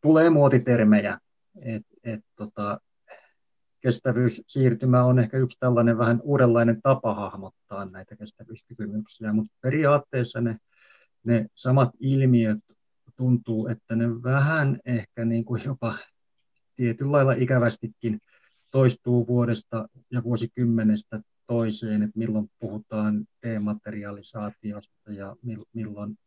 tulee 0.02 0.30
muotitermejä, 0.30 1.18
että, 1.62 1.96
että 2.04 2.30
tota, 2.36 2.80
kestävyyssiirtymä 3.80 5.04
on 5.04 5.18
ehkä 5.18 5.36
yksi 5.36 5.58
tällainen 5.60 5.98
vähän 5.98 6.20
uudenlainen 6.22 6.82
tapa 6.82 7.14
hahmottaa 7.14 7.84
näitä 7.84 8.16
kestävyyskysymyksiä, 8.16 9.32
mutta 9.32 9.52
periaatteessa 9.60 10.40
ne, 10.40 10.56
ne 11.24 11.46
samat 11.54 11.90
ilmiöt 12.00 12.58
tuntuu, 13.16 13.68
että 13.68 13.96
ne 13.96 14.08
vähän 14.22 14.78
ehkä 14.84 15.24
niin 15.24 15.44
kuin 15.44 15.62
jopa 15.64 15.94
tietyllä 16.76 17.12
lailla 17.12 17.32
ikävästikin 17.32 18.20
toistuu 18.70 19.26
vuodesta 19.26 19.88
ja 20.10 20.22
vuosikymmenestä 20.22 21.20
toiseen, 21.46 22.02
että 22.02 22.18
milloin 22.18 22.50
puhutaan 22.58 23.24
dematerialisaatiosta 23.42 25.12
ja 25.12 25.36
milloin 25.72 26.18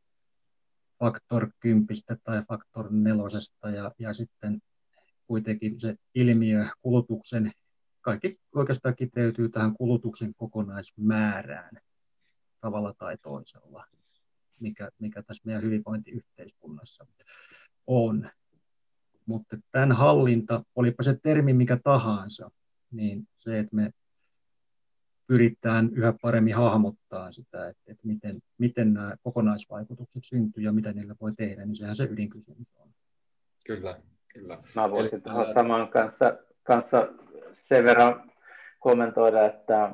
faktor 0.99 1.49
kympistä 1.60 2.17
tai 2.23 2.41
faktor 2.41 2.88
nelosesta 2.91 3.69
ja, 3.69 3.91
ja 3.99 4.13
sitten 4.13 4.62
kuitenkin 5.27 5.79
se 5.79 5.95
ilmiö 6.15 6.65
kulutuksen, 6.81 7.51
kaikki 8.01 8.39
oikeastaan 8.55 8.95
kiteytyy 8.95 9.49
tähän 9.49 9.73
kulutuksen 9.73 10.34
kokonaismäärään 10.36 11.77
tavalla 12.62 12.93
tai 12.97 13.17
toisella, 13.17 13.86
mikä, 14.60 14.89
mikä 14.99 15.23
tässä 15.23 15.41
meidän 15.45 15.63
hyvinvointiyhteiskunnassa 15.63 17.05
on. 17.88 18.29
Mutta 19.25 19.58
tämän 19.71 19.91
hallinta, 19.91 20.63
olipa 20.75 21.03
se 21.03 21.19
termi 21.23 21.53
mikä 21.53 21.79
tahansa, 21.84 22.51
niin 22.91 23.27
se, 23.38 23.60
että 23.60 23.75
me 23.75 23.91
pyritään 25.28 25.90
yhä 25.94 26.14
paremmin 26.22 26.56
hahmottaa 26.56 27.32
sitä, 27.32 27.68
että, 27.68 27.84
että 27.88 28.08
miten, 28.08 28.36
miten 28.58 28.94
nämä 28.94 29.16
kokonaisvaikutukset 29.24 30.24
syntyy 30.26 30.64
ja 30.64 30.72
mitä 30.72 30.94
niille 30.94 31.16
voi 31.22 31.32
tehdä, 31.38 31.66
niin 31.66 31.76
sehän 31.76 31.96
se 31.96 32.04
ydinkysymys 32.04 32.76
on. 32.76 32.90
Kyllä, 33.68 34.00
kyllä. 34.34 34.58
Mä 34.76 34.92
voisin 34.92 35.22
tuohon 35.22 35.54
saman 35.54 35.88
kanssa, 35.88 36.38
kanssa 36.64 37.08
sen 37.68 37.84
verran 37.84 38.32
kommentoida, 38.80 39.46
että, 39.46 39.92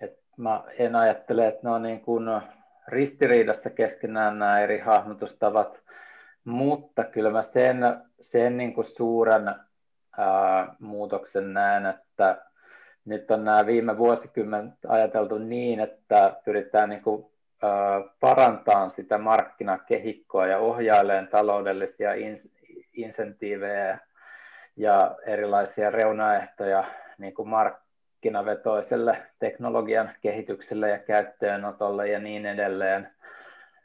että 0.00 0.22
mä 0.36 0.64
en 0.78 0.96
ajattele, 0.96 1.48
että 1.48 1.60
ne 1.62 1.70
on 1.70 1.82
niin 1.82 2.00
kuin 2.00 2.24
ristiriidassa 2.88 3.70
keskenään 3.70 4.38
nämä 4.38 4.60
eri 4.60 4.78
hahmotustavat, 4.78 5.78
mutta 6.44 7.04
kyllä 7.04 7.30
mä 7.30 7.44
sen, 7.52 7.78
sen 8.20 8.56
niin 8.56 8.74
kuin 8.74 8.86
suuren 8.96 9.48
ää, 10.18 10.74
muutoksen 10.78 11.52
näen, 11.52 11.86
että 11.86 12.51
nyt 13.04 13.30
on 13.30 13.44
nämä 13.44 13.66
viime 13.66 13.98
vuosikymmenet 13.98 14.74
ajateltu 14.88 15.38
niin, 15.38 15.80
että 15.80 16.36
pyritään 16.44 16.88
niin 16.88 17.02
kuin, 17.02 17.26
ää, 17.62 18.00
parantamaan 18.20 18.92
sitä 18.96 19.18
markkinakehikkoa 19.18 20.46
ja 20.46 20.58
ohjailemaan 20.58 21.28
taloudellisia 21.28 22.14
in, 22.14 22.40
insentiivejä 22.94 23.98
ja 24.76 25.16
erilaisia 25.26 25.90
reunaehtoja 25.90 26.84
niin 27.18 27.34
kuin 27.34 27.48
markkinavetoiselle 27.48 29.22
teknologian 29.38 30.10
kehitykselle 30.20 30.90
ja 30.90 30.98
käyttöönotolle 30.98 32.08
ja 32.08 32.18
niin 32.18 32.46
edelleen. 32.46 33.10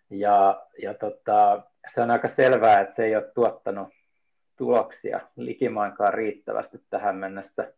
Ja, 0.10 0.66
ja 0.82 0.94
tota, 0.94 1.62
se 1.96 2.02
on 2.02 2.12
aika 2.12 2.30
selvää, 2.36 2.82
että 2.82 2.96
se 2.96 3.04
ei 3.04 3.16
ole 3.16 3.32
tuottanut 3.36 3.90
tuloksia 4.58 5.20
likimainkaan 5.36 6.14
riittävästi 6.14 6.82
tähän 6.90 7.16
mennessä. 7.16 7.74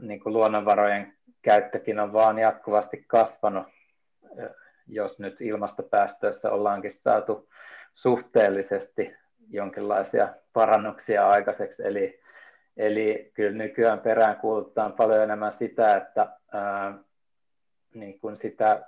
Niin 0.00 0.20
kuin 0.20 0.32
luonnonvarojen 0.32 1.12
käyttökin 1.42 2.00
on 2.00 2.12
vaan 2.12 2.38
jatkuvasti 2.38 3.04
kasvanut, 3.06 3.66
jos 4.86 5.18
nyt 5.18 5.40
ilmastopäästöissä 5.40 6.50
ollaankin 6.50 6.92
saatu 7.04 7.48
suhteellisesti 7.94 9.16
jonkinlaisia 9.50 10.28
parannuksia 10.52 11.28
aikaiseksi. 11.28 11.82
Eli, 11.82 12.20
eli 12.76 13.30
kyllä 13.34 13.52
nykyään 13.52 14.00
perään 14.00 14.36
kuulutaan 14.36 14.92
paljon 14.92 15.22
enemmän 15.22 15.54
sitä, 15.58 15.96
että 15.96 16.26
ää, 16.52 16.94
niin 17.94 18.20
kuin 18.20 18.36
sitä 18.36 18.82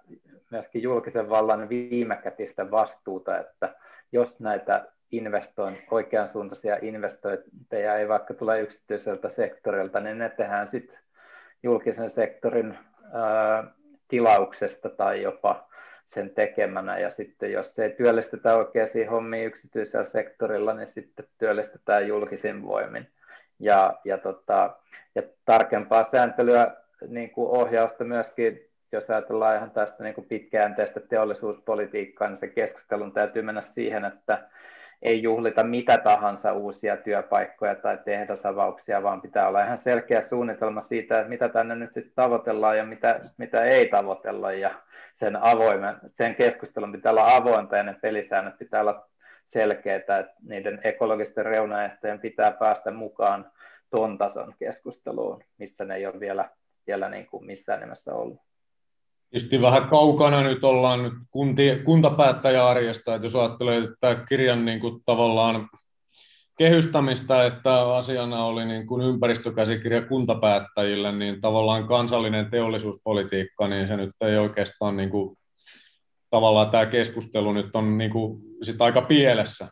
myöskin 0.50 0.82
julkisen 0.82 1.30
vallan 1.30 1.68
viimekätistä 1.68 2.70
vastuuta, 2.70 3.38
että 3.38 3.74
jos 4.12 4.40
näitä 4.40 4.91
investoin, 5.12 5.78
oikeansuuntaisia 5.90 6.78
investointeja 6.82 7.96
ei 7.96 8.08
vaikka 8.08 8.34
tule 8.34 8.60
yksityiseltä 8.60 9.30
sektorilta, 9.36 10.00
niin 10.00 10.18
ne 10.18 10.28
tehdään 10.28 10.68
sitten 10.70 10.98
julkisen 11.62 12.10
sektorin 12.10 12.78
ää, 13.12 13.64
tilauksesta 14.08 14.88
tai 14.88 15.22
jopa 15.22 15.68
sen 16.14 16.30
tekemänä. 16.30 16.98
Ja 16.98 17.10
sitten 17.16 17.52
jos 17.52 17.78
ei 17.78 17.90
työllistetä 17.90 18.56
oikeisiin 18.56 19.10
hommiin 19.10 19.46
yksityisellä 19.46 20.10
sektorilla, 20.12 20.74
niin 20.74 20.88
sitten 20.94 21.26
työllistetään 21.38 22.08
julkisin 22.08 22.62
voimin. 22.62 23.08
Ja, 23.58 24.00
ja, 24.04 24.18
tota, 24.18 24.76
ja 25.14 25.22
tarkempaa 25.44 26.08
sääntelyä 26.12 26.76
niin 27.08 27.30
kuin 27.30 27.48
ohjausta 27.48 28.04
myöskin 28.04 28.72
jos 28.92 29.10
ajatellaan 29.10 29.56
ihan 29.56 29.70
tästä 29.70 30.04
niin 30.04 30.14
kuin 30.14 30.26
pitkäjänteistä 30.26 31.00
teollisuuspolitiikkaa, 31.00 32.28
niin 32.28 32.38
se 32.38 32.48
keskustelun 32.48 33.12
täytyy 33.12 33.42
mennä 33.42 33.62
siihen, 33.74 34.04
että 34.04 34.48
ei 35.02 35.22
juhlita 35.22 35.64
mitä 35.64 35.98
tahansa 35.98 36.52
uusia 36.52 36.96
työpaikkoja 36.96 37.74
tai 37.74 37.98
tehdasavauksia, 38.04 39.02
vaan 39.02 39.20
pitää 39.20 39.48
olla 39.48 39.64
ihan 39.64 39.80
selkeä 39.84 40.26
suunnitelma 40.28 40.84
siitä, 40.88 41.18
että 41.18 41.28
mitä 41.28 41.48
tänne 41.48 41.74
nyt 41.74 41.94
sitten 41.94 42.12
tavoitellaan 42.14 42.78
ja 42.78 42.84
mitä, 42.84 43.20
mitä 43.38 43.64
ei 43.64 43.88
tavoitella. 43.88 44.52
Ja 44.52 44.74
sen, 45.20 45.36
avoimen, 45.36 45.96
sen 46.16 46.34
keskustelun 46.34 46.92
pitää 46.92 47.12
olla 47.12 47.36
avointa 47.36 47.76
ja 47.76 47.82
ne 47.82 47.96
pelisäännöt 48.02 48.58
pitää 48.58 48.80
olla 48.80 49.08
selkeitä, 49.52 50.18
että 50.18 50.34
niiden 50.42 50.80
ekologisten 50.84 51.46
reunaehtojen 51.46 52.20
pitää 52.20 52.50
päästä 52.50 52.90
mukaan 52.90 53.50
ton 53.90 54.18
tason 54.18 54.54
keskusteluun, 54.58 55.44
missä 55.58 55.84
ne 55.84 55.94
ei 55.94 56.06
ole 56.06 56.20
vielä, 56.20 56.48
vielä 56.86 57.08
niin 57.08 57.26
kuin 57.26 57.46
missään 57.46 57.80
nimessä 57.80 58.14
ollut. 58.14 58.51
Tietysti 59.32 59.62
vähän 59.62 59.88
kaukana 59.88 60.42
nyt 60.42 60.64
ollaan 60.64 61.02
nyt 61.02 61.12
kunti, 61.30 61.80
kuntapäättäjäarjesta, 61.84 63.14
että 63.14 63.26
jos 63.26 63.36
ajattelee 63.36 63.78
että 63.78 64.24
kirjan 64.28 64.64
niin 64.64 64.80
kuin 64.80 65.02
tavallaan 65.06 65.68
kehystämistä, 66.58 67.46
että 67.46 67.94
asiana 67.96 68.44
oli 68.44 68.64
niin 68.64 68.86
kuin 68.86 69.02
ympäristökäsikirja 69.02 70.02
kuntapäättäjille, 70.06 71.12
niin 71.12 71.40
tavallaan 71.40 71.88
kansallinen 71.88 72.50
teollisuuspolitiikka, 72.50 73.68
niin 73.68 73.88
se 73.88 73.96
nyt 73.96 74.10
ei 74.20 74.36
oikeastaan 74.36 74.96
niin 74.96 75.10
kuin, 75.10 75.38
tavallaan 76.30 76.70
tämä 76.70 76.86
keskustelu 76.86 77.52
nyt 77.52 77.76
on 77.76 77.98
niin 77.98 78.10
kuin, 78.10 78.42
sit 78.62 78.82
aika 78.82 79.02
pielessä. 79.02 79.68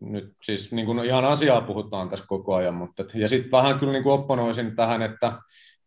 Nyt 0.00 0.32
siis 0.42 0.72
niin 0.72 0.86
kuin 0.86 1.04
ihan 1.04 1.24
asiaa 1.24 1.60
puhutaan 1.60 2.08
tässä 2.08 2.26
koko 2.28 2.54
ajan, 2.54 2.74
mutta 2.74 3.04
ja 3.14 3.28
sitten 3.28 3.50
vähän 3.50 3.78
kyllä 3.78 3.92
niin 3.92 4.02
kuin 4.02 4.12
opponoisin 4.12 4.76
tähän, 4.76 5.02
että 5.02 5.32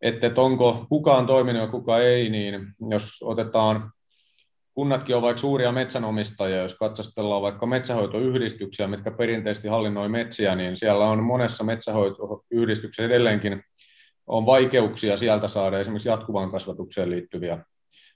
että, 0.02 0.26
että 0.26 0.40
onko 0.40 0.86
kukaan 0.88 1.26
toiminut 1.26 1.62
ja 1.62 1.68
kuka 1.68 1.98
ei, 1.98 2.28
niin 2.28 2.66
jos 2.90 3.22
otetaan, 3.22 3.92
kunnatkin 4.74 5.16
on 5.16 5.22
vaikka 5.22 5.40
suuria 5.40 5.72
metsänomistajia, 5.72 6.62
jos 6.62 6.74
katsastellaan 6.74 7.42
vaikka 7.42 7.66
metsähoitoyhdistyksiä, 7.66 8.88
mitkä 8.88 9.10
perinteisesti 9.10 9.68
hallinnoi 9.68 10.08
metsiä, 10.08 10.54
niin 10.54 10.76
siellä 10.76 11.04
on 11.04 11.22
monessa 11.22 11.64
metsähoitoyhdistyksessä 11.64 13.06
edelleenkin 13.06 13.62
on 14.26 14.46
vaikeuksia 14.46 15.16
sieltä 15.16 15.48
saada 15.48 15.80
esimerkiksi 15.80 16.08
jatkuvaan 16.08 16.50
kasvatukseen 16.50 17.10
liittyviä 17.10 17.64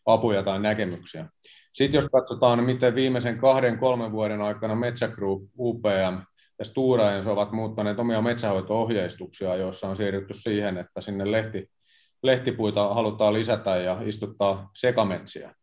apuja 0.07 0.43
tai 0.43 0.61
näkemyksiä. 0.61 1.27
Sitten 1.73 1.99
jos 1.99 2.09
katsotaan, 2.13 2.65
miten 2.65 2.95
viimeisen 2.95 3.39
kahden, 3.39 3.79
kolmen 3.79 4.13
vuoden 4.13 4.41
aikana 4.41 4.75
Metsä 4.75 5.09
Group, 5.09 5.43
UPM 5.59 6.19
ja 6.99 7.17
Enso 7.17 7.33
ovat 7.33 7.53
muuttaneet 7.53 7.99
omia 7.99 8.23
metsähoito-ohjeistuksia, 8.23 9.57
joissa 9.57 9.89
on 9.89 9.97
siirrytty 9.97 10.35
siihen, 10.35 10.79
että 10.79 11.01
sinne 11.01 11.33
lehti, 11.33 11.71
lehtipuita 12.25 12.95
halutaan 12.95 13.33
lisätä 13.33 13.77
ja 13.77 13.99
istuttaa 14.03 14.71
sekametsiä, 14.75 15.55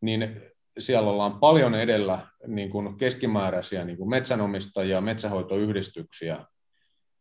niin 0.00 0.42
siellä 0.78 1.10
ollaan 1.10 1.40
paljon 1.40 1.74
edellä 1.74 2.26
niin 2.46 2.70
kuin 2.70 2.96
keskimääräisiä 2.96 3.84
niin 3.84 3.98
kuin 3.98 4.10
metsänomistajia, 4.10 5.00
metsähoitoyhdistyksiä. 5.00 6.44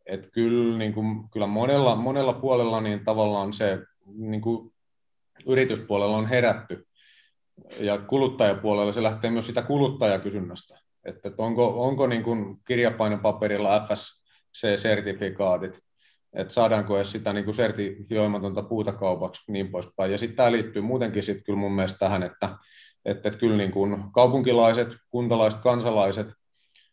Et 0.06 0.30
kyllä, 0.34 0.78
niin 0.78 0.94
kuin, 0.94 1.30
kyllä 1.30 1.48
monella, 1.48 1.96
monella 1.96 2.34
puolella 2.34 2.82
niin 2.82 3.06
tavallaan 3.06 3.54
se 3.54 3.80
niin 4.06 4.42
kuin 4.42 4.74
yrityspuolella 5.48 6.18
on 6.18 6.30
herätty 6.30 6.88
ja 7.80 7.98
kuluttajapuolella 7.98 8.92
se 8.92 9.04
lähtee 9.04 9.30
myös 9.30 9.48
sitä 9.48 9.62
kuluttajakysynnästä. 9.62 10.80
että, 11.06 11.32
onko, 11.38 11.88
onko 11.88 12.08
niin 12.08 12.24
kuin 12.24 12.58
kirjapainopaperilla 12.68 13.88
FSC-sertifikaatit, 13.88 15.87
että 16.34 16.54
saadaanko 16.54 16.98
edes 16.98 17.12
sitä 17.12 17.34
niin 17.34 17.46
kuin 17.46 17.56
sertifioimatonta 17.56 18.62
puuta 18.62 18.94
kaupaksi 18.94 19.52
niin 19.52 19.72
poispäin. 19.72 20.12
Ja 20.12 20.18
sitten 20.18 20.38
tämä 20.38 20.52
liittyy 20.52 20.82
muutenkin 20.82 21.24
sitten 21.24 21.44
kyllä 21.44 21.60
mun 21.60 21.72
mielestä 21.72 22.00
tähän, 22.00 22.24
että, 22.24 22.58
että, 23.06 23.30
että 23.30 23.40
kyllä 23.40 23.58
niin 23.58 23.72
kuin 23.72 24.04
kaupunkilaiset, 24.14 24.88
kuntalaiset, 25.10 25.62
kansalaiset 25.62 26.28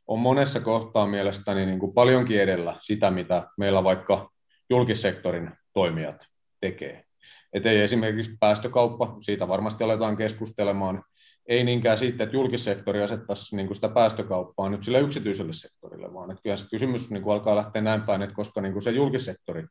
on 0.07 0.19
monessa 0.19 0.61
kohtaa 0.61 1.07
mielestäni 1.07 1.67
niin 1.67 1.79
kuin 1.79 1.95
paljonkin 1.95 2.41
edellä 2.41 2.77
sitä, 2.83 3.11
mitä 3.11 3.49
meillä 3.59 3.85
vaikka 3.85 4.31
julkissektorin 4.71 5.51
toimijat 5.73 6.27
tekee. 6.61 7.05
Että 7.53 7.71
ei 7.71 7.81
esimerkiksi 7.81 8.37
päästökauppa, 8.41 9.17
siitä 9.21 9.49
varmasti 9.49 9.85
aletaan 9.85 10.17
keskustelemaan, 10.17 11.05
ei 11.47 11.65
niinkään 11.65 11.99
siitä, 11.99 12.25
että 12.25 12.37
julkissektori 12.37 13.03
asettaisi 13.03 13.57
niin 13.57 13.67
kuin 13.67 13.75
sitä 13.75 13.89
päästökauppaa 13.89 14.69
nyt 14.69 14.85
sille 14.85 15.01
yksityiselle 15.01 15.53
sektorille, 15.53 16.15
vaan 16.15 16.31
että 16.31 16.43
kyllä 16.43 16.57
se 16.57 16.67
kysymys 16.71 17.11
niin 17.11 17.23
kuin 17.23 17.35
alkaa 17.35 17.57
lähteä 17.57 17.83
näin 17.83 18.03
päin, 18.03 18.23
että 18.23 18.35
koska 18.35 18.61
niin 18.61 18.73
kuin 18.73 18.83
se 18.83 18.91
julkissektori 18.91 19.67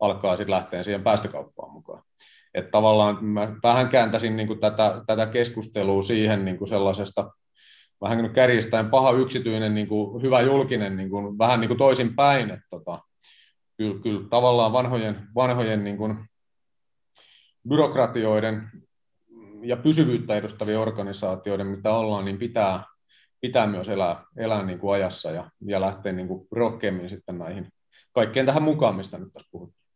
alkaa 0.00 0.36
sitten 0.36 0.54
lähteä 0.54 0.82
siihen 0.82 1.02
päästökauppaan 1.02 1.72
mukaan. 1.72 2.02
Että 2.54 2.70
tavallaan 2.70 3.24
mä 3.24 3.52
vähän 3.62 3.88
kääntäisin 3.88 4.36
niin 4.36 4.46
kuin 4.46 4.60
tätä, 4.60 5.02
tätä 5.06 5.26
keskustelua 5.26 6.02
siihen 6.02 6.44
niin 6.44 6.58
kuin 6.58 6.68
sellaisesta 6.68 7.30
vähän 8.00 8.18
niin 8.18 8.32
kärjistäen 8.32 8.90
paha 8.90 9.10
yksityinen, 9.10 9.74
niin 9.74 9.88
kuin 9.88 10.22
hyvä 10.22 10.40
julkinen, 10.40 10.96
niin 10.96 11.10
kuin, 11.10 11.38
vähän 11.38 11.60
niin 11.60 11.68
kuin 11.68 11.78
toisin 11.78 12.14
päin, 12.14 12.50
että 12.50 12.66
tota, 12.70 12.98
kyllä, 13.76 14.02
kyllä 14.02 14.28
tavallaan 14.30 14.72
vanhojen, 14.72 15.28
vanhojen 15.34 15.84
niin 15.84 15.96
kuin 15.96 16.18
byrokratioiden 17.68 18.70
ja 19.68 19.76
pysyvyyttä 19.76 20.34
edustavien 20.34 20.78
organisaatioiden, 20.78 21.66
mitä 21.66 21.94
ollaan, 21.94 22.24
niin 22.24 22.38
pitää, 22.38 22.84
pitää 23.40 23.66
myös 23.66 23.88
elää, 23.88 24.24
elää 24.36 24.62
niin 24.62 24.78
kuin 24.78 24.94
ajassa 24.94 25.30
ja, 25.30 25.50
ja 25.66 25.80
lähteä 25.80 26.12
niin 26.12 26.28
kuin 26.28 26.48
rohkeammin 26.52 27.08
sitten 27.08 27.38
näihin 27.38 27.68
kaikkeen 28.12 28.46
tähän 28.46 28.62
mukaan, 28.62 28.96
mistä 28.96 29.18
nyt 29.18 29.32
tässä 29.32 29.48
puhuttiin. 29.50 29.86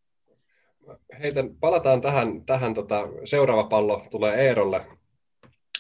Heitän, 1.23 1.57
palataan 1.61 2.01
tähän, 2.01 2.45
tähän 2.47 2.75
tota, 2.75 3.09
seuraava 3.25 3.65
pallo 3.65 4.03
tulee 4.11 4.35
Eerolle, 4.35 4.87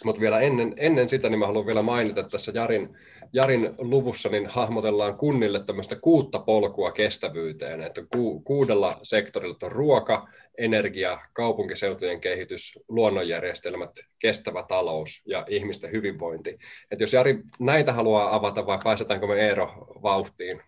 mutta 0.05 0.21
vielä 0.21 0.41
ennen, 0.41 0.75
ennen 0.77 1.09
sitä 1.09 1.29
niin 1.29 1.39
mä 1.39 1.47
haluan 1.47 1.67
vielä 1.67 1.83
mainita 1.83 2.21
että 2.21 2.31
tässä 2.31 2.53
Jarin, 2.55 2.97
Jarin 3.33 3.75
luvussa 3.79 4.29
niin 4.29 4.47
hahmotellaan 4.47 5.17
kunnille 5.17 5.65
tämmöistä 5.65 5.97
kuutta 5.97 6.39
polkua 6.39 6.93
kestävyyteen, 6.93 7.81
että 7.81 8.03
ku, 8.15 8.41
kuudella 8.41 9.01
sektorilla 9.03 9.57
on 9.63 9.73
ruoka, 9.73 10.29
energia, 10.59 11.21
kaupunkiseutujen 11.33 12.21
kehitys, 12.21 12.79
luonnonjärjestelmät, 12.89 13.91
kestävä 14.19 14.65
talous 14.69 15.23
ja 15.27 15.45
ihmisten 15.49 15.93
hyvinvointi. 15.93 16.59
Et 16.91 17.01
jos 17.01 17.13
Jari 17.13 17.43
näitä 17.61 17.93
haluaa 17.93 18.35
avata 18.35 18.67
vai 18.67 18.79
pääsetäänkö 18.85 19.27
me 19.27 19.35
Eero 19.35 19.87
vauhtiin? 20.03 20.63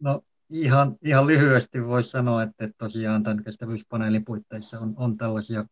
No 0.00 0.22
ihan, 0.50 0.96
ihan 1.04 1.26
lyhyesti 1.26 1.86
voisi 1.86 2.10
sanoa, 2.10 2.42
että 2.42 2.70
tosiaan 2.78 3.22
tämän 3.22 3.44
kestävyyspaneelin 3.44 4.24
puitteissa 4.24 4.78
on, 4.78 4.94
on 4.96 5.16
tällaisia 5.16 5.64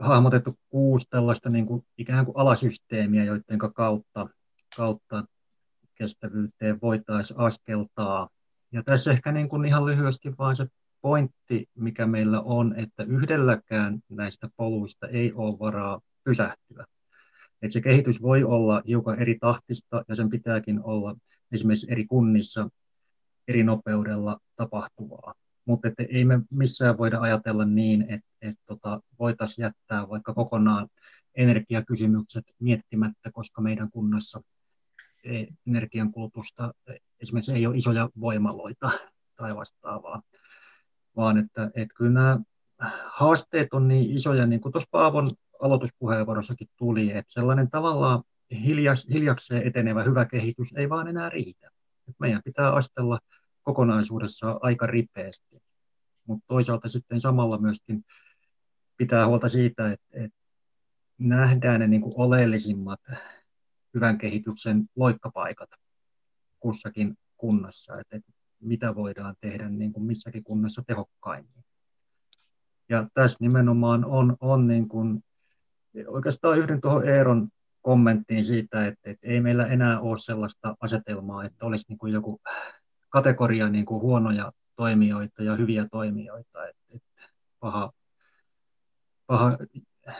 hahmotettu 0.00 0.54
kuusi 0.68 1.06
tällaista 1.10 1.50
niin 1.50 1.66
kuin, 1.66 1.84
ikään 1.98 2.24
kuin 2.24 2.36
alasysteemiä, 2.36 3.24
joiden 3.24 3.58
kautta, 3.74 4.28
kautta 4.76 5.24
kestävyyteen 5.94 6.78
voitaisiin 6.82 7.40
askeltaa. 7.40 8.28
Ja 8.72 8.82
tässä 8.82 9.10
ehkä 9.10 9.32
niin 9.32 9.48
kuin 9.48 9.64
ihan 9.64 9.86
lyhyesti 9.86 10.34
vaan 10.38 10.56
se 10.56 10.66
pointti, 11.00 11.66
mikä 11.74 12.06
meillä 12.06 12.40
on, 12.40 12.74
että 12.78 13.02
yhdelläkään 13.02 14.00
näistä 14.08 14.48
poluista 14.56 15.08
ei 15.08 15.32
ole 15.32 15.58
varaa 15.58 16.00
pysähtyä. 16.24 16.84
Että 17.62 17.72
se 17.72 17.80
kehitys 17.80 18.22
voi 18.22 18.44
olla 18.44 18.82
hiukan 18.86 19.18
eri 19.18 19.38
tahtista 19.40 20.04
ja 20.08 20.16
sen 20.16 20.28
pitääkin 20.28 20.80
olla 20.84 21.16
esimerkiksi 21.52 21.92
eri 21.92 22.06
kunnissa 22.06 22.68
eri 23.48 23.62
nopeudella 23.62 24.38
tapahtuvaa. 24.56 25.34
Mutta 25.64 25.88
että 25.88 26.04
ei 26.08 26.24
me 26.24 26.40
missään 26.50 26.98
voida 26.98 27.20
ajatella 27.20 27.64
niin, 27.64 28.02
että, 28.02 28.28
että 28.42 28.62
tota, 28.66 29.00
voitaisiin 29.18 29.62
jättää 29.62 30.08
vaikka 30.08 30.34
kokonaan 30.34 30.88
energiakysymykset 31.34 32.44
miettimättä, 32.60 33.30
koska 33.32 33.62
meidän 33.62 33.90
kunnassa 33.90 34.40
energiankulutusta 35.66 36.74
esimerkiksi 37.20 37.52
ei 37.52 37.66
ole 37.66 37.76
isoja 37.76 38.10
voimaloita 38.20 38.90
tai 39.36 39.56
vastaavaa 39.56 40.22
vaan 41.16 41.38
että, 41.38 41.70
että 41.74 41.94
kyllä 41.94 42.12
nämä 42.12 42.38
haasteet 43.04 43.74
on 43.74 43.88
niin 43.88 44.16
isoja, 44.16 44.46
niin 44.46 44.60
kuin 44.60 44.72
tuossa 44.72 44.88
Paavon 44.90 45.30
aloituspuheenvuorossakin 45.62 46.68
tuli, 46.76 47.10
että 47.10 47.32
sellainen 47.32 47.70
tavallaan 47.70 48.22
hiljas, 48.64 49.06
hiljakseen 49.12 49.66
etenevä 49.66 50.02
hyvä 50.02 50.24
kehitys 50.24 50.72
ei 50.76 50.88
vaan 50.88 51.08
enää 51.08 51.28
riitä. 51.28 51.70
Meidän 52.18 52.42
pitää 52.44 52.72
astella 52.72 53.18
kokonaisuudessa 53.62 54.58
aika 54.62 54.86
ripeästi, 54.86 55.62
mutta 56.26 56.44
toisaalta 56.48 56.88
sitten 56.88 57.20
samalla 57.20 57.58
myöskin 57.58 58.04
pitää 58.96 59.26
huolta 59.26 59.48
siitä, 59.48 59.92
että, 59.92 60.06
että 60.12 60.38
nähdään 61.18 61.80
ne 61.80 61.86
niin 61.86 62.02
kuin 62.02 62.14
oleellisimmat 62.16 63.00
hyvän 63.94 64.18
kehityksen 64.18 64.84
loikkapaikat 64.96 65.70
kussakin 66.60 67.18
kunnassa. 67.36 68.00
Että, 68.00 68.16
että 68.16 68.32
mitä 68.60 68.94
voidaan 68.94 69.36
tehdä 69.40 69.68
niin 69.68 69.92
missäkin 69.98 70.44
kunnassa 70.44 70.82
tehokkaimmin. 70.86 71.64
Ja 72.88 73.08
tässä 73.14 73.38
nimenomaan 73.40 74.04
on, 74.04 74.36
on 74.40 74.66
niin 74.66 74.88
kuin, 74.88 75.24
oikeastaan 76.06 76.58
yhdyn 76.58 76.80
tuohon 76.80 77.08
Eeron 77.08 77.48
kommenttiin 77.82 78.44
siitä, 78.44 78.86
että, 78.86 79.10
että 79.10 79.26
ei 79.26 79.40
meillä 79.40 79.66
enää 79.66 80.00
ole 80.00 80.18
sellaista 80.18 80.76
asetelmaa, 80.80 81.44
että 81.44 81.66
olisi 81.66 81.84
niin 81.88 82.12
joku 82.12 82.40
kategoria 83.12 83.68
niin 83.68 83.84
kuin 83.84 84.02
huonoja 84.02 84.52
toimijoita 84.76 85.42
ja 85.42 85.56
hyviä 85.56 85.88
toimijoita, 85.90 86.66
että, 86.66 86.84
että 86.90 87.22
paha, 87.60 87.92
paha 89.26 89.58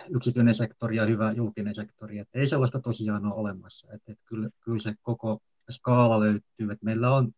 yksityinen 0.09 0.55
sektori 0.55 0.97
ja 0.97 1.07
hyvä 1.07 1.33
julkinen 1.33 1.75
sektori, 1.75 2.19
että 2.19 2.39
ei 2.39 2.47
sellaista 2.47 2.81
tosiaan 2.81 3.27
ole 3.27 3.35
olemassa, 3.35 3.93
että, 3.93 4.13
että 4.13 4.25
kyllä, 4.25 4.49
kyllä 4.61 4.79
se 4.79 4.95
koko 5.03 5.39
skaala 5.71 6.21
löytyy, 6.21 6.71
että 6.71 6.85
meillä 6.85 7.15
on 7.15 7.33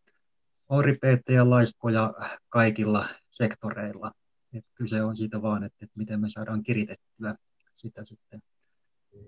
on 0.69 0.85
ripeitä 0.85 1.33
ja 1.33 1.49
laiskoja 1.49 2.13
kaikilla 2.49 3.07
sektoreilla. 3.31 4.11
Et 4.53 4.65
kyse 4.75 5.03
on 5.03 5.17
siitä 5.17 5.41
vaan, 5.41 5.63
että, 5.63 5.77
että 5.85 5.93
miten 5.97 6.21
me 6.21 6.29
saadaan 6.29 6.63
kiritettyä 6.63 7.35
sitä 7.75 8.05
sitten 8.05 8.41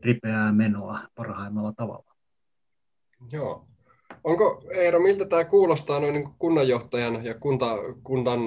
ripeää 0.04 0.52
menoa 0.52 1.00
parhaimmalla 1.16 1.74
tavalla. 1.74 2.16
Joo. 3.32 3.68
Onko 4.24 4.64
Eero, 4.76 5.00
miltä 5.00 5.26
tämä 5.26 5.46
kuulostaa 5.46 6.00
noin 6.00 6.14
niin 6.14 6.28
kunnanjohtajan 6.40 7.26
ja 7.26 7.34
kunta, 7.34 7.78
kunnan, 8.04 8.40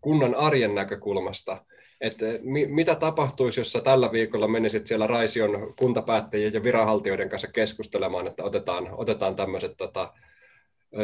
kunnan 0.00 0.34
arjen 0.34 0.74
näkökulmasta? 0.74 1.64
Että 2.00 2.26
mi, 2.42 2.66
mitä 2.66 2.94
tapahtuisi, 2.94 3.60
jos 3.60 3.72
sä 3.72 3.80
tällä 3.80 4.12
viikolla 4.12 4.48
menisit 4.48 4.86
siellä 4.86 5.06
Raision 5.06 5.74
kuntapäättäjien 5.78 6.52
ja 6.52 6.62
viranhaltijoiden 6.62 7.28
kanssa 7.28 7.48
keskustelemaan, 7.48 8.26
että 8.26 8.44
otetaan, 8.44 8.88
otetaan 8.92 9.36
tämmöiset 9.36 9.76
tota, 9.76 10.12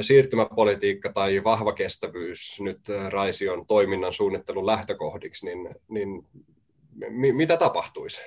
siirtymäpolitiikka 0.01 1.13
tai 1.13 1.45
vahva 1.45 1.73
kestävyys 1.73 2.61
nyt 2.61 2.81
Raision 3.09 3.67
toiminnan 3.67 4.13
suunnittelun 4.13 4.67
lähtökohdiksi, 4.67 5.47
niin, 5.47 5.75
niin 5.89 6.27
mi, 7.09 7.33
mitä 7.33 7.57
tapahtuisi? 7.57 8.21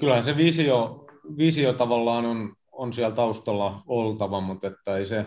Kyllähän 0.00 0.24
se 0.24 0.36
visio, 0.36 1.06
visio 1.36 1.72
tavallaan 1.72 2.26
on, 2.26 2.54
on 2.82 2.92
siellä 2.92 3.16
taustalla 3.16 3.82
oltava, 3.86 4.40
mutta 4.40 4.66
että 4.66 4.96
ei 4.96 5.06
se, 5.06 5.24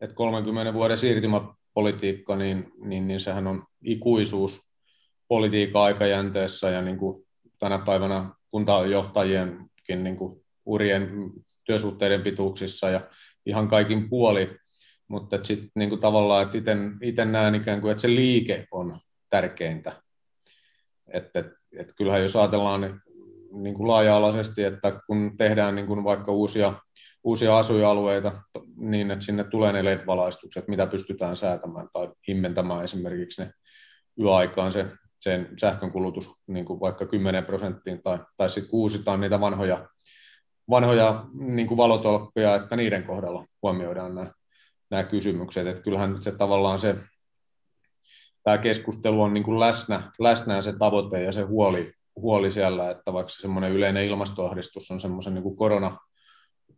että 0.00 0.16
30 0.16 0.74
vuoden 0.74 0.98
siirtymäpolitiikka, 0.98 2.36
niin, 2.36 2.72
niin, 2.84 3.08
niin 3.08 3.20
sehän 3.20 3.46
on 3.46 3.64
ikuisuus 3.84 4.60
politiikan 5.28 5.82
aikajänteessä 5.82 6.70
ja 6.70 6.82
niin 6.82 6.98
kuin 6.98 7.26
tänä 7.58 7.78
päivänä 7.78 8.30
kuntajohtajienkin 8.50 10.04
niin 10.04 10.16
kuin 10.16 10.44
urien 10.66 11.10
työsuhteiden 11.64 12.22
pituuksissa 12.22 12.90
ja 12.90 13.00
ihan 13.46 13.68
kaikin 13.68 14.08
puoli, 14.08 14.56
mutta 15.08 15.38
sitten 15.42 15.70
niin 15.74 16.00
tavallaan, 16.00 16.42
että 16.42 16.58
itse 17.02 17.24
näen 17.24 17.54
ikään 17.54 17.80
kuin, 17.80 17.90
että 17.90 18.02
se 18.02 18.08
liike 18.08 18.66
on 18.70 19.00
tärkeintä. 19.30 20.02
Että 21.12 21.38
et, 21.38 21.46
et 21.78 21.92
kyllähän 21.96 22.22
jos 22.22 22.36
ajatellaan 22.36 23.00
niin 23.52 23.74
kuin 23.74 23.88
laaja-alaisesti, 23.88 24.64
että 24.64 25.00
kun 25.06 25.36
tehdään 25.36 25.74
niin 25.74 25.86
kuin 25.86 26.04
vaikka 26.04 26.32
uusia, 26.32 26.74
uusia 27.26 27.58
asuinalueita, 27.58 28.42
niin 28.76 29.10
että 29.10 29.24
sinne 29.24 29.44
tulee 29.44 29.72
ne 29.72 29.84
LED-valaistukset, 29.84 30.68
mitä 30.68 30.86
pystytään 30.86 31.36
säätämään 31.36 31.88
tai 31.92 32.08
himmentämään 32.28 32.84
esimerkiksi 32.84 33.42
ne 33.42 33.50
yöaikaan 34.20 34.72
se, 34.72 34.86
sen 35.20 35.48
sähkönkulutus 35.60 36.30
niin 36.46 36.64
kuin 36.64 36.80
vaikka 36.80 37.06
10 37.06 37.44
prosenttiin 37.44 38.02
tai, 38.02 38.18
tai 38.36 38.50
sitten 38.50 38.70
uusitaan 38.72 39.20
niitä 39.20 39.40
vanhoja 39.40 39.88
vanhoja 40.70 41.24
niin 41.34 41.66
kuin 41.66 41.78
valotolppia, 41.78 42.54
että 42.54 42.76
niiden 42.76 43.04
kohdalla 43.04 43.46
huomioidaan 43.62 44.14
nämä, 44.14 44.32
nämä 44.90 45.04
kysymykset. 45.04 45.66
Että 45.66 45.82
kyllähän 45.82 46.22
se 46.22 46.32
tavallaan 46.32 46.80
se, 46.80 46.96
tämä 48.42 48.58
keskustelu 48.58 49.22
on 49.22 49.34
niin 49.34 49.44
kuin 49.44 49.60
läsnä, 49.60 50.12
läsnä 50.18 50.62
se 50.62 50.78
tavoite 50.78 51.22
ja 51.22 51.32
se 51.32 51.42
huoli, 51.42 51.92
huoli 52.16 52.50
siellä, 52.50 52.90
että 52.90 53.12
vaikka 53.12 53.30
semmoinen 53.30 53.72
yleinen 53.72 54.04
ilmastoahdistus 54.04 54.90
on 54.90 55.00
semmoisen 55.00 55.34
niin 55.34 55.56
korona, 55.56 55.98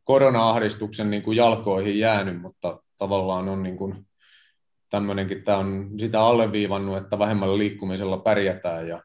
korona-ahdistuksen 0.09 1.11
niin 1.11 1.23
kuin 1.23 1.37
jalkoihin 1.37 1.99
jäänyt, 1.99 2.41
mutta 2.41 2.83
tavallaan 2.97 3.49
on 3.49 3.63
niin 3.63 3.77
kuin 3.77 4.07
tämmöinenkin, 4.91 5.45
tämä 5.45 5.59
on 5.59 5.91
sitä 5.99 6.21
alleviivannut, 6.21 6.97
että 6.97 7.19
vähemmällä 7.19 7.59
liikkumisella 7.59 8.19
pärjätään 8.19 8.89
ja, 8.89 9.03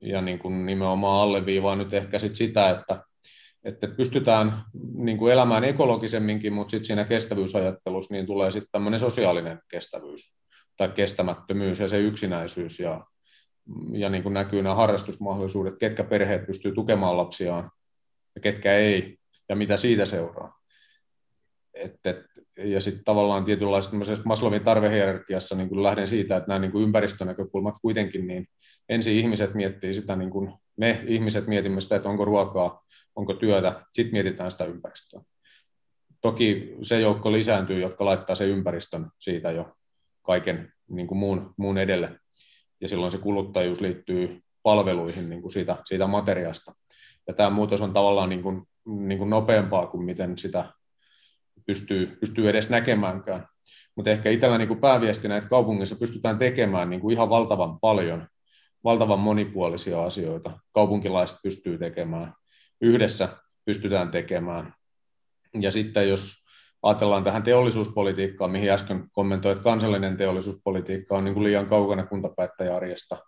ja 0.00 0.20
niin 0.20 0.38
kuin 0.38 0.66
nimenomaan 0.66 1.22
alleviivaa 1.22 1.76
nyt 1.76 1.94
ehkä 1.94 2.18
sit 2.18 2.34
sitä, 2.34 2.70
että, 2.70 3.04
että 3.64 3.88
pystytään 3.88 4.64
niin 4.94 5.18
kuin 5.18 5.32
elämään 5.32 5.64
ekologisemminkin, 5.64 6.52
mutta 6.52 6.70
sitten 6.70 6.86
siinä 6.86 7.04
kestävyysajattelussa 7.04 8.14
niin 8.14 8.26
tulee 8.26 8.50
sitten 8.50 8.72
tämmöinen 8.72 9.00
sosiaalinen 9.00 9.58
kestävyys 9.68 10.40
tai 10.76 10.88
kestämättömyys 10.88 11.80
ja 11.80 11.88
se 11.88 11.98
yksinäisyys 11.98 12.80
ja, 12.80 13.06
ja 13.92 14.08
niin 14.08 14.22
kuin 14.22 14.34
näkyy 14.34 14.62
nämä 14.62 14.74
harrastusmahdollisuudet, 14.74 15.74
ketkä 15.78 16.04
perheet 16.04 16.46
pystyy 16.46 16.72
tukemaan 16.72 17.16
lapsiaan 17.16 17.70
ja 18.34 18.40
ketkä 18.40 18.74
ei 18.74 19.18
ja 19.48 19.56
mitä 19.56 19.76
siitä 19.76 20.04
seuraa. 20.04 20.60
Et, 21.74 21.94
et, 22.04 22.16
ja 22.56 22.80
sitten 22.80 23.04
tavallaan 23.04 23.44
tietynlaisessa 23.44 24.22
Maslowin 24.24 24.64
tarvehierarkiassa 24.64 25.56
niin 25.56 25.82
lähden 25.82 26.08
siitä, 26.08 26.36
että 26.36 26.48
nämä 26.48 26.58
niin 26.58 26.72
kuin 26.72 26.84
ympäristönäkökulmat 26.84 27.74
kuitenkin, 27.82 28.26
niin 28.26 28.46
ensin 28.88 29.16
ihmiset 29.16 29.54
miettii 29.54 29.94
sitä, 29.94 30.16
niin 30.16 30.30
kuin 30.30 30.52
me 30.76 31.04
ihmiset 31.06 31.46
mietimme 31.46 31.80
sitä, 31.80 31.96
että 31.96 32.08
onko 32.08 32.24
ruokaa, 32.24 32.84
onko 33.16 33.34
työtä, 33.34 33.82
sitten 33.92 34.12
mietitään 34.12 34.50
sitä 34.50 34.64
ympäristöä. 34.64 35.20
Toki 36.20 36.76
se 36.82 37.00
joukko 37.00 37.32
lisääntyy, 37.32 37.80
jotka 37.80 38.04
laittaa 38.04 38.34
sen 38.34 38.48
ympäristön 38.48 39.10
siitä 39.18 39.50
jo 39.50 39.76
kaiken 40.22 40.72
niin 40.88 41.06
kuin 41.06 41.18
muun, 41.18 41.54
muun 41.56 41.78
edelle. 41.78 42.20
Ja 42.80 42.88
silloin 42.88 43.12
se 43.12 43.18
kuluttajuus 43.18 43.80
liittyy 43.80 44.40
palveluihin 44.62 45.30
niin 45.30 45.42
kuin 45.42 45.52
siitä, 45.52 45.76
siitä 45.84 46.06
materiaasta. 46.06 46.74
Ja 47.26 47.34
tämä 47.34 47.50
muutos 47.50 47.80
on 47.80 47.92
tavallaan 47.92 48.28
niin 48.28 48.42
kuin, 48.42 48.62
niin 48.86 49.18
kuin 49.18 49.30
nopeampaa 49.30 49.86
kuin 49.86 50.04
miten 50.04 50.38
sitä 50.38 50.72
pystyy, 51.66 52.16
pystyy 52.20 52.48
edes 52.48 52.70
näkemäänkään. 52.70 53.46
Mutta 53.96 54.10
ehkä 54.10 54.30
itsellä 54.30 54.58
niin 54.58 54.80
pääviestinä, 54.80 55.36
että 55.36 55.48
kaupungissa 55.48 55.96
pystytään 55.96 56.38
tekemään 56.38 56.90
niin 56.90 57.00
kuin 57.00 57.12
ihan 57.12 57.30
valtavan 57.30 57.80
paljon, 57.80 58.26
valtavan 58.84 59.18
monipuolisia 59.18 60.04
asioita. 60.04 60.58
Kaupunkilaiset 60.72 61.38
pystyy 61.42 61.78
tekemään, 61.78 62.34
yhdessä 62.80 63.28
pystytään 63.64 64.10
tekemään. 64.10 64.74
Ja 65.60 65.70
sitten 65.70 66.08
jos 66.08 66.44
ajatellaan 66.82 67.24
tähän 67.24 67.42
teollisuuspolitiikkaan, 67.42 68.50
mihin 68.50 68.70
äsken 68.70 69.04
kommentoit, 69.12 69.56
että 69.56 69.64
kansallinen 69.64 70.16
teollisuuspolitiikka 70.16 71.16
on 71.16 71.24
niin 71.24 71.34
kuin 71.34 71.44
liian 71.44 71.66
kaukana 71.66 72.06
kuntapäättäjäarjesta, 72.06 73.18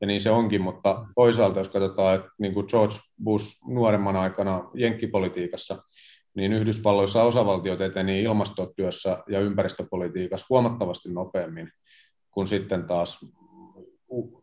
ja 0.00 0.06
niin 0.06 0.20
se 0.20 0.30
onkin, 0.30 0.62
mutta 0.62 1.06
toisaalta 1.14 1.60
jos 1.60 1.68
katsotaan, 1.68 2.14
että 2.14 2.28
niin 2.38 2.54
kuin 2.54 2.66
George 2.70 2.94
Bush 3.24 3.46
nuoremman 3.68 4.16
aikana 4.16 4.70
jenkkipolitiikassa, 4.74 5.82
niin 6.34 6.52
Yhdysvalloissa 6.52 7.22
osavaltiot 7.22 7.80
eteni 7.80 8.22
ilmastotyössä 8.22 9.22
ja 9.28 9.40
ympäristöpolitiikassa 9.40 10.46
huomattavasti 10.50 11.12
nopeammin 11.12 11.70
kuin 12.30 12.46
sitten 12.46 12.84
taas 12.84 13.26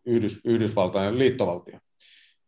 Yhdys, 0.06 0.40
Yhdysvaltain 0.46 1.18
liittovaltio. 1.18 1.78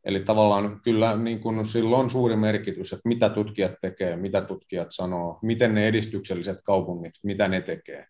Eli 0.05 0.21
tavallaan 0.21 0.81
kyllä 0.85 1.17
niin 1.17 1.41
kuin 1.41 1.67
sillä 1.67 1.97
on 1.97 2.11
suuri 2.11 2.37
merkitys, 2.37 2.93
että 2.93 3.09
mitä 3.09 3.29
tutkijat 3.29 3.73
tekee, 3.81 4.17
mitä 4.17 4.41
tutkijat 4.41 4.89
sanoo, 4.91 5.39
miten 5.43 5.75
ne 5.75 5.89
edistykselliset 5.89 6.59
kaupungit, 6.65 7.13
mitä 7.23 7.49
ne 7.49 7.61
tekee. 7.61 8.07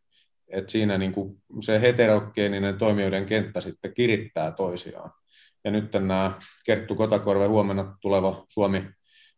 Et 0.49 0.71
siinä 0.71 0.99
niin 0.99 1.13
kuin 1.13 1.37
se 1.61 1.81
heterogeeninen 1.81 2.79
toimijoiden 2.79 3.27
kenttä 3.27 3.61
sitten 3.61 3.95
kirittää 3.95 4.53
toisiaan. 4.53 5.11
Ja 5.65 5.71
nyt 5.71 5.93
nämä 5.93 6.39
Kerttu 6.67 6.95
Kotakorve 6.95 7.47
huomenna 7.47 7.97
tuleva 8.01 8.45
Suomi 8.49 8.83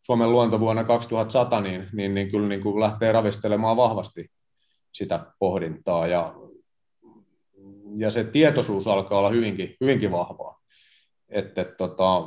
Suomen 0.09 0.31
luonto 0.31 0.59
vuonna 0.59 0.83
2100, 0.83 1.61
niin, 1.61 1.89
niin, 1.93 2.13
niin 2.13 2.31
kyllä 2.31 2.47
niin 2.47 2.61
kuin 2.61 2.79
lähtee 2.79 3.11
ravistelemaan 3.11 3.77
vahvasti 3.77 4.31
sitä 4.91 5.25
pohdintaa 5.39 6.07
ja, 6.07 6.35
ja 7.97 8.11
se 8.11 8.23
tietoisuus 8.23 8.87
alkaa 8.87 9.19
olla 9.19 9.29
hyvinkin, 9.29 9.75
hyvinkin 9.81 10.11
vahvaa. 10.11 10.59
Että, 11.29 11.65
tota, 11.77 12.21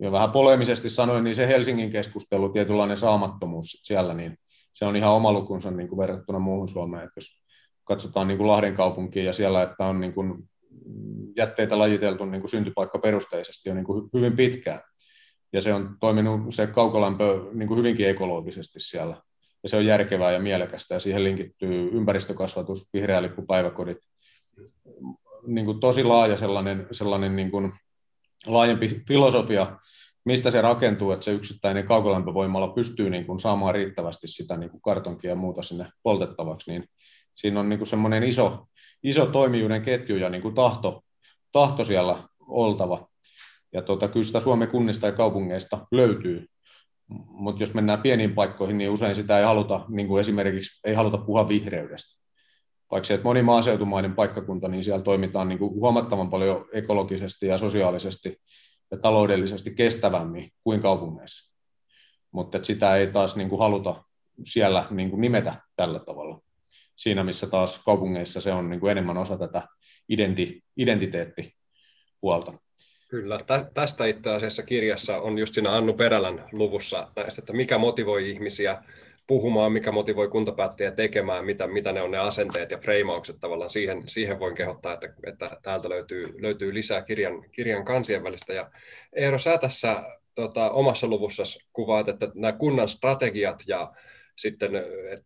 ja 0.00 0.12
vähän 0.12 0.30
polemisesti 0.30 0.90
sanoin, 0.90 1.24
niin 1.24 1.34
se 1.34 1.48
Helsingin 1.48 1.90
keskustelu, 1.90 2.48
tietynlainen 2.48 2.98
saamattomuus 2.98 3.80
siellä, 3.82 4.14
niin 4.14 4.38
se 4.74 4.84
on 4.84 4.96
ihan 4.96 5.12
oma 5.12 5.32
lukunsa 5.32 5.70
niin 5.70 5.88
kuin 5.88 5.98
verrattuna 5.98 6.38
muuhun 6.38 6.68
Suomeen. 6.68 7.04
Että 7.04 7.18
jos 7.18 7.42
katsotaan 7.84 8.28
niin 8.28 8.38
kuin 8.38 8.48
Lahden 8.48 8.74
kaupunkia 8.74 9.22
ja 9.22 9.32
siellä, 9.32 9.62
että 9.62 9.86
on 9.86 10.00
niin 10.00 10.12
kuin 10.12 10.50
jätteitä 11.36 11.78
lajiteltu 11.78 12.24
niin 12.24 12.40
kuin 12.40 12.50
syntypaikkaperusteisesti 12.50 13.68
jo 13.68 13.74
niin 13.74 13.84
kuin 13.84 14.10
hyvin 14.12 14.36
pitkään, 14.36 14.80
ja 15.52 15.60
se 15.60 15.74
on 15.74 15.96
toiminut 16.00 16.54
se 16.54 16.66
kaukolämpö 16.66 17.44
niin 17.52 17.68
kuin 17.68 17.78
hyvinkin 17.78 18.08
ekologisesti 18.08 18.80
siellä. 18.80 19.22
Ja 19.62 19.68
se 19.68 19.76
on 19.76 19.86
järkevää 19.86 20.32
ja 20.32 20.40
mielekästä, 20.40 20.94
ja 20.94 20.98
siihen 20.98 21.24
linkittyy 21.24 21.88
ympäristökasvatus, 21.92 22.92
vihreä 22.92 23.22
lippu, 23.22 23.42
päiväkodit. 23.42 23.98
Niin 25.46 25.66
kuin 25.66 25.80
tosi 25.80 26.04
laaja 26.04 26.36
sellainen, 26.36 26.86
sellainen 26.90 27.36
niin 27.36 27.50
kuin 27.50 27.72
laajempi 28.46 29.02
filosofia, 29.08 29.78
mistä 30.24 30.50
se 30.50 30.60
rakentuu, 30.60 31.12
että 31.12 31.24
se 31.24 31.32
yksittäinen 31.32 31.84
kaukolämpövoimalla 31.84 32.68
pystyy 32.68 33.10
niin 33.10 33.26
kuin 33.26 33.40
saamaan 33.40 33.74
riittävästi 33.74 34.28
sitä 34.28 34.56
niin 34.56 34.70
kuin 34.70 34.80
kartonkia 34.80 35.30
ja 35.30 35.36
muuta 35.36 35.62
sinne 35.62 35.86
poltettavaksi, 36.02 36.70
niin 36.70 36.84
siinä 37.34 37.60
on 37.60 37.68
niin 37.68 37.78
kuin 37.78 37.88
semmoinen 37.88 38.22
iso, 38.22 38.66
iso 39.02 39.26
toimijuuden 39.26 39.82
ketju 39.82 40.16
ja 40.16 40.30
niin 40.30 40.42
kuin 40.42 40.54
tahto, 40.54 41.02
tahto 41.52 41.84
siellä 41.84 42.28
oltava. 42.40 43.08
Ja 43.72 43.82
tuota, 43.82 44.08
kyllä 44.08 44.24
sitä 44.24 44.40
Suomen 44.40 44.68
kunnista 44.68 45.06
ja 45.06 45.12
kaupungeista 45.12 45.86
löytyy, 45.92 46.46
mutta 47.28 47.62
jos 47.62 47.74
mennään 47.74 48.02
pieniin 48.02 48.34
paikkoihin, 48.34 48.78
niin 48.78 48.90
usein 48.90 49.14
sitä 49.14 49.38
ei 49.38 49.44
haluta, 49.44 49.84
niin 49.88 50.08
kuin 50.08 50.20
esimerkiksi 50.20 50.80
ei 50.84 50.94
haluta 50.94 51.18
puhua 51.18 51.48
vihreydestä. 51.48 52.24
Vaikka 52.90 53.06
se, 53.06 53.14
että 53.14 53.24
moni 53.24 53.42
maaseutumainen 53.42 54.14
paikkakunta, 54.14 54.68
niin 54.68 54.84
siellä 54.84 55.04
toimitaan 55.04 55.48
niin 55.48 55.58
kuin 55.58 55.74
huomattavan 55.74 56.30
paljon 56.30 56.66
ekologisesti 56.72 57.46
ja 57.46 57.58
sosiaalisesti 57.58 58.36
ja 58.94 59.00
taloudellisesti 59.00 59.70
kestävämmin 59.70 60.50
kuin 60.64 60.80
kaupungeissa. 60.80 61.54
Mutta 62.30 62.64
sitä 62.64 62.96
ei 62.96 63.06
taas 63.06 63.36
niin 63.36 63.48
kuin 63.48 63.58
haluta 63.58 64.04
siellä 64.44 64.86
niin 64.90 65.10
kuin 65.10 65.20
nimetä 65.20 65.54
tällä 65.76 65.98
tavalla. 65.98 66.40
Siinä, 66.96 67.24
missä 67.24 67.46
taas 67.46 67.82
kaupungeissa 67.84 68.40
se 68.40 68.52
on 68.52 68.70
niin 68.70 68.80
kuin 68.80 68.90
enemmän 68.90 69.18
osa 69.18 69.38
tätä 69.38 69.62
identi, 70.08 70.64
identiteettipuolta. 70.76 72.52
Kyllä, 73.08 73.38
tä, 73.46 73.70
tästä 73.74 74.06
itse 74.06 74.30
asiassa 74.30 74.62
kirjassa 74.62 75.20
on 75.20 75.38
just 75.38 75.54
siinä 75.54 75.76
Annu 75.76 75.92
Perälän 75.92 76.48
luvussa 76.52 77.12
näistä, 77.16 77.42
että 77.42 77.52
mikä 77.52 77.78
motivoi 77.78 78.30
ihmisiä 78.30 78.82
puhumaan, 79.26 79.72
mikä 79.72 79.92
motivoi 79.92 80.28
kuntapäättäjiä 80.28 80.90
tekemään, 80.90 81.44
mitä, 81.44 81.66
mitä 81.66 81.92
ne 81.92 82.02
on 82.02 82.10
ne 82.10 82.18
asenteet 82.18 82.70
ja 82.70 82.78
freimaukset 82.78 83.36
tavallaan. 83.40 83.70
Siihen, 83.70 84.02
siihen 84.06 84.38
voin 84.38 84.54
kehottaa, 84.54 84.94
että, 84.94 85.08
että 85.26 85.56
täältä 85.62 85.88
löytyy, 85.88 86.42
löytyy 86.42 86.74
lisää 86.74 87.02
kirjan, 87.02 87.50
kirjan 87.50 87.84
kansien 87.84 88.24
välistä. 88.24 88.52
Ja 88.52 88.70
Eero, 89.12 89.38
sä 89.38 89.58
tässä 89.58 90.02
tota, 90.34 90.70
omassa 90.70 91.06
luvussa 91.06 91.42
kuvaat, 91.72 92.08
että 92.08 92.28
nämä 92.34 92.52
kunnan 92.52 92.88
strategiat 92.88 93.62
ja 93.66 93.92
sitten, 94.36 94.70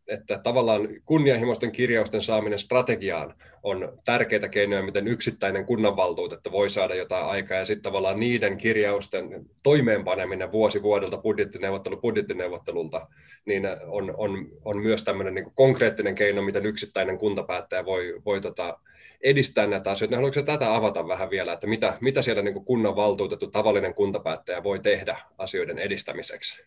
että 0.09 0.41
tavallaan 0.43 0.89
kunnianhimoisten 1.05 1.73
kirjausten 1.73 2.23
saaminen 2.23 2.59
strategiaan 2.59 3.35
on 3.63 3.99
tärkeitä 4.05 4.49
keinoja, 4.49 4.83
miten 4.83 5.09
yksittäinen 5.09 5.67
kunnanvaltuutettu 5.67 6.53
voi 6.53 6.71
saada 6.71 6.95
jotain 6.95 7.25
aikaa, 7.25 7.59
ja 7.59 7.67
sitten 7.67 7.83
tavallaan 7.83 8.21
niiden 8.21 8.57
kirjausten 8.57 9.47
toimeenpaneminen 9.63 10.53
vuosi 10.53 10.83
vuodelta 10.83 11.17
budjettineuvottelu 11.17 11.97
budjettineuvottelulta, 11.97 13.09
niin 13.45 13.63
on, 13.87 14.15
on, 14.17 14.49
on 14.65 14.79
myös 14.79 15.05
tämmöinen 15.05 15.35
niin 15.35 15.53
konkreettinen 15.55 16.15
keino, 16.15 16.43
miten 16.43 16.67
yksittäinen 16.67 17.19
kuntapäättäjä 17.19 17.85
voi, 17.85 18.21
voi 18.25 18.41
tota, 18.41 18.79
edistää 19.21 19.67
näitä 19.67 19.91
asioita. 19.91 20.17
Haluatko 20.17 20.43
tätä 20.43 20.75
avata 20.75 21.09
vähän 21.09 21.31
vielä, 21.31 21.53
että 21.53 21.67
mitä, 21.67 21.99
mitä 22.01 22.23
siellä 22.23 22.43
niin 22.43 22.65
kunnanvaltuutettu 22.65 23.47
tavallinen 23.47 23.95
kuntapäättäjä 23.95 24.63
voi 24.63 24.79
tehdä 24.79 25.19
asioiden 25.39 25.79
edistämiseksi? 25.79 26.63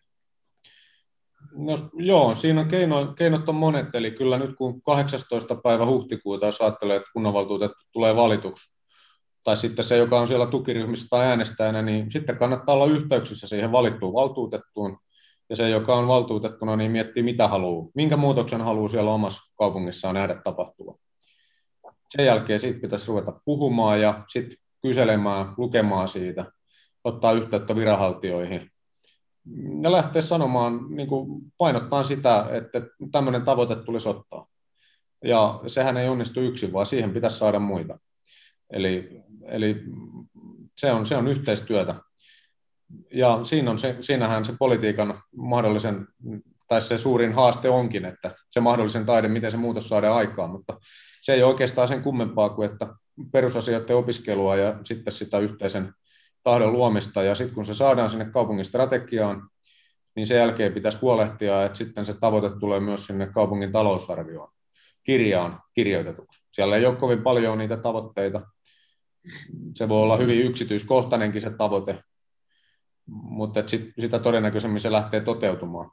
No, 1.55 1.77
joo, 1.93 2.35
siinä 2.35 2.61
on 2.61 2.67
keino, 2.67 3.13
keinot 3.17 3.49
on 3.49 3.55
monet, 3.55 3.95
eli 3.95 4.11
kyllä 4.11 4.37
nyt 4.37 4.55
kun 4.57 4.81
18. 4.81 5.55
päivä 5.55 5.85
huhtikuuta, 5.85 6.45
jos 6.45 6.61
ajattelee, 6.61 6.95
että 6.95 7.09
kunnanvaltuutettu 7.13 7.85
tulee 7.91 8.15
valituksi, 8.15 8.75
tai 9.43 9.57
sitten 9.57 9.85
se, 9.85 9.97
joka 9.97 10.19
on 10.19 10.27
siellä 10.27 10.45
tukiryhmissä 10.45 11.07
tai 11.09 11.27
äänestäjänä, 11.27 11.81
niin 11.81 12.11
sitten 12.11 12.37
kannattaa 12.37 12.75
olla 12.75 12.85
yhteyksissä 12.85 13.47
siihen 13.47 13.71
valittuun 13.71 14.13
valtuutettuun, 14.13 14.97
ja 15.49 15.55
se, 15.55 15.69
joka 15.69 15.95
on 15.95 16.07
valtuutettuna, 16.07 16.75
niin 16.75 16.91
miettii, 16.91 17.23
mitä 17.23 17.47
haluaa, 17.47 17.89
minkä 17.95 18.17
muutoksen 18.17 18.61
haluaa 18.61 18.89
siellä 18.89 19.11
omassa 19.11 19.41
kaupungissaan 19.57 20.15
nähdä 20.15 20.41
tapahtuva. 20.43 20.95
Sen 22.09 22.25
jälkeen 22.25 22.59
siitä 22.59 22.79
pitäisi 22.79 23.07
ruveta 23.07 23.33
puhumaan 23.45 24.01
ja 24.01 24.23
sitten 24.27 24.57
kyselemään, 24.81 25.53
lukemaan 25.57 26.09
siitä, 26.09 26.45
ottaa 27.03 27.31
yhteyttä 27.31 27.75
viranhaltijoihin, 27.75 28.71
ja 29.83 29.91
lähteä 29.91 30.21
sanomaan, 30.21 30.79
niin 30.89 31.07
kuin 31.07 31.41
painottaa 31.57 32.03
sitä, 32.03 32.47
että 32.51 32.81
tämmöinen 33.11 33.41
tavoite 33.41 33.75
tulisi 33.75 34.09
ottaa. 34.09 34.47
Ja 35.23 35.59
sehän 35.67 35.97
ei 35.97 36.09
onnistu 36.09 36.39
yksin, 36.39 36.73
vaan 36.73 36.85
siihen 36.85 37.13
pitäisi 37.13 37.37
saada 37.37 37.59
muita. 37.59 37.99
Eli, 38.69 39.21
eli 39.45 39.83
se 40.77 40.91
on, 40.91 41.05
se 41.05 41.17
on 41.17 41.27
yhteistyötä. 41.27 41.95
Ja 43.13 43.39
siinä 43.43 43.71
on 43.71 43.79
se, 43.79 43.97
siinähän 44.01 44.45
se 44.45 44.53
politiikan 44.59 45.21
mahdollisen, 45.35 46.07
tai 46.67 46.81
se 46.81 46.97
suurin 46.97 47.33
haaste 47.33 47.69
onkin, 47.69 48.05
että 48.05 48.35
se 48.51 48.59
mahdollisen 48.59 49.05
taide, 49.05 49.27
miten 49.27 49.51
se 49.51 49.57
muutos 49.57 49.89
saadaan 49.89 50.17
aikaan, 50.17 50.49
mutta 50.49 50.79
se 51.21 51.33
ei 51.33 51.43
oikeastaan 51.43 51.87
sen 51.87 52.03
kummempaa 52.03 52.49
kuin, 52.49 52.71
että 52.71 52.87
perusasioiden 53.31 53.95
opiskelua 53.95 54.55
ja 54.55 54.79
sitten 54.83 55.13
sitä 55.13 55.39
yhteisen 55.39 55.93
tahdon 56.43 56.73
luomista, 56.73 57.23
ja 57.23 57.35
sitten 57.35 57.55
kun 57.55 57.65
se 57.65 57.73
saadaan 57.73 58.09
sinne 58.09 58.25
kaupungin 58.25 58.65
strategiaan, 58.65 59.49
niin 60.15 60.27
sen 60.27 60.37
jälkeen 60.37 60.73
pitäisi 60.73 60.97
huolehtia, 61.01 61.63
että 61.63 61.77
sitten 61.77 62.05
se 62.05 62.19
tavoite 62.19 62.59
tulee 62.59 62.79
myös 62.79 63.05
sinne 63.05 63.27
kaupungin 63.27 63.71
talousarvioon, 63.71 64.49
kirjaan 65.03 65.61
kirjoitetuksi. 65.73 66.45
Siellä 66.51 66.77
ei 66.77 66.85
ole 66.85 66.95
kovin 66.95 67.23
paljon 67.23 67.57
niitä 67.57 67.77
tavoitteita. 67.77 68.41
Se 69.75 69.89
voi 69.89 70.01
olla 70.03 70.17
hyvin 70.17 70.45
yksityiskohtainenkin 70.45 71.41
se 71.41 71.49
tavoite, 71.49 72.03
mutta 73.05 73.67
sit, 73.67 73.93
sitä 73.99 74.19
todennäköisemmin 74.19 74.79
se 74.79 74.91
lähtee 74.91 75.21
toteutumaan. 75.21 75.91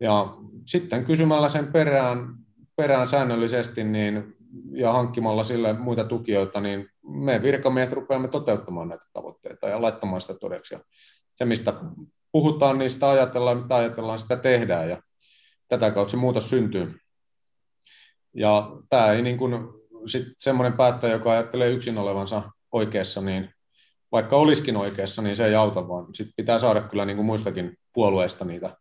Ja 0.00 0.34
sitten 0.66 1.04
kysymällä 1.04 1.48
sen 1.48 1.72
perään, 1.72 2.34
perään 2.76 3.06
säännöllisesti 3.06 3.84
niin, 3.84 4.36
ja 4.72 4.92
hankkimalla 4.92 5.44
sille 5.44 5.72
muita 5.72 6.04
tukijoita, 6.04 6.60
niin 6.60 6.88
me 7.02 7.42
virkamiehet 7.42 7.92
rupeamme 7.92 8.28
toteuttamaan 8.28 8.88
näitä 8.88 9.04
tavoitteita 9.12 9.68
ja 9.68 9.82
laittamaan 9.82 10.20
sitä 10.20 10.34
todeksi. 10.34 10.74
Ja 10.74 10.80
se, 11.34 11.44
mistä 11.44 11.74
puhutaan, 12.32 12.90
sitä 12.90 13.10
ajatellaan, 13.10 13.58
mitä 13.58 13.76
ajatellaan, 13.76 14.18
sitä 14.18 14.36
tehdään 14.36 14.88
ja 14.88 15.02
tätä 15.68 15.90
kautta 15.90 16.10
se 16.10 16.16
muutos 16.16 16.50
syntyy. 16.50 16.94
Ja 18.34 18.70
tämä 18.88 19.12
ei 19.12 19.22
niin 19.22 19.38
kuin, 19.38 19.52
sit 20.06 20.26
semmoinen 20.38 20.72
päättäjä, 20.72 21.12
joka 21.12 21.32
ajattelee 21.32 21.70
yksin 21.70 21.98
olevansa 21.98 22.42
oikeassa, 22.72 23.20
niin 23.20 23.50
vaikka 24.12 24.36
olisikin 24.36 24.76
oikeassa, 24.76 25.22
niin 25.22 25.36
se 25.36 25.46
ei 25.46 25.54
auta, 25.54 25.88
vaan 25.88 26.06
sit 26.14 26.28
pitää 26.36 26.58
saada 26.58 26.80
kyllä 26.82 27.04
niin 27.04 27.16
kuin 27.16 27.26
muistakin 27.26 27.76
puolueista 27.92 28.44
niitä 28.44 28.76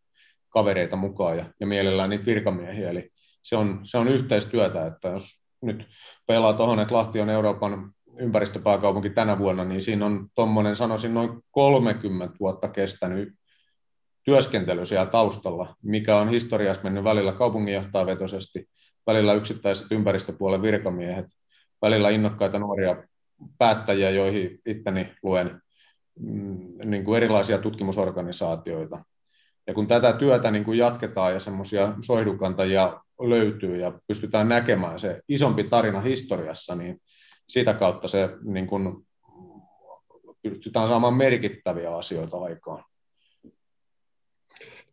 kavereita 0.49 0.95
mukaan 0.95 1.37
ja, 1.37 1.45
ja 1.59 1.67
mielellään 1.67 2.09
niitä 2.09 2.25
virkamiehiä. 2.25 2.89
Eli 2.89 3.09
se 3.43 3.55
on, 3.55 3.79
se 3.83 3.97
on 3.97 4.07
yhteistyötä, 4.07 4.87
että 4.87 5.07
jos 5.07 5.48
nyt 5.61 5.87
pelaa 6.27 6.53
tuohon, 6.53 6.79
että 6.79 6.95
Lahti 6.95 7.19
on 7.19 7.29
Euroopan 7.29 7.91
ympäristöpääkaupunki 8.19 9.09
tänä 9.09 9.39
vuonna, 9.39 9.63
niin 9.63 9.81
siinä 9.81 10.05
on 10.05 10.27
tuommoinen, 10.35 10.75
sanoisin, 10.75 11.13
noin 11.13 11.29
30 11.51 12.35
vuotta 12.39 12.69
kestänyt 12.69 13.33
työskentely 14.23 14.85
siellä 14.85 15.05
taustalla, 15.05 15.75
mikä 15.83 16.17
on 16.17 16.29
historiassa 16.29 16.83
mennyt 16.83 17.03
välillä 17.03 17.31
kaupunginjohtajavetoisesti, 17.31 18.69
välillä 19.07 19.33
yksittäiset 19.33 19.91
ympäristöpuolen 19.91 20.61
virkamiehet, 20.61 21.25
välillä 21.81 22.09
innokkaita 22.09 22.59
nuoria 22.59 23.03
päättäjiä, 23.57 24.09
joihin 24.09 24.59
itteni 24.65 25.13
luen 25.23 25.61
mm, 26.19 26.57
niin 26.83 27.03
kuin 27.03 27.17
erilaisia 27.17 27.57
tutkimusorganisaatioita. 27.57 29.03
Ja 29.67 29.73
kun 29.73 29.87
tätä 29.87 30.13
työtä 30.13 30.51
niin 30.51 30.65
kuin 30.65 30.77
jatketaan 30.77 31.33
ja 31.33 31.39
semmoisia 31.39 31.93
soihdukantajia 32.01 33.01
löytyy 33.19 33.77
ja 33.77 33.99
pystytään 34.07 34.49
näkemään 34.49 34.99
se 34.99 35.21
isompi 35.29 35.63
tarina 35.63 36.01
historiassa, 36.01 36.75
niin 36.75 37.01
sitä 37.49 37.73
kautta 37.73 38.07
se 38.07 38.29
niin 38.43 38.67
kuin, 38.67 39.07
pystytään 40.41 40.87
saamaan 40.87 41.13
merkittäviä 41.13 41.95
asioita 41.95 42.37
aikaan. 42.37 42.83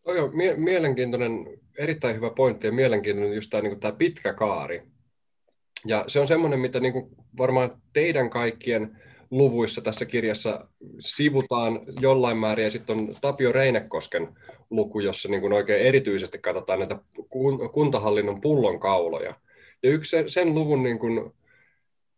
Toi 0.04 0.18
on 0.18 0.36
mie- 0.36 0.56
mielenkiintoinen, 0.56 1.46
erittäin 1.78 2.16
hyvä 2.16 2.30
pointti 2.30 2.66
ja 2.66 2.72
mielenkiintoinen 2.72 3.34
just 3.34 3.50
tämä, 3.50 3.62
niin 3.62 3.80
tämä 3.80 3.92
pitkä 3.92 4.32
kaari. 4.32 4.82
Ja 5.86 6.04
se 6.06 6.20
on 6.20 6.28
semmoinen, 6.28 6.60
mitä 6.60 6.80
niin 6.80 6.92
kuin 6.92 7.10
varmaan 7.38 7.70
teidän 7.92 8.30
kaikkien 8.30 9.00
luvuissa 9.30 9.80
tässä 9.80 10.04
kirjassa 10.04 10.68
sivutaan 10.98 11.80
jollain 12.00 12.38
määrin, 12.38 12.64
ja 12.64 12.70
sitten 12.70 12.96
on 12.96 13.08
Tapio 13.20 13.52
Reinekosken 13.52 14.28
luku, 14.70 15.00
jossa 15.00 15.28
niin 15.28 15.40
kuin 15.40 15.52
oikein 15.52 15.86
erityisesti 15.86 16.38
katsotaan 16.38 16.78
näitä 16.78 16.98
kuntahallinnon 17.72 18.40
pullonkauloja. 18.40 19.34
Ja 19.82 19.90
yksi 19.90 20.16
sen 20.26 20.54
luvun 20.54 20.82
niin 20.82 20.98
kuin 20.98 21.32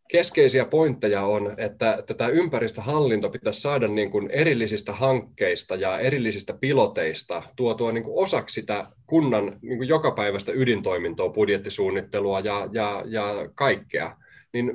keskeisiä 0.08 0.64
pointteja 0.64 1.22
on, 1.22 1.54
että 1.56 2.02
tätä 2.06 2.28
ympäristöhallinto 2.28 3.30
pitäisi 3.30 3.60
saada 3.60 3.88
niin 3.88 4.10
kuin 4.10 4.30
erillisistä 4.30 4.92
hankkeista 4.92 5.74
ja 5.74 5.98
erillisistä 5.98 6.52
piloteista 6.60 7.42
tuotua 7.56 7.92
niin 7.92 8.04
kuin 8.04 8.24
osaksi 8.24 8.54
sitä 8.54 8.86
kunnan 9.06 9.58
niin 9.62 9.78
kuin 9.78 9.88
jokapäiväistä 9.88 10.52
ydintoimintoa, 10.54 11.28
budjettisuunnittelua 11.28 12.40
ja, 12.40 12.68
ja, 12.72 13.02
ja 13.06 13.50
kaikkea. 13.54 14.16
Niin 14.52 14.72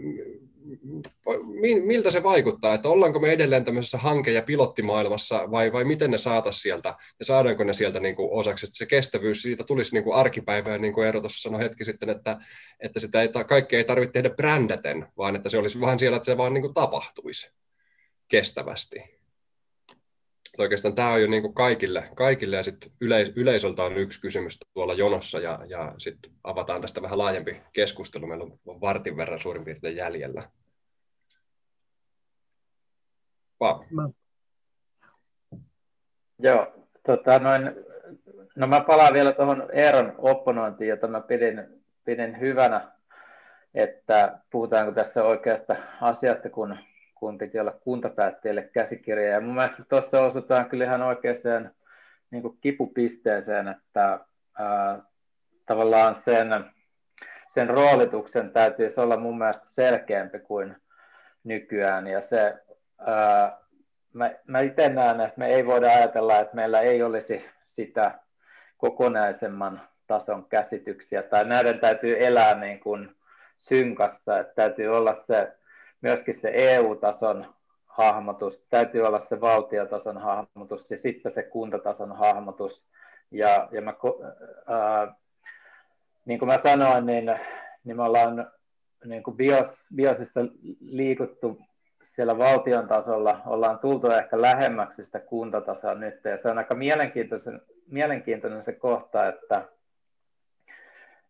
miltä 1.83 2.11
se 2.11 2.23
vaikuttaa, 2.23 2.73
että 2.73 2.89
ollaanko 2.89 3.19
me 3.19 3.31
edelleen 3.31 3.65
tämmöisessä 3.65 3.97
hanke- 3.97 4.31
ja 4.31 4.41
pilottimaailmassa 4.41 5.51
vai, 5.51 5.73
vai 5.73 5.83
miten 5.83 6.11
ne 6.11 6.17
saataisiin 6.17 6.61
sieltä 6.61 6.95
ja 7.19 7.25
saadaanko 7.25 7.63
ne 7.63 7.73
sieltä 7.73 7.99
niin 7.99 8.15
kuin 8.15 8.31
osaksi, 8.31 8.65
että 8.65 8.77
se 8.77 8.85
kestävyys 8.85 9.41
siitä 9.41 9.63
tulisi 9.63 9.93
niin 9.93 10.03
kuin 10.03 10.15
arkipäivään, 10.15 10.81
niin 10.81 10.93
kuin 10.93 11.05
Eero 11.05 11.19
tuossa 11.19 11.41
sanoi 11.41 11.63
hetki 11.63 11.85
sitten, 11.85 12.09
että, 12.09 12.37
että 12.79 12.99
sitä 12.99 13.21
ei, 13.21 13.29
kaikkea 13.47 13.79
ei 13.79 13.85
tarvitse 13.85 14.13
tehdä 14.13 14.29
brändäten, 14.29 15.07
vaan 15.17 15.35
että 15.35 15.49
se 15.49 15.57
olisi 15.57 15.81
vähän 15.81 15.99
siellä, 15.99 16.15
että 16.15 16.25
se 16.25 16.37
vaan 16.37 16.53
niin 16.53 16.61
kuin 16.61 16.73
tapahtuisi 16.73 17.51
kestävästi. 18.27 19.22
Oikeastaan 20.57 20.95
tämä 20.95 21.09
on 21.09 21.21
jo 21.21 21.27
niin 21.27 21.41
kuin 21.41 21.53
kaikille, 21.53 22.09
kaikille 22.15 22.55
ja 22.55 22.63
sitten 22.63 22.91
yleis- 23.01 23.33
yleisöltä 23.35 23.83
on 23.83 23.97
yksi 23.97 24.21
kysymys 24.21 24.59
tuolla 24.73 24.93
jonossa 24.93 25.39
ja, 25.39 25.59
ja 25.67 25.93
sitten 25.97 26.31
avataan 26.43 26.81
tästä 26.81 27.01
vähän 27.01 27.17
laajempi 27.17 27.61
keskustelu. 27.73 28.27
Meillä 28.27 28.45
on 28.65 28.81
vartin 28.81 29.17
verran 29.17 29.39
suurin 29.39 29.65
piirtein 29.65 29.95
jäljellä. 29.95 30.49
Paavo. 33.57 33.85
Joo, 36.39 36.87
tota 37.05 37.39
noin, 37.39 37.71
no 38.55 38.67
mä 38.67 38.81
palaan 38.81 39.13
vielä 39.13 39.31
tuohon 39.31 39.69
Eeron 39.73 40.15
opponointiin, 40.17 40.87
jota 40.87 41.07
mä 41.07 41.21
pidin, 41.21 41.83
pidin 42.05 42.39
hyvänä, 42.39 42.91
että 43.73 44.39
puhutaanko 44.51 44.91
tässä 44.91 45.23
oikeasta 45.23 45.75
asiasta, 46.01 46.49
kun 46.49 46.77
kun 47.23 47.37
piti 47.37 47.59
olla 47.59 47.71
kuntapäättäjille 47.71 48.61
käsikirja. 48.61 49.29
Ja 49.29 49.41
mun 49.41 49.55
mielestä 49.55 49.83
tuossa 49.89 50.21
osutaan 50.21 50.69
kyllä 50.69 50.85
ihan 50.85 51.01
oikeaan 51.01 51.71
niin 52.31 52.57
kipupisteeseen, 52.61 53.67
että 53.67 54.19
ää, 54.59 54.99
tavallaan 55.65 56.15
sen, 56.25 56.47
sen 57.53 57.69
roolituksen 57.69 58.49
täytyisi 58.49 58.99
olla 58.99 59.17
mun 59.17 59.37
mielestä 59.37 59.65
selkeämpi 59.75 60.39
kuin 60.39 60.75
nykyään. 61.43 62.07
Ja 62.07 62.21
se, 62.21 62.53
ää, 62.97 63.57
mä, 64.13 64.31
mä 64.47 64.59
itse 64.59 64.89
näen, 64.89 65.21
että 65.21 65.39
me 65.39 65.47
ei 65.47 65.65
voida 65.65 65.87
ajatella, 65.87 66.39
että 66.39 66.55
meillä 66.55 66.79
ei 66.79 67.03
olisi 67.03 67.45
sitä 67.75 68.19
kokonaisemman 68.77 69.81
tason 70.07 70.45
käsityksiä, 70.49 71.23
tai 71.23 71.45
näiden 71.45 71.79
täytyy 71.79 72.17
elää 72.19 72.55
niin 72.55 72.79
kuin 72.79 73.15
synkassa, 73.57 74.39
että 74.39 74.53
täytyy 74.55 74.87
olla 74.87 75.23
se 75.27 75.62
myöskin 76.03 76.39
se 76.41 76.51
EU-tason 76.53 77.53
hahmotus, 77.85 78.53
täytyy 78.69 79.01
olla 79.01 79.25
se 79.29 79.41
valtiotason 79.41 80.17
hahmotus 80.17 80.85
ja 80.89 80.97
sitten 81.03 81.33
se 81.35 81.43
kuntatason 81.43 82.17
hahmotus. 82.17 82.81
Ja, 83.31 83.67
ja 83.71 83.81
mä, 83.81 83.93
ää, 84.67 85.15
niin 86.25 86.39
kuin 86.39 86.49
mä 86.49 86.59
sanoin, 86.63 87.05
niin, 87.05 87.39
niin 87.83 87.97
me 87.97 88.03
ollaan 88.03 88.51
niin 89.05 89.23
kuin 89.23 89.37
bios, 89.37 89.65
biosissa 89.95 90.39
liikuttu 90.81 91.61
siellä 92.15 92.37
valtion 92.37 92.87
tasolla, 92.87 93.41
ollaan 93.45 93.79
tultu 93.79 94.11
ehkä 94.11 94.41
lähemmäksi 94.41 95.05
sitä 95.05 95.19
kuntatasoa 95.19 95.95
nyt, 95.95 96.25
ja 96.25 96.37
se 96.41 96.49
on 96.49 96.57
aika 96.57 96.75
mielenkiintoinen, 96.75 97.61
mielenkiintoinen 97.87 98.65
se 98.65 98.71
kohta, 98.71 99.27
että, 99.27 99.63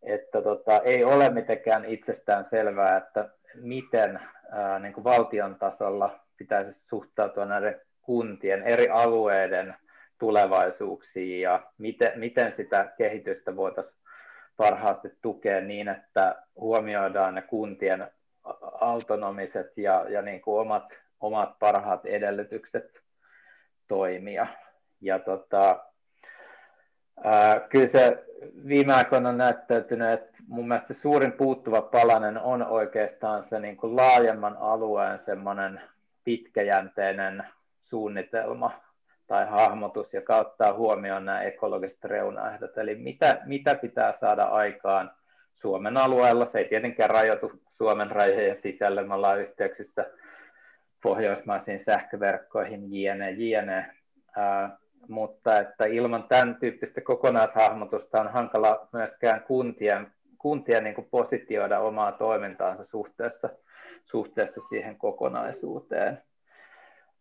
että 0.03 0.41
tota, 0.41 0.79
ei 0.79 1.03
ole 1.03 1.29
mitenkään 1.29 1.85
itsestään 1.85 2.47
selvää, 2.49 2.97
että 2.97 3.29
miten 3.55 4.19
ää, 4.51 4.79
niin 4.79 4.93
kuin 4.93 5.03
valtion 5.03 5.55
tasolla 5.55 6.19
pitäisi 6.37 6.79
suhtautua 6.89 7.45
näiden 7.45 7.81
kuntien, 8.01 8.63
eri 8.63 8.89
alueiden 8.89 9.75
tulevaisuuksiin 10.19 11.41
ja 11.41 11.63
miten, 11.77 12.19
miten 12.19 12.53
sitä 12.57 12.93
kehitystä 12.97 13.55
voitaisiin 13.55 13.97
parhaasti 14.57 15.09
tukea 15.21 15.61
niin, 15.61 15.87
että 15.87 16.43
huomioidaan 16.55 17.35
ne 17.35 17.41
kuntien 17.41 18.07
autonomiset 18.81 19.77
ja, 19.77 20.05
ja 20.09 20.21
niin 20.21 20.41
kuin 20.41 20.61
omat, 20.61 20.93
omat 21.19 21.59
parhaat 21.59 22.05
edellytykset 22.05 23.01
toimia. 23.87 24.47
Ja 25.01 25.19
tota, 25.19 25.85
ää, 27.23 27.59
kyllä 27.59 27.89
se 27.91 28.23
viime 28.67 28.93
aikoina 28.93 29.29
on 29.29 29.37
näyttäytynyt, 29.37 30.11
että 30.11 30.32
mun 30.47 30.67
mielestä 30.67 30.93
suurin 30.93 31.31
puuttuva 31.31 31.81
palanen 31.81 32.37
on 32.37 32.63
oikeastaan 32.63 33.45
se 33.49 33.59
niin 33.59 33.77
kuin 33.77 33.95
laajemman 33.95 34.57
alueen 34.57 35.19
semmoinen 35.25 35.81
pitkäjänteinen 36.23 37.43
suunnitelma 37.83 38.71
tai 39.27 39.47
hahmotus, 39.49 40.13
joka 40.13 40.35
ottaa 40.35 40.73
huomioon 40.73 41.25
nämä 41.25 41.41
ekologiset 41.41 42.03
reunaehdot. 42.03 42.77
Eli 42.77 42.95
mitä, 42.95 43.41
mitä 43.45 43.75
pitää 43.75 44.13
saada 44.19 44.43
aikaan 44.43 45.11
Suomen 45.53 45.97
alueella. 45.97 46.49
Se 46.51 46.57
ei 46.57 46.69
tietenkään 46.69 47.09
rajoitu 47.09 47.51
Suomen 47.77 48.11
rajojen 48.11 48.59
sisälle. 48.63 49.03
Me 49.03 49.13
ollaan 49.13 49.41
yhteyksissä 49.41 50.05
pohjoismaisiin 51.03 51.83
sähköverkkoihin, 51.85 53.01
jne, 53.01 53.31
jne. 53.31 53.95
Ää, 54.37 54.77
mutta 55.07 55.59
että 55.59 55.85
ilman 55.85 56.23
tämän 56.23 56.55
tyyppistä 56.55 57.01
kokonaishahmotusta 57.01 58.21
on 58.21 58.31
hankala 58.31 58.87
myöskään 58.93 59.41
kuntien, 59.41 60.11
kuntien 60.43 60.83
niin 60.83 60.95
kuin 60.95 61.07
positioida 61.11 61.79
omaa 61.79 62.11
toimintaansa 62.11 62.83
suhteessa, 62.83 63.49
suhteessa 64.05 64.61
siihen 64.69 64.97
kokonaisuuteen. 64.97 66.21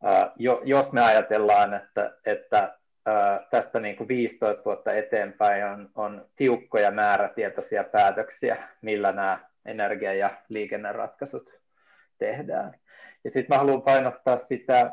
Ää, 0.03 0.33
jo, 0.37 0.61
jos 0.65 0.93
me 0.93 1.01
ajatellaan, 1.01 1.75
että, 1.75 2.17
että 2.27 2.79
ää, 3.07 3.47
tästä 3.51 3.81
niin 3.81 3.97
kuin 3.97 4.09
15 4.09 4.65
vuotta 4.65 4.93
eteenpäin 4.93 5.65
on, 5.65 5.91
on 5.95 6.27
tiukkoja 6.37 6.91
määrätietoisia 6.91 7.85
päätöksiä, 7.85 8.69
millä 8.81 9.13
nämä 9.13 9.39
energia- 9.67 10.15
ja 10.15 10.31
liikenneratkaisut 10.49 11.51
tehdään. 12.19 12.75
Ja 13.25 13.31
sitten 13.31 13.47
mä 13.49 13.57
haluan 13.57 13.83
painottaa 13.83 14.39
sitä, 14.49 14.93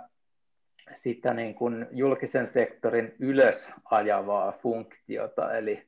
sitä 1.04 1.34
niin 1.34 1.56
kuin 1.56 1.88
julkisen 1.92 2.50
sektorin 2.54 3.16
ylösajavaa 3.20 4.52
funktiota, 4.62 5.54
eli, 5.58 5.88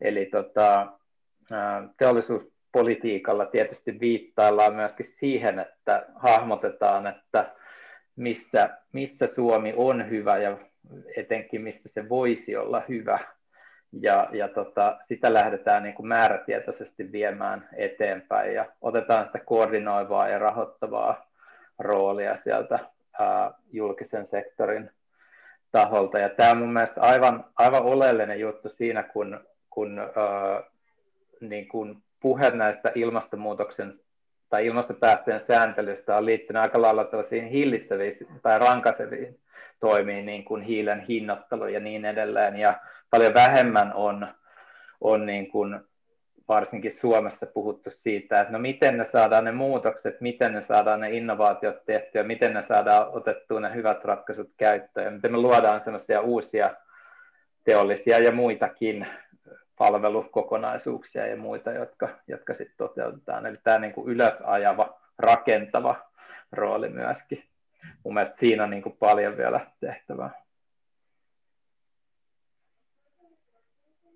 eli 0.00 0.26
tota, 0.26 0.92
teollisuuspolitiikalla 1.98 3.46
tietysti 3.46 4.00
viittaillaan 4.00 4.74
myöskin 4.74 5.14
siihen, 5.20 5.58
että 5.58 6.06
hahmotetaan, 6.14 7.06
että 7.06 7.54
missä, 8.16 8.78
missä 8.92 9.28
Suomi 9.34 9.74
on 9.76 10.10
hyvä 10.10 10.38
ja 10.38 10.58
etenkin 11.16 11.62
mistä 11.62 11.88
se 11.94 12.08
voisi 12.08 12.56
olla 12.56 12.82
hyvä. 12.88 13.18
Ja, 14.00 14.28
ja 14.32 14.48
tota, 14.48 14.98
sitä 15.08 15.32
lähdetään 15.32 15.82
niin 15.82 15.94
kuin 15.94 16.06
määrätietoisesti 16.06 17.12
viemään 17.12 17.68
eteenpäin 17.76 18.54
ja 18.54 18.66
otetaan 18.80 19.26
sitä 19.26 19.38
koordinoivaa 19.38 20.28
ja 20.28 20.38
rahoittavaa 20.38 21.30
roolia 21.78 22.38
sieltä 22.44 22.78
ää, 23.18 23.52
julkisen 23.72 24.28
sektorin 24.30 24.90
taholta. 25.72 26.18
Ja 26.18 26.28
tämä 26.28 26.50
on 26.50 26.58
mun 26.58 26.72
mielestä 26.72 27.00
aivan, 27.00 27.44
aivan 27.56 27.82
oleellinen 27.82 28.40
juttu 28.40 28.68
siinä, 28.68 29.02
kun, 29.02 29.40
kun, 29.70 29.98
ää, 29.98 30.62
niin 31.40 31.68
kun 31.68 32.02
puhe 32.20 32.50
näistä 32.50 32.92
ilmastonmuutoksen 32.94 34.00
tai 34.50 34.66
ilmastopäästöjen 34.66 35.44
sääntelystä 35.48 36.16
on 36.16 36.26
liittynyt 36.26 36.62
aika 36.62 36.82
lailla 36.82 37.04
tällaisiin 37.04 37.48
hillitseviin 37.48 38.16
tai 38.42 38.58
rankaiseviin 38.58 39.38
toimiin, 39.80 40.26
niin 40.26 40.44
kuin 40.44 40.62
hiilen 40.62 41.00
hinnoittelu 41.00 41.66
ja 41.66 41.80
niin 41.80 42.04
edelleen. 42.04 42.56
Ja 42.56 42.74
paljon 43.10 43.34
vähemmän 43.34 43.92
on, 43.94 44.26
on 45.00 45.26
niin 45.26 45.50
kuin 45.50 45.80
varsinkin 46.48 46.98
Suomessa 47.00 47.46
puhuttu 47.46 47.90
siitä, 48.02 48.40
että 48.40 48.52
no 48.52 48.58
miten 48.58 48.98
ne 48.98 49.08
saadaan 49.12 49.44
ne 49.44 49.52
muutokset, 49.52 50.20
miten 50.20 50.52
ne 50.52 50.62
saadaan 50.62 51.00
ne 51.00 51.10
innovaatiot 51.10 51.84
tehtyä, 51.86 52.22
miten 52.22 52.54
ne 52.54 52.64
saadaan 52.68 53.08
otettua 53.12 53.60
ne 53.60 53.74
hyvät 53.74 54.04
ratkaisut 54.04 54.50
käyttöön, 54.56 55.14
miten 55.14 55.32
me 55.32 55.38
luodaan 55.38 55.80
sellaisia 55.84 56.20
uusia 56.20 56.70
teollisia 57.64 58.18
ja 58.18 58.32
muitakin 58.32 59.06
palvelukokonaisuuksia 59.78 61.26
ja 61.26 61.36
muita, 61.36 61.70
jotka, 61.70 62.08
jotka 62.28 62.54
sitten 62.54 62.76
toteutetaan. 62.76 63.46
Eli 63.46 63.56
tämä 63.64 63.78
niin 63.78 63.92
kuin 63.92 64.08
ylösajava, 64.08 65.00
rakentava 65.18 65.96
rooli 66.52 66.88
myöskin. 66.88 67.44
Mun 68.04 68.14
mielestä 68.14 68.36
siinä 68.40 68.64
on 68.64 68.70
niin 68.70 68.82
kuin 68.82 68.96
paljon 68.96 69.36
vielä 69.36 69.70
tehtävää. 69.80 70.44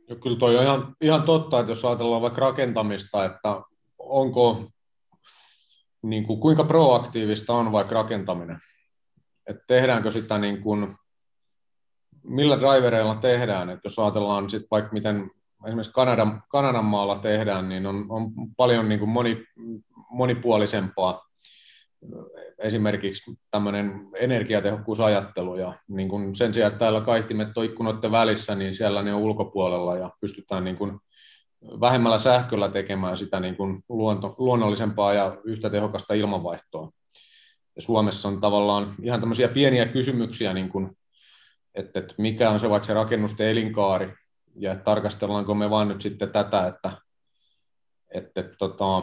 Ja 0.09 0.17
kyllä 0.17 0.39
toi 0.39 0.57
on 0.57 0.63
ihan, 0.63 0.97
ihan 1.01 1.23
totta, 1.23 1.61
että 1.61 1.71
jos 1.71 1.85
ajatellaan 1.85 2.23
vaikka 2.23 2.41
rakentamista, 2.41 3.25
että 3.25 3.61
onko, 3.99 4.65
niin 6.03 6.27
kuin, 6.27 6.41
kuinka 6.41 6.65
proaktiivista 6.65 7.53
on 7.53 7.73
vaikka 7.73 7.95
rakentaminen. 7.95 8.59
Että 9.47 9.65
tehdäänkö 9.67 10.11
sitä 10.11 10.39
niin 10.39 10.63
kuin, 10.63 10.97
millä 12.23 12.61
drivereilla 12.61 13.15
tehdään, 13.15 13.71
että 13.71 13.87
jos 13.87 13.99
ajatellaan 13.99 14.51
sit 14.51 14.67
vaikka 14.71 14.93
miten 14.93 15.31
esimerkiksi 15.67 15.93
Kanadan, 15.93 16.43
Kanadan 16.49 16.85
maalla 16.85 17.19
tehdään, 17.19 17.69
niin 17.69 17.87
on, 17.87 18.07
on 18.09 18.33
paljon 18.57 18.89
niin 18.89 18.99
kuin 18.99 19.09
moni, 19.09 19.45
monipuolisempaa 20.11 21.29
esimerkiksi 22.59 23.39
tämmöinen 23.51 24.09
energiatehokkuusajattelu 24.15 25.57
ja 25.57 25.75
niin 25.89 26.09
kuin 26.09 26.35
sen 26.35 26.55
sijaan, 26.55 26.73
että 26.73 26.79
täällä 26.79 27.01
kaihtimet 27.01 27.59
on 27.59 27.65
ikkunoiden 27.65 28.13
välissä, 28.13 28.55
niin 28.55 28.75
siellä 28.75 29.03
ne 29.03 29.15
on 29.15 29.21
ulkopuolella 29.21 29.97
ja 29.97 30.11
pystytään 30.21 30.65
niin 30.65 30.77
kuin 30.77 30.99
vähemmällä 31.81 32.19
sähköllä 32.19 32.69
tekemään 32.69 33.17
sitä 33.17 33.41
niin 33.41 33.57
kuin 33.57 33.83
luonto, 33.89 34.35
luonnollisempaa 34.39 35.13
ja 35.13 35.37
yhtä 35.45 35.71
tehokasta 35.71 36.15
ilmanvaihtoa. 36.15 36.91
Ja 37.77 37.83
Suomessa 37.83 38.29
on 38.29 38.41
tavallaan 38.41 38.95
ihan 39.03 39.21
tämmöisiä 39.21 39.49
pieniä 39.49 39.87
kysymyksiä, 39.87 40.55
niin 40.55 40.69
kuin, 40.69 40.97
että, 41.75 41.99
että 41.99 42.15
mikä 42.19 42.51
on 42.51 42.61
se 42.61 42.71
vaikka 42.71 42.87
se 42.87 42.95
rakennusten 42.95 43.49
elinkaari 43.49 44.15
ja 44.59 44.77
tarkastellaanko 44.77 45.55
me 45.55 45.71
vaan 45.71 45.89
nyt 45.89 46.03
sitten 46.03 46.33
tätä, 46.33 46.67
että, 46.67 46.93
että, 48.15 48.41
että 48.41 48.57
tota, 48.59 49.03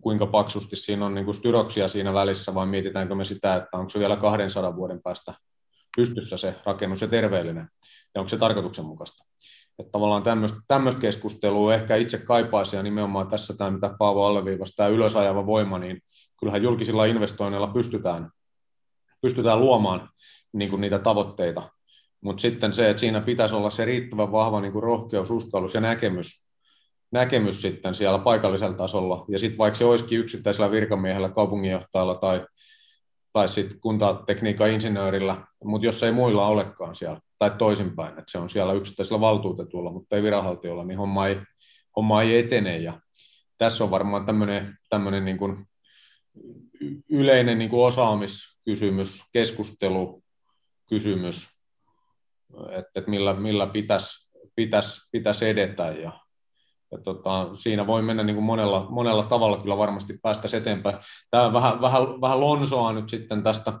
kuinka 0.00 0.26
paksusti 0.26 0.76
siinä 0.76 1.06
on 1.06 1.14
niin 1.14 1.24
kuin 1.24 1.34
styroksia 1.34 1.88
siinä 1.88 2.14
välissä, 2.14 2.54
vai 2.54 2.66
mietitäänkö 2.66 3.14
me 3.14 3.24
sitä, 3.24 3.56
että 3.56 3.76
onko 3.78 3.90
se 3.90 3.98
vielä 3.98 4.16
200 4.16 4.76
vuoden 4.76 5.02
päästä 5.02 5.34
pystyssä 5.96 6.36
se 6.36 6.54
rakennus 6.66 7.00
ja 7.00 7.08
terveellinen, 7.08 7.68
ja 8.14 8.20
onko 8.20 8.28
se 8.28 8.36
tarkoituksenmukaista. 8.36 9.24
Että 9.78 9.92
tavallaan 9.92 10.22
tämmöistä, 10.22 10.58
tämmöistä 10.66 11.00
keskustelua 11.00 11.74
ehkä 11.74 11.96
itse 11.96 12.18
kaipaisi, 12.18 12.76
ja 12.76 12.82
nimenomaan 12.82 13.28
tässä 13.28 13.54
tämä, 13.56 13.70
mitä 13.70 13.94
Paavo 13.98 14.26
alleviivasi, 14.26 14.72
tämä 14.76 14.88
ylösajava 14.88 15.46
voima, 15.46 15.78
niin 15.78 16.00
kyllähän 16.40 16.62
julkisilla 16.62 17.04
investoinneilla 17.04 17.66
pystytään, 17.66 18.30
pystytään 19.22 19.60
luomaan 19.60 20.08
niin 20.52 20.70
kuin 20.70 20.80
niitä 20.80 20.98
tavoitteita, 20.98 21.70
mutta 22.20 22.40
sitten 22.40 22.72
se, 22.72 22.90
että 22.90 23.00
siinä 23.00 23.20
pitäisi 23.20 23.54
olla 23.54 23.70
se 23.70 23.84
riittävän 23.84 24.32
vahva 24.32 24.60
niin 24.60 24.72
kuin 24.72 24.82
rohkeus, 24.82 25.30
uskallus 25.30 25.74
ja 25.74 25.80
näkemys 25.80 26.46
näkemys 27.10 27.62
sitten 27.62 27.94
siellä 27.94 28.18
paikallisella 28.18 28.76
tasolla, 28.76 29.24
ja 29.28 29.38
sitten 29.38 29.58
vaikka 29.58 29.78
se 29.78 29.84
olisikin 29.84 30.18
yksittäisellä 30.18 30.70
virkamiehellä, 30.70 31.28
kaupunginjohtajalla 31.28 32.14
tai, 32.14 32.46
tai 33.32 33.48
sitten 33.48 33.80
kuntatekniikan 33.80 34.70
insinöörillä, 34.70 35.46
mutta 35.64 35.86
jos 35.86 36.02
ei 36.02 36.12
muilla 36.12 36.46
olekaan 36.46 36.94
siellä, 36.94 37.20
tai 37.38 37.50
toisinpäin, 37.58 38.10
että 38.10 38.30
se 38.30 38.38
on 38.38 38.48
siellä 38.48 38.72
yksittäisellä 38.72 39.20
valtuutetulla, 39.20 39.92
mutta 39.92 40.16
ei 40.16 40.22
viranhaltijoilla, 40.22 40.84
niin 40.84 40.98
homma 40.98 41.26
ei, 41.26 41.36
homma 41.96 42.22
ei 42.22 42.38
etene, 42.38 42.78
ja 42.78 43.00
tässä 43.58 43.84
on 43.84 43.90
varmaan 43.90 44.26
tämmöinen, 44.90 45.24
niin 45.24 45.38
kuin 45.38 45.66
yleinen 47.10 47.58
niin 47.58 47.70
kuin 47.70 47.86
osaamiskysymys, 47.86 49.22
keskustelukysymys, 49.32 51.55
että, 52.70 53.10
millä, 53.10 53.34
millä 53.34 53.66
pitäisi 53.66 54.26
pitäisi, 54.56 55.08
pitäisi 55.12 55.48
edetä, 55.48 55.82
ja 55.90 56.12
ja 56.92 56.98
tota, 56.98 57.48
siinä 57.54 57.86
voi 57.86 58.02
mennä 58.02 58.22
niin 58.22 58.36
kuin 58.36 58.44
monella, 58.44 58.86
monella 58.90 59.22
tavalla 59.22 59.58
kyllä 59.58 59.78
varmasti 59.78 60.18
päästä 60.22 60.56
eteenpäin. 60.56 60.98
Tämä 61.30 61.52
vähän, 61.52 61.80
vähän, 61.80 62.02
vähän 62.20 62.40
lonsoa 62.40 62.92
nyt 62.92 63.08
sitten 63.08 63.42
tästä, 63.42 63.72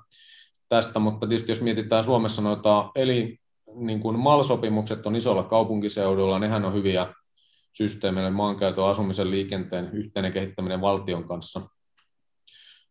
tästä, 0.68 0.98
mutta 0.98 1.26
tietysti 1.26 1.50
jos 1.52 1.60
mietitään 1.60 2.04
Suomessa 2.04 2.42
noita, 2.42 2.90
eli 2.94 3.38
niin 3.74 4.00
kuin 4.00 4.18
MAL-sopimukset 4.18 5.06
on 5.06 5.16
isolla 5.16 5.42
kaupunkiseudulla, 5.42 6.38
nehän 6.38 6.64
on 6.64 6.74
hyviä 6.74 7.14
systeemeille 7.72 8.30
maankäytön, 8.30 8.84
asumisen, 8.84 9.30
liikenteen 9.30 9.90
yhteinen 9.92 10.32
kehittäminen 10.32 10.80
valtion 10.80 11.28
kanssa. 11.28 11.60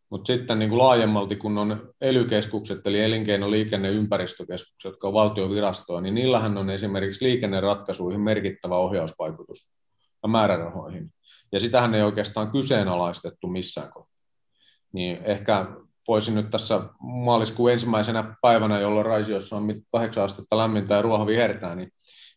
Mutta 0.10 0.34
sitten 0.34 0.60
niin 0.60 0.70
kuin 0.70 0.80
laajemmalti, 0.80 1.36
kun 1.36 1.58
on 1.58 1.94
ely-keskukset, 2.02 2.88
eli 2.88 3.02
elinkeino-, 3.02 3.52
liikenne- 3.52 3.88
ja 3.88 3.94
ympäristökeskukset, 3.94 4.90
jotka 4.92 5.08
on 5.08 5.14
valtion 5.14 5.50
virastoja, 5.50 6.02
niin 6.02 6.16
niillähän 6.16 6.58
on 6.58 6.70
esimerkiksi 6.70 7.26
liikenneratkaisuihin 7.26 8.22
merkittävä 8.22 8.78
ohjausvaikutus 8.78 9.70
määrärahoihin. 10.28 11.14
Ja 11.52 11.60
sitähän 11.60 11.96
ei 11.96 12.02
oikeastaan 12.02 12.52
kyseenalaistettu 12.52 13.48
missään 13.48 13.92
kohtaa. 13.92 14.20
Niin 14.94 15.18
ehkä 15.24 15.66
voisin 16.08 16.36
nyt 16.36 16.50
tässä 16.50 16.82
maaliskuun 17.00 17.72
ensimmäisenä 17.72 18.36
päivänä, 18.42 18.80
jolloin 18.80 19.06
Raisiossa 19.06 19.56
on 19.56 19.82
kahdeksan 19.92 20.24
astetta 20.24 20.58
lämmintä 20.58 20.96
ja 20.96 21.02
ruoha 21.02 21.28
vihertää, 21.28 21.76
niin, 21.76 21.92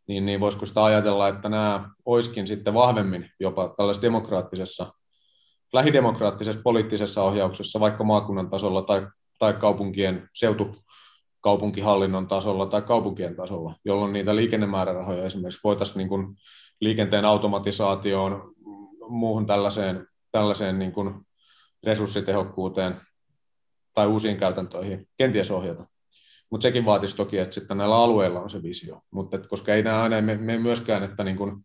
niin, 0.09 0.27
niin 0.27 0.41
voisiko 0.41 0.67
sitä 0.67 0.85
ajatella, 0.85 1.29
että 1.29 1.49
nämä 1.49 1.91
olisikin 2.05 2.47
sitten 2.47 2.75
vahvemmin 2.75 3.31
jopa 3.41 3.75
tällaisessa 3.77 4.03
demokraattisessa, 4.03 4.93
lähidemokraattisessa 5.73 6.63
poliittisessa 6.63 7.23
ohjauksessa, 7.23 7.81
vaikka 7.81 8.05
maakunnan 8.05 8.51
tasolla 8.51 8.83
tai, 8.83 9.07
tai 9.39 9.53
kaupunkien 9.53 10.29
seutu, 10.35 10.77
kaupunkihallinnon 11.41 12.29
tasolla 12.29 12.67
tai 12.67 12.83
kaupunkien 12.83 13.37
tasolla, 13.37 13.75
jolloin 13.85 14.13
niitä 14.13 14.37
liikennemäärärahoja 14.37 15.25
esimerkiksi 15.25 15.61
voitaisiin 15.65 15.99
niin 15.99 16.09
kuin 16.09 16.37
liikenteen 16.81 17.25
automatisaatioon, 17.25 18.55
muuhun 19.09 19.47
tällaiseen, 19.47 20.07
tällaiseen 20.33 20.79
niin 20.79 20.93
kuin 20.93 21.15
resurssitehokkuuteen 21.85 23.01
tai 23.95 24.07
uusiin 24.07 24.37
käytäntöihin 24.37 25.09
kenties 25.17 25.51
ohjata. 25.51 25.87
Mutta 26.51 26.63
sekin 26.63 26.85
vaatisi 26.85 27.17
toki, 27.17 27.39
että 27.39 27.55
sitten 27.55 27.79
näillä 27.79 27.97
alueilla 27.97 28.41
on 28.41 28.51
se 28.51 28.63
visio. 28.63 29.01
Mutta 29.11 29.39
koska 29.39 29.75
ei 29.75 29.83
nämä 29.83 30.03
aina 30.03 30.23
me 30.23 30.59
myöskään, 30.59 31.03
että, 31.03 31.25
niin 31.25 31.37
kun, 31.37 31.65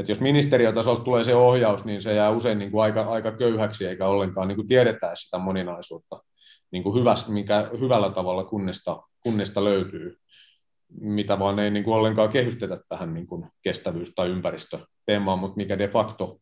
että 0.00 0.12
jos 0.12 0.20
ministeriötasolta 0.20 1.04
tulee 1.04 1.24
se 1.24 1.34
ohjaus, 1.34 1.84
niin 1.84 2.02
se 2.02 2.14
jää 2.14 2.30
usein 2.30 2.58
niin 2.58 2.70
kuin 2.70 2.82
aika, 2.82 3.02
aika 3.02 3.32
köyhäksi 3.32 3.86
eikä 3.86 4.06
ollenkaan 4.06 4.48
niin 4.48 4.56
kuin 4.56 4.68
tiedetä 4.68 5.10
sitä 5.14 5.38
moninaisuutta. 5.38 6.22
niin 6.70 6.82
kuin 6.82 7.00
hyvästä, 7.00 7.32
mikä 7.32 7.70
hyvällä 7.80 8.10
tavalla 8.10 8.44
kunnista, 8.44 9.02
kunnista 9.20 9.64
löytyy, 9.64 10.16
mitä 11.00 11.38
vaan 11.38 11.58
ei 11.58 11.70
niin 11.70 11.84
kuin 11.84 11.94
ollenkaan 11.94 12.28
kehystetä 12.28 12.80
tähän 12.88 13.14
niin 13.14 13.26
kuin 13.26 13.46
kestävyys- 13.62 14.14
tai 14.14 14.28
ympäristöteemaan, 14.28 15.38
mutta 15.38 15.56
mikä 15.56 15.78
de 15.78 15.88
facto 15.88 16.40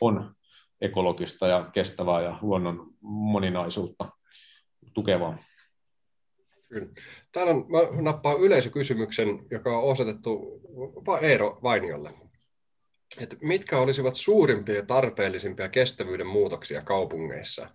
on 0.00 0.34
ekologista 0.80 1.46
ja 1.46 1.70
kestävää 1.72 2.22
ja 2.22 2.38
luonnon 2.42 2.86
moninaisuutta 3.00 4.08
tukevaa. 4.94 5.38
Kyllä. 6.68 6.88
Täällä 7.32 7.52
on, 7.52 7.66
mä 7.68 8.02
nappaan 8.02 8.40
yleisökysymyksen, 8.40 9.28
joka 9.50 9.78
on 9.78 9.84
osoitettu 9.84 10.60
Eero 11.20 11.58
Vainiolle. 11.62 12.29
Et 13.18 13.36
mitkä 13.42 13.78
olisivat 13.78 14.16
suurimpia 14.16 14.74
ja 14.74 14.86
tarpeellisimpia 14.86 15.68
kestävyyden 15.68 16.26
muutoksia 16.26 16.82
kaupungeissa? 16.82 17.68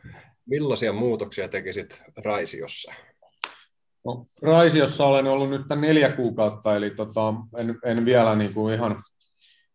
Millaisia 0.45 0.93
muutoksia 0.93 1.47
tekisit 1.47 2.01
Raisiossa? 2.17 2.93
No, 4.05 4.25
Raisiossa 4.41 5.05
olen 5.05 5.27
ollut 5.27 5.49
nyt 5.49 5.61
neljä 5.75 6.11
kuukautta, 6.11 6.75
eli 6.75 6.89
tota, 6.89 7.33
en, 7.57 7.79
en 7.85 8.05
vielä 8.05 8.35
niin 8.35 8.53
kuin 8.53 8.73
ihan, 8.73 9.03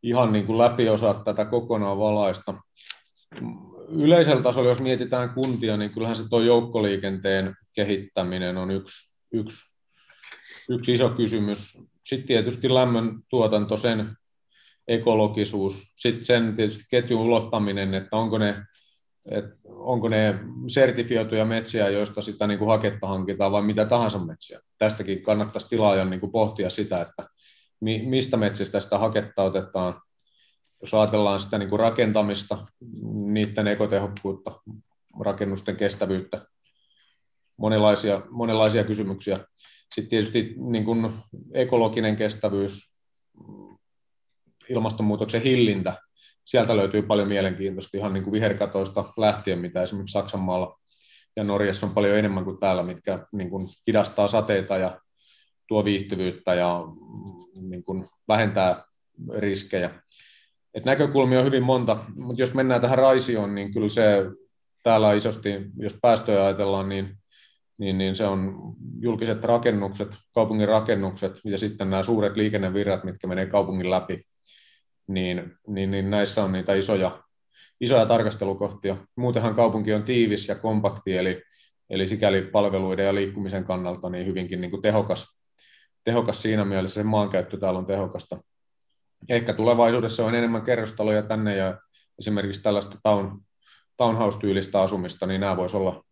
ihan 0.03 0.33
niin 0.33 0.47
kuin 0.47 0.59
läpi 0.59 0.89
osaa 0.89 1.15
tätä 1.15 1.45
kokonaan 1.45 1.99
valaista. 1.99 2.55
Yleisellä 3.89 4.43
tasolla, 4.43 4.69
jos 4.69 4.81
mietitään 4.81 5.31
kuntia, 5.31 5.77
niin 5.77 5.91
kyllähän 5.91 6.17
se 6.17 6.29
tuo 6.29 6.41
joukkoliikenteen 6.41 7.55
kehittäminen 7.73 8.57
on 8.57 8.71
yksi, 8.71 9.15
yksi, 9.33 9.73
yksi 10.69 10.95
iso 10.95 11.09
kysymys. 11.09 11.79
Sitten 12.05 12.27
tietysti 12.27 12.75
lämmön 12.75 13.23
tuotanto, 13.29 13.77
sen 13.77 14.17
ekologisuus, 14.89 15.93
sitten 15.95 16.25
sen 16.25 16.57
tietysti 16.57 16.85
ketjun 16.91 17.21
ulottaminen, 17.21 17.95
että 17.95 18.17
onko 18.17 18.39
ne, 18.39 18.63
että 19.31 19.57
onko 19.69 20.09
ne 20.09 20.39
sertifioituja 20.67 21.45
metsiä, 21.45 21.89
joista 21.89 22.23
sitä 22.23 22.47
niin 22.47 22.59
kuin 22.59 22.69
haketta 22.69 23.07
hankitaan 23.07 23.53
vai 23.53 23.63
mitä 23.63 23.85
tahansa 23.85 24.19
metsiä. 24.19 24.61
Tästäkin 24.79 25.23
kannattaisi 25.23 25.69
tilaajan 25.69 26.11
niin 26.11 26.21
kuin 26.21 26.33
pohtia 26.33 26.71
sitä, 26.71 27.01
että 27.01 27.29
mi, 27.81 28.03
mistä 28.07 28.37
metsistä 28.37 28.81
sitä 28.81 28.99
haketta 28.99 29.43
otetaan. 29.43 30.01
Jos 30.81 30.95
ajatellaan 30.95 31.41
sitä 31.41 31.59
niin 31.59 31.69
kuin 31.69 31.81
rakentamista, 31.81 32.67
niiden 33.13 33.67
ekotehokkuutta, 33.69 34.61
rakennusten 35.21 35.77
kestävyyttä, 35.77 36.47
monenlaisia, 37.57 38.23
monenlaisia 38.31 38.85
kysymyksiä. 38.85 39.45
Sitten 39.95 40.11
tietysti 40.11 40.55
niin 40.57 40.85
kuin 40.85 41.13
ekologinen 41.55 42.17
kestävyys, 42.17 42.90
ilmastonmuutoksen 44.71 45.43
hillintä, 45.43 45.97
sieltä 46.45 46.77
löytyy 46.77 47.03
paljon 47.03 47.29
mielenkiintoista 47.29 47.97
ihan 47.97 48.13
niin 48.13 48.25
kuin 48.25 48.33
viherkatoista 48.33 49.05
lähtien, 49.17 49.59
mitä 49.59 49.83
esimerkiksi 49.83 50.13
Saksan 50.13 50.41
maalla 50.41 50.79
ja 51.37 51.45
Norjassa 51.45 51.87
on 51.87 51.95
paljon 51.95 52.19
enemmän 52.19 52.45
kuin 52.45 52.61
täällä, 52.61 52.83
mitkä 52.83 53.27
niin 53.33 53.51
kuin 53.51 53.69
hidastaa 53.87 54.29
sateita 54.29 54.77
ja 54.77 55.01
tuo 55.69 55.85
viihtyvyyttä 55.85 56.55
ja 56.55 56.81
niin 57.55 57.85
kuin 57.85 58.09
vähentää 58.29 58.85
riskejä. 59.37 59.91
Et 60.75 60.85
näkökulmia 60.85 61.39
on 61.39 61.45
hyvin 61.45 61.63
monta, 61.63 61.97
mutta 62.17 62.43
jos 62.43 62.55
mennään 62.55 62.81
tähän 62.81 62.99
raisioon, 62.99 63.55
niin 63.55 63.73
kyllä 63.73 63.89
se 63.89 64.25
täällä 64.83 65.13
isosti, 65.13 65.51
jos 65.77 65.99
päästöjä 66.03 66.45
ajatellaan, 66.45 66.89
niin, 66.89 67.19
niin, 67.79 67.99
niin 67.99 68.17
se 68.17 68.27
on 68.27 68.57
julkiset 69.01 69.45
rakennukset, 69.45 70.09
kaupungin 70.35 70.69
rakennukset 70.69 71.41
ja 71.45 71.59
sitten 71.59 71.91
nämä 71.91 72.03
suuret 72.03 72.37
liikennevirrat, 72.37 73.05
mitkä 73.05 73.27
menee 73.27 73.47
kaupungin 73.47 73.91
läpi 73.91 74.21
niin, 75.15 75.53
niin, 75.67 75.91
niin 75.91 76.11
näissä 76.11 76.45
on 76.45 76.53
niitä 76.53 76.75
isoja, 76.75 77.23
isoja 77.81 78.07
tarkastelukohtia. 78.07 78.97
Muutenhan 79.17 79.55
kaupunki 79.55 79.95
on 79.95 80.03
tiivis 80.03 80.49
ja 80.49 80.55
kompakti, 80.55 81.17
eli, 81.17 81.43
eli 81.91 82.07
sikäli 82.07 82.43
palveluiden 82.43 83.07
ja 83.07 83.15
liikkumisen 83.15 83.65
kannalta 83.65 84.11
niin 84.11 84.27
hyvinkin 84.27 84.61
niin 84.61 84.71
kuin 84.71 84.83
tehokas, 84.83 85.41
tehokas 86.05 86.43
siinä 86.43 86.65
mielessä, 86.65 86.95
se 86.95 87.03
maankäyttö 87.03 87.57
täällä 87.57 87.79
on 87.79 87.87
tehokasta. 87.87 88.43
Ehkä 89.29 89.55
tulevaisuudessa 89.55 90.27
on 90.27 90.35
enemmän 90.35 90.63
kerrostaloja 90.63 91.23
tänne 91.23 91.57
ja 91.57 91.79
esimerkiksi 92.19 92.63
tällaista 92.63 92.99
town, 93.03 93.41
townhouse-tyylistä 93.97 94.81
asumista, 94.81 95.27
niin 95.27 95.41
nämä 95.41 95.57
voisi 95.57 95.77
olla 95.77 96.05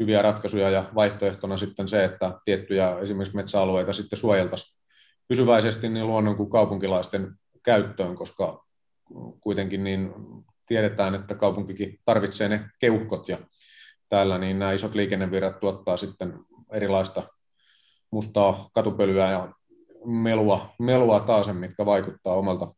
hyviä 0.00 0.22
ratkaisuja 0.22 0.70
ja 0.70 0.90
vaihtoehtona 0.94 1.56
sitten 1.56 1.88
se, 1.88 2.04
että 2.04 2.40
tiettyjä 2.44 2.98
esimerkiksi 2.98 3.36
metsäalueita 3.36 3.92
sitten 3.92 4.18
suojeltaisiin 4.18 4.80
pysyväisesti 5.28 5.88
niin 5.88 6.06
luonnon 6.06 6.36
kuin 6.36 6.50
kaupunkilaisten 6.50 7.34
käyttöön, 7.64 8.16
koska 8.16 8.64
kuitenkin 9.40 9.84
niin 9.84 10.12
tiedetään, 10.66 11.14
että 11.14 11.34
kaupunkikin 11.34 11.98
tarvitsee 12.04 12.48
ne 12.48 12.70
keuhkot 12.78 13.28
ja 13.28 13.38
täällä 14.08 14.38
niin 14.38 14.58
nämä 14.58 14.72
isot 14.72 14.94
liikennevirrat 14.94 15.60
tuottaa 15.60 15.96
sitten 15.96 16.38
erilaista 16.72 17.22
mustaa 18.10 18.70
katupölyä 18.74 19.30
ja 19.30 19.52
melua, 20.04 20.74
melua 20.78 21.20
taas, 21.20 21.46
mitkä 21.52 21.86
vaikuttaa 21.86 22.34
omalta, 22.34 22.74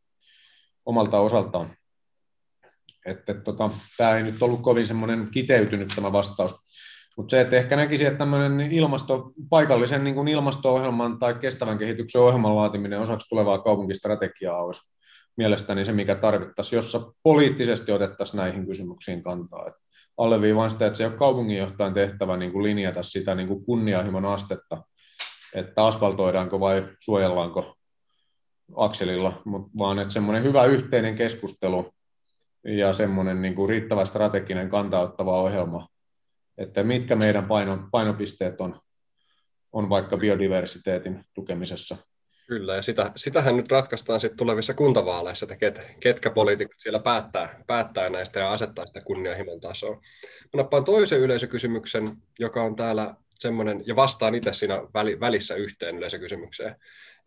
omalta 0.87 1.21
osaltaan. 1.21 1.77
Että, 3.07 3.35
tota, 3.35 3.71
tämä 3.97 4.17
ei 4.17 4.23
nyt 4.23 4.43
ollut 4.43 4.63
kovin 4.63 4.87
semmoinen 4.87 5.29
kiteytynyt 5.31 5.93
tämä 5.95 6.13
vastaus. 6.13 6.66
Mutta 7.17 7.31
se, 7.31 7.41
että 7.41 7.57
ehkä 7.57 7.77
näkisi, 7.77 8.05
että 8.05 8.19
tämmöinen 8.19 8.73
ilmasto, 8.73 9.33
paikallisen 9.51 10.05
niin 10.05 10.15
kuin 10.15 10.29
ilmasto-ohjelman 10.29 11.19
tai 11.19 11.35
kestävän 11.35 11.79
kehityksen 11.79 12.21
ohjelman 12.21 12.57
laatiminen 12.57 13.01
osaksi 13.01 13.29
tulevaa 13.29 13.59
kaupunkistrategiaa 13.59 14.63
olisi 14.63 14.93
mielestäni 15.37 15.85
se, 15.85 15.93
mikä 15.93 16.15
tarvittaisiin, 16.15 16.77
jossa 16.77 17.13
poliittisesti 17.23 17.93
otettaisiin 17.93 18.39
näihin 18.39 18.67
kysymyksiin 18.67 19.23
kantaa. 19.23 19.67
Et 19.67 19.75
alleviivaan 20.17 20.71
sitä, 20.71 20.87
että 20.87 20.97
se 20.97 21.05
ei 21.05 21.11
ole 21.11 21.19
kaupunginjohtajan 21.19 21.95
tehtävä 21.95 22.37
niin 22.37 22.53
kuin 22.53 22.63
linjata 22.63 23.03
sitä 23.03 23.35
niin 23.35 23.49
kuin 23.49 23.65
kunnianhimon 23.65 24.25
astetta, 24.25 24.83
että 25.55 25.87
asfaltoidaanko 25.87 26.61
vai 26.61 26.89
suojellaanko 26.99 27.75
akselilla, 28.77 29.43
vaan 29.79 29.99
että 29.99 30.15
semmoinen 30.15 30.43
hyvä 30.43 30.65
yhteinen 30.65 31.17
keskustelu 31.17 31.91
ja 32.65 32.93
semmoinen 32.93 33.43
niin 33.43 33.55
kuin 33.55 33.69
riittävä 33.69 34.05
strateginen 34.05 34.69
kantauttava 34.69 35.43
ohjelma 35.43 35.89
että 36.59 36.83
mitkä 36.83 37.17
meidän 37.17 37.45
paino, 37.45 37.89
painopisteet 37.91 38.61
on, 38.61 38.81
on 39.73 39.89
vaikka 39.89 40.17
biodiversiteetin 40.17 41.25
tukemisessa. 41.35 41.97
Kyllä, 42.47 42.75
ja 42.75 42.83
sitä, 42.83 43.13
sitähän 43.17 43.57
nyt 43.57 43.73
ratkaistaan 43.73 44.21
sitten 44.21 44.39
tulevissa 44.39 44.75
kuntavaaleissa, 44.75 45.47
että 45.47 45.57
ket, 45.57 45.81
ketkä 46.01 46.31
poliitikot 46.31 46.77
siellä 46.79 46.99
päättää, 46.99 47.61
päättää 47.67 48.09
näistä 48.09 48.41
ja 48.41 48.53
asettaa 48.53 48.87
sitä 48.87 49.01
kunnianhimon 49.01 49.61
tasoa. 49.61 49.95
Mä 50.55 50.57
nappaan 50.57 50.85
toisen 50.85 51.21
yleisökysymyksen, 51.21 52.09
joka 52.39 52.63
on 52.63 52.77
täällä 52.77 53.15
semmoinen, 53.35 53.83
ja 53.87 53.97
vastaan 53.97 54.35
itse 54.35 54.53
siinä 54.53 54.75
välissä 55.21 55.55
yhteen 55.55 55.99
yleisökysymykseen. 55.99 56.77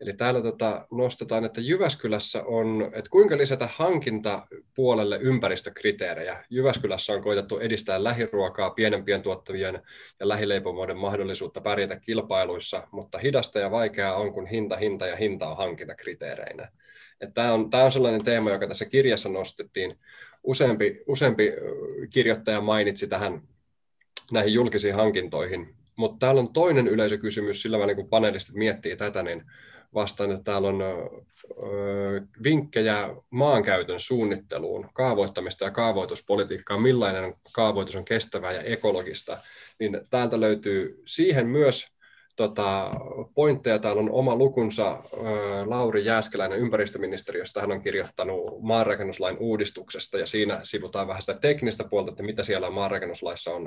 Eli 0.00 0.12
täällä 0.12 0.42
tota, 0.42 0.86
nostetaan, 0.90 1.44
että 1.44 1.60
Jyväskylässä 1.60 2.42
on, 2.44 2.90
että 2.94 3.10
kuinka 3.10 3.36
lisätä 3.36 3.68
hankintapuolelle 3.72 5.18
ympäristökriteerejä. 5.22 6.44
Jyväskylässä 6.50 7.12
on 7.12 7.22
koitettu 7.22 7.58
edistää 7.58 8.04
lähiruokaa, 8.04 8.70
pienempien 8.70 9.22
tuottavien 9.22 9.82
ja 10.20 10.28
lähileipomoiden 10.28 10.96
mahdollisuutta 10.96 11.60
pärjätä 11.60 12.00
kilpailuissa, 12.00 12.88
mutta 12.92 13.18
hidasta 13.18 13.58
ja 13.58 13.70
vaikeaa 13.70 14.14
on, 14.14 14.32
kun 14.32 14.46
hinta, 14.46 14.76
hinta 14.76 15.06
ja 15.06 15.16
hinta 15.16 15.50
on 15.50 15.56
hankintakriteereinä. 15.56 16.68
Tämä 17.34 17.52
on, 17.52 17.70
tämä 17.70 17.84
on 17.84 17.92
sellainen 17.92 18.24
teema, 18.24 18.50
joka 18.50 18.68
tässä 18.68 18.84
kirjassa 18.84 19.28
nostettiin. 19.28 19.98
Useampi, 20.44 21.02
useampi 21.06 21.52
kirjoittaja 22.10 22.60
mainitsi 22.60 23.08
tähän 23.08 23.40
näihin 24.32 24.52
julkisiin 24.52 24.94
hankintoihin, 24.94 25.74
mutta 25.96 26.26
täällä 26.26 26.40
on 26.40 26.52
toinen 26.52 26.88
yleisökysymys, 26.88 27.62
sillä 27.62 27.78
välin 27.78 27.96
kun 27.96 28.08
panelistit 28.08 28.54
miettii 28.54 28.96
tätä, 28.96 29.22
niin 29.22 29.44
vastaan, 29.94 30.32
että 30.32 30.44
täällä 30.44 30.68
on 30.68 30.82
vinkkejä 32.44 33.16
maankäytön 33.30 34.00
suunnitteluun, 34.00 34.88
kaavoittamista 34.92 35.64
ja 35.64 35.70
kaavoituspolitiikkaa, 35.70 36.78
millainen 36.78 37.34
kaavoitus 37.52 37.96
on 37.96 38.04
kestävää 38.04 38.52
ja 38.52 38.62
ekologista, 38.62 39.38
niin 39.78 40.00
täältä 40.10 40.40
löytyy 40.40 41.02
siihen 41.04 41.46
myös 41.46 41.92
tota, 42.36 42.90
pointteja. 43.34 43.78
Täällä 43.78 44.00
on 44.00 44.10
oma 44.10 44.36
lukunsa 44.36 45.02
Lauri 45.64 46.04
Jääskeläinen 46.04 46.58
ympäristöministeriöstä. 46.58 47.60
Hän 47.60 47.72
on 47.72 47.82
kirjoittanut 47.82 48.62
maanrakennuslain 48.62 49.36
uudistuksesta 49.38 50.18
ja 50.18 50.26
siinä 50.26 50.60
sivutaan 50.62 51.08
vähän 51.08 51.22
sitä 51.22 51.34
teknistä 51.34 51.84
puolta, 51.84 52.10
että 52.10 52.22
mitä 52.22 52.42
siellä 52.42 52.70
maanrakennuslaissa 52.70 53.50
on 53.50 53.64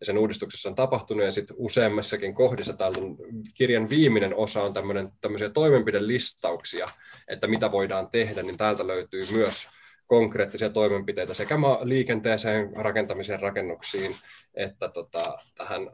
ja 0.00 0.06
sen 0.06 0.18
uudistuksessa 0.18 0.68
on 0.68 0.74
tapahtunut. 0.74 1.24
Ja 1.24 1.32
sitten 1.32 1.56
useammassakin 1.58 2.34
kohdissa 2.34 2.72
täällä 2.72 3.04
on 3.04 3.16
kirjan 3.54 3.88
viimeinen 3.88 4.36
osa 4.36 4.62
on 4.62 4.74
tämmöisiä 5.20 5.50
toimenpidelistauksia, 5.50 6.88
että 7.28 7.46
mitä 7.46 7.72
voidaan 7.72 8.10
tehdä, 8.10 8.42
niin 8.42 8.56
täältä 8.56 8.86
löytyy 8.86 9.22
myös 9.32 9.68
konkreettisia 10.06 10.70
toimenpiteitä 10.70 11.34
sekä 11.34 11.58
liikenteeseen, 11.82 12.70
rakentamiseen, 12.76 13.40
rakennuksiin, 13.40 14.16
että 14.54 14.88
tota, 14.88 15.38
tähän 15.56 15.90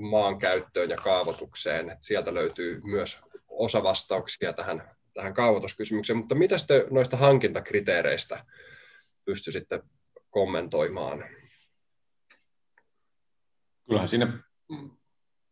maankäyttöön 0.00 0.90
ja 0.90 0.96
kaavoitukseen. 0.96 1.90
Että 1.90 2.06
sieltä 2.06 2.34
löytyy 2.34 2.80
myös 2.84 3.18
osa 3.48 3.82
vastauksia 3.82 4.52
tähän, 4.52 4.90
tähän 5.14 5.34
kaavoituskysymykseen. 5.34 6.16
Mutta 6.16 6.34
mitä 6.34 6.56
te 6.66 6.86
noista 6.90 7.16
hankintakriteereistä 7.16 8.44
pystyisitte 9.24 9.82
kommentoimaan? 10.30 11.24
Kyllähän 13.86 14.08
sinne 14.08 14.28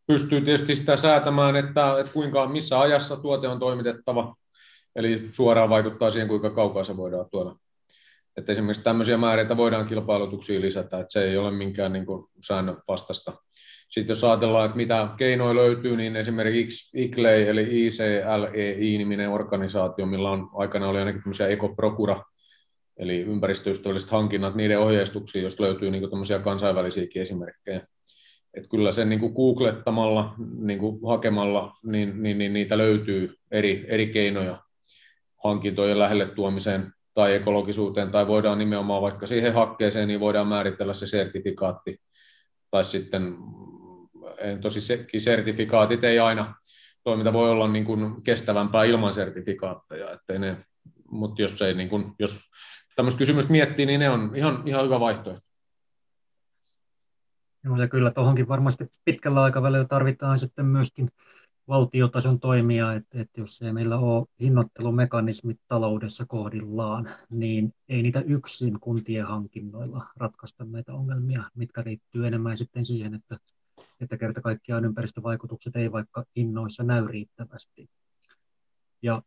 pystyy 0.06 0.40
tietysti 0.40 0.74
sitä 0.74 0.96
säätämään, 0.96 1.56
että, 1.56 2.00
että 2.00 2.12
kuinka, 2.12 2.46
missä 2.48 2.80
ajassa 2.80 3.16
tuote 3.16 3.48
on 3.48 3.60
toimitettava, 3.60 4.36
eli 4.96 5.28
suoraan 5.32 5.70
vaikuttaa 5.70 6.10
siihen, 6.10 6.28
kuinka 6.28 6.50
kaukaa 6.50 6.84
se 6.84 6.96
voidaan 6.96 7.30
tuoda. 7.30 7.56
Että 8.36 8.52
esimerkiksi 8.52 8.82
tämmöisiä 8.82 9.18
määreitä 9.18 9.56
voidaan 9.56 9.86
kilpailutuksiin 9.86 10.60
lisätä, 10.62 11.00
että 11.00 11.12
se 11.12 11.24
ei 11.24 11.36
ole 11.36 11.50
minkään 11.50 11.92
niin 11.92 12.06
säännön 12.46 12.82
vastasta. 12.88 13.32
Sitten 13.90 14.10
jos 14.14 14.24
ajatellaan, 14.24 14.64
että 14.64 14.76
mitä 14.76 15.08
keinoja 15.16 15.54
löytyy, 15.54 15.96
niin 15.96 16.16
esimerkiksi 16.16 16.90
ICLEI, 17.02 17.48
eli 17.48 17.86
ICLEI-niminen 17.86 19.30
organisaatio, 19.30 20.06
millä 20.06 20.30
on 20.30 20.50
aikana 20.54 20.88
oli 20.88 20.98
ainakin 20.98 21.22
tämmöisiä 21.22 21.48
ekoprokura, 21.48 22.24
eli 22.98 23.20
ympäristöystävälliset 23.20 24.10
hankinnat, 24.10 24.54
niiden 24.54 24.80
ohjeistuksia, 24.80 25.42
jos 25.42 25.60
löytyy 25.60 25.90
niin 25.90 26.10
tämmöisiä 26.10 26.38
kansainvälisiäkin 26.38 27.22
esimerkkejä. 27.22 27.86
Et 28.54 28.66
kyllä 28.70 28.92
sen 28.92 29.08
niin 29.08 29.20
kuin 29.20 29.32
googlettamalla, 29.32 30.34
niin 30.58 30.78
kuin 30.78 30.98
hakemalla, 31.06 31.72
niin, 31.82 32.22
niin, 32.22 32.38
niin 32.38 32.52
niitä 32.52 32.78
löytyy 32.78 33.34
eri, 33.50 33.86
eri 33.88 34.06
keinoja 34.06 34.62
hankintojen 35.44 35.98
lähelle 35.98 36.26
tuomiseen 36.26 36.92
tai 37.14 37.34
ekologisuuteen, 37.34 38.10
tai 38.10 38.26
voidaan 38.26 38.58
nimenomaan 38.58 39.02
vaikka 39.02 39.26
siihen 39.26 39.54
hakkeeseen, 39.54 40.08
niin 40.08 40.20
voidaan 40.20 40.48
määritellä 40.48 40.94
se 40.94 41.06
sertifikaatti, 41.06 42.00
tai 42.70 42.84
sitten 42.84 43.36
tosi 44.60 44.80
sertifikaatit 45.18 46.04
ei 46.04 46.18
aina, 46.18 46.54
toiminta 47.04 47.32
voi 47.32 47.50
olla 47.50 47.68
niin 47.68 47.84
kuin 47.84 48.22
kestävämpää 48.22 48.84
ilman 48.84 49.14
sertifikaatteja, 49.14 50.18
ne, 50.38 50.56
mutta 51.10 51.42
jos, 51.42 51.62
ei, 51.62 51.74
niin 51.74 51.88
kuin, 51.88 52.14
jos 52.18 52.40
tämmöistä 52.96 53.18
kysymystä 53.18 53.52
miettii, 53.52 53.86
niin 53.86 54.00
ne 54.00 54.10
on 54.10 54.32
ihan, 54.34 54.62
ihan 54.66 54.84
hyvä 54.84 55.00
vaihtoehto. 55.00 55.46
Joo, 57.64 57.76
ja 57.76 57.88
kyllä 57.88 58.10
tuohonkin 58.10 58.48
varmasti 58.48 58.84
pitkällä 59.04 59.42
aikavälillä 59.42 59.84
tarvitaan 59.84 60.38
sitten 60.38 60.66
myöskin 60.66 61.10
valtiotason 61.68 62.40
toimia, 62.40 62.92
että, 62.92 63.20
että 63.20 63.40
jos 63.40 63.62
ei 63.62 63.72
meillä 63.72 63.98
ole 63.98 64.26
hinnoittelumekanismit 64.40 65.60
taloudessa 65.68 66.26
kohdillaan, 66.26 67.10
niin 67.30 67.74
ei 67.88 68.02
niitä 68.02 68.20
yksin 68.20 68.80
kuntien 68.80 69.26
hankinnoilla 69.26 70.06
ratkaista 70.16 70.64
näitä 70.64 70.92
ongelmia, 70.94 71.42
mitkä 71.54 71.82
liittyy 71.86 72.26
enemmän 72.26 72.58
sitten 72.58 72.86
siihen, 72.86 73.14
että, 73.14 73.38
että 74.00 74.18
kerta 74.18 74.40
kaikkiaan 74.40 74.84
ympäristövaikutukset 74.84 75.76
ei 75.76 75.92
vaikka 75.92 76.24
hinnoissa 76.36 76.82
näy 76.82 77.06
riittävästi. 77.06 77.90
Ja 79.02 79.22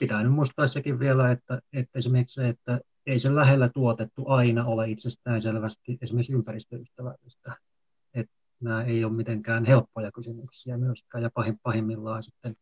pitää 0.00 0.22
nyt 0.22 0.32
muistaa 0.32 0.68
sekin 0.68 0.98
vielä, 0.98 1.30
että, 1.30 1.62
että 1.72 1.98
esimerkiksi 1.98 2.34
se, 2.34 2.48
että 2.48 2.80
ei 3.06 3.18
se 3.18 3.34
lähellä 3.34 3.68
tuotettu 3.68 4.28
aina 4.28 4.64
ole 4.64 4.90
itsestään 4.90 5.42
selvästi 5.42 5.98
esimerkiksi 6.02 6.32
ympäristöystävällistä. 6.32 7.56
Että 8.14 8.34
nämä 8.60 8.84
ei 8.84 9.04
ole 9.04 9.12
mitenkään 9.12 9.64
helppoja 9.64 10.12
kysymyksiä 10.12 10.78
myöskään 10.78 11.24
ja 11.24 11.30
pahim, 11.34 11.58
pahimmillaan 11.62 12.22
sitten 12.22 12.54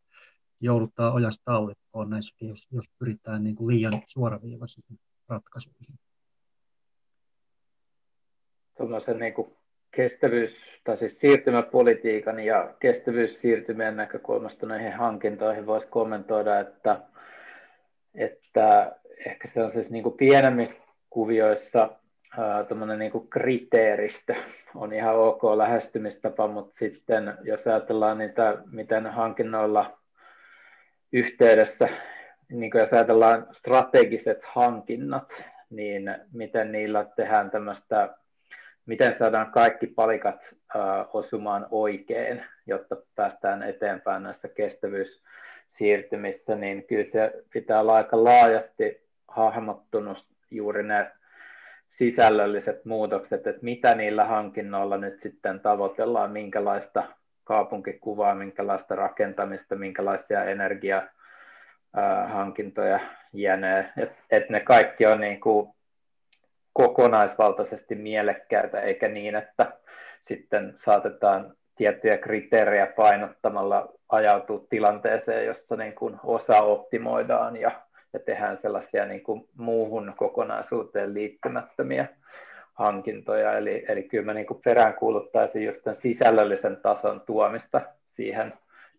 jouduttaa 0.60 1.12
ojasta 1.12 1.52
aulikkoon 1.52 2.10
näissäkin, 2.10 2.48
jos, 2.48 2.68
jos 2.70 2.84
pyritään 2.98 3.44
niin 3.44 3.56
kuin 3.56 3.76
liian 3.76 4.02
suoraviivaisiin 4.06 4.84
ratkaisuihin. 5.28 5.98
Tuollaisen 8.76 9.18
niin 9.18 9.34
kuin 9.34 9.56
kestävyys, 9.92 10.56
tai 10.84 10.96
siis 10.96 11.18
siirtymäpolitiikan 11.20 12.40
ja 12.40 12.74
kestävyyssiirtymien 12.80 13.96
näkökulmasta 13.96 14.66
näihin 14.66 14.92
hankintoihin 14.92 15.66
voisi 15.66 15.86
kommentoida, 15.86 16.60
että, 16.60 17.00
että 18.14 18.92
ehkä 19.26 19.48
se 19.54 19.62
on 19.62 19.72
siis 19.72 19.90
niin 19.90 20.02
kuin 20.02 20.16
pienemmissä 20.16 20.74
kuvioissa 21.10 21.88
tuommoinen 22.68 22.98
niin 22.98 23.28
kriteeristö 23.30 24.34
on 24.74 24.92
ihan 24.92 25.16
ok 25.16 25.44
lähestymistapa, 25.56 26.48
mutta 26.48 26.74
sitten 26.78 27.34
jos 27.42 27.66
ajatellaan 27.66 28.18
niitä, 28.18 28.58
miten 28.70 29.06
hankinnoilla 29.06 29.98
yhteydessä, 31.12 31.88
niin 32.48 32.70
kuin 32.70 32.80
jos 32.80 32.92
ajatellaan 32.92 33.46
strategiset 33.52 34.38
hankinnat, 34.42 35.28
niin 35.70 36.14
miten 36.32 36.72
niillä 36.72 37.06
tehdään 37.16 37.50
tämmöistä, 37.50 38.14
miten 38.86 39.16
saadaan 39.18 39.52
kaikki 39.52 39.86
palikat 39.86 40.40
osumaan 41.12 41.66
oikein, 41.70 42.44
jotta 42.66 42.96
päästään 43.14 43.62
eteenpäin 43.62 44.22
näissä 44.22 44.48
kestävyyssiirtymissä, 44.48 46.54
niin 46.54 46.86
kyllä 46.86 47.10
se 47.12 47.32
pitää 47.52 47.80
olla 47.80 47.94
aika 47.94 48.24
laajasti 48.24 49.02
hahmottunut 49.28 50.26
juuri 50.50 50.82
ne 50.82 51.10
sisällölliset 51.88 52.84
muutokset, 52.84 53.46
että 53.46 53.62
mitä 53.62 53.94
niillä 53.94 54.24
hankinnoilla 54.24 54.96
nyt 54.96 55.20
sitten 55.22 55.60
tavoitellaan, 55.60 56.30
minkälaista 56.30 57.02
kaupunkikuvaa, 57.44 58.34
minkälaista 58.34 58.96
rakentamista, 58.96 59.76
minkälaisia 59.76 60.44
energiahankintoja 60.44 63.00
jänee, 63.32 63.92
että 63.96 64.16
et 64.30 64.50
ne 64.50 64.60
kaikki 64.60 65.06
on 65.06 65.20
niin 65.20 65.40
kuin 65.40 65.74
kokonaisvaltaisesti 66.72 67.94
mielekkäitä, 67.94 68.80
eikä 68.80 69.08
niin, 69.08 69.36
että 69.36 69.72
sitten 70.20 70.74
saatetaan 70.76 71.52
tiettyjä 71.76 72.18
kriteerejä 72.18 72.86
painottamalla 72.86 73.92
ajautua 74.08 74.64
tilanteeseen, 74.70 75.46
jossa 75.46 75.76
niin 75.76 75.94
kuin 75.94 76.16
osa 76.24 76.62
optimoidaan 76.62 77.56
ja 77.56 77.70
ja 78.12 78.18
tehdään 78.18 78.58
sellaisia 78.62 79.06
niin 79.06 79.22
kuin 79.22 79.48
muuhun 79.56 80.14
kokonaisuuteen 80.16 81.14
liittymättömiä 81.14 82.06
hankintoja. 82.74 83.58
Eli, 83.58 83.84
eli 83.88 84.02
kyllä 84.02 84.24
mä 84.24 84.34
niin 84.34 84.46
kuin 84.46 84.60
peräänkuuluttaisin 84.64 85.64
just 85.64 85.82
tämän 85.84 86.00
sisällöllisen 86.02 86.76
tason 86.76 87.20
tuomista 87.20 87.80
siihen 88.16 88.52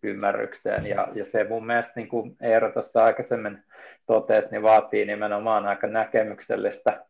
ymmärrykseen. 0.04 0.86
Ja, 0.86 1.08
ja 1.14 1.26
se 1.26 1.44
mun 1.44 1.66
mielestä, 1.66 1.92
niin 1.96 2.08
kuin 2.08 2.36
Eero 2.42 2.72
tuossa 2.72 3.04
aikaisemmin 3.04 3.64
totesi, 4.06 4.48
niin 4.52 4.64
vaatii 4.64 5.06
nimenomaan 5.06 5.66
aika 5.66 5.88
näkemyksellistä, 5.88 7.06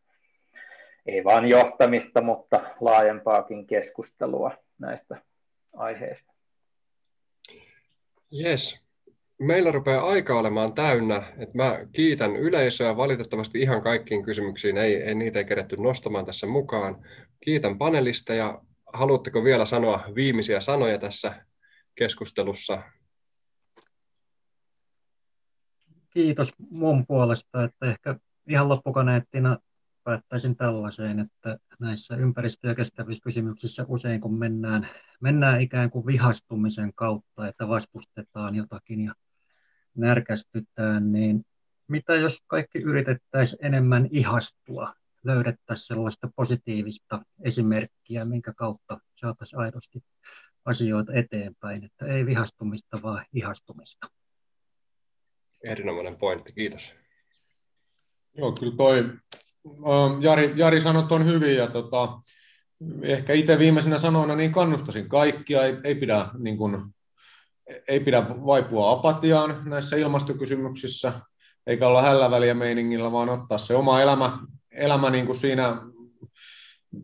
ei 1.05 1.23
vain 1.23 1.45
johtamista, 1.45 2.21
mutta 2.21 2.75
laajempaakin 2.79 3.67
keskustelua 3.67 4.51
näistä 4.79 5.21
aiheista. 5.73 6.33
Yes, 8.39 8.83
meillä 9.39 9.71
rupeaa 9.71 10.07
aika 10.07 10.39
olemaan 10.39 10.73
täynnä. 10.73 11.33
Että 11.37 11.57
mä 11.57 11.79
kiitän 11.91 12.35
yleisöä. 12.35 12.97
Valitettavasti 12.97 13.61
ihan 13.61 13.81
kaikkiin 13.81 14.23
kysymyksiin 14.23 14.77
ei, 14.77 14.95
ei 14.95 15.15
niitä 15.15 15.39
ei 15.39 15.45
keretty 15.45 15.75
nostamaan 15.77 16.25
tässä 16.25 16.47
mukaan. 16.47 17.05
Kiitän 17.39 17.77
panelista 17.77 18.33
ja 18.33 18.61
haluatteko 18.93 19.43
vielä 19.43 19.65
sanoa 19.65 20.03
viimeisiä 20.15 20.59
sanoja 20.59 20.97
tässä 20.97 21.45
keskustelussa? 21.95 22.81
Kiitos 26.09 26.53
mun 26.69 27.05
puolesta, 27.07 27.63
että 27.63 27.85
ehkä 27.85 28.15
ihan 28.47 28.69
loppukaneettina 28.69 29.57
päättäisin 30.03 30.55
tällaiseen, 30.55 31.19
että 31.19 31.57
näissä 31.79 32.15
ympäristö- 32.15 32.67
ja 32.67 32.75
kestävyyskysymyksissä 32.75 33.85
usein 33.87 34.21
kun 34.21 34.39
mennään, 34.39 34.87
mennään 35.21 35.61
ikään 35.61 35.89
kuin 35.89 36.05
vihastumisen 36.05 36.93
kautta, 36.93 37.47
että 37.47 37.67
vastustetaan 37.67 38.55
jotakin 38.55 39.01
ja 39.01 39.13
närkästytään, 39.95 41.11
niin 41.11 41.45
mitä 41.87 42.15
jos 42.15 42.37
kaikki 42.47 42.79
yritettäisiin 42.79 43.65
enemmän 43.65 44.07
ihastua, 44.11 44.93
löydettäisiin 45.23 45.87
sellaista 45.87 46.29
positiivista 46.35 47.25
esimerkkiä, 47.43 48.25
minkä 48.25 48.53
kautta 48.53 48.97
saataisiin 49.15 49.59
aidosti 49.59 50.03
asioita 50.65 51.13
eteenpäin, 51.13 51.83
että 51.83 52.05
ei 52.05 52.25
vihastumista, 52.25 53.01
vaan 53.01 53.25
ihastumista. 53.33 54.07
Erinomainen 55.63 56.17
pointti, 56.17 56.53
kiitos. 56.53 56.95
Joo, 58.33 58.51
kyllä 58.51 58.75
toi 58.77 59.03
Jari, 60.19 60.53
Jari 60.55 60.81
sanoi 60.81 61.07
on 61.09 61.25
hyvin 61.25 61.55
ja 61.55 61.67
tota, 61.67 62.19
ehkä 63.01 63.33
itse 63.33 63.59
viimeisenä 63.59 63.97
sanoina 63.97 64.35
niin 64.35 64.51
kannustasin 64.51 65.09
kaikkia, 65.09 65.63
ei, 65.63 65.77
ei, 65.83 65.95
pidä, 65.95 66.25
niin 66.39 66.57
kuin, 66.57 66.83
ei 67.87 67.99
pidä 67.99 68.25
vaipua 68.29 68.91
apatiaan 68.91 69.63
näissä 69.65 69.95
ilmastokysymyksissä, 69.95 71.13
eikä 71.67 71.87
olla 71.87 72.01
hällä 72.01 72.31
väliä 72.31 72.53
meiningillä, 72.53 73.11
vaan 73.11 73.29
ottaa 73.29 73.57
se 73.57 73.75
oma 73.75 74.01
elämä, 74.01 74.39
elämä 74.71 75.09
niin 75.09 75.25
kuin 75.25 75.39
siinä, 75.39 75.81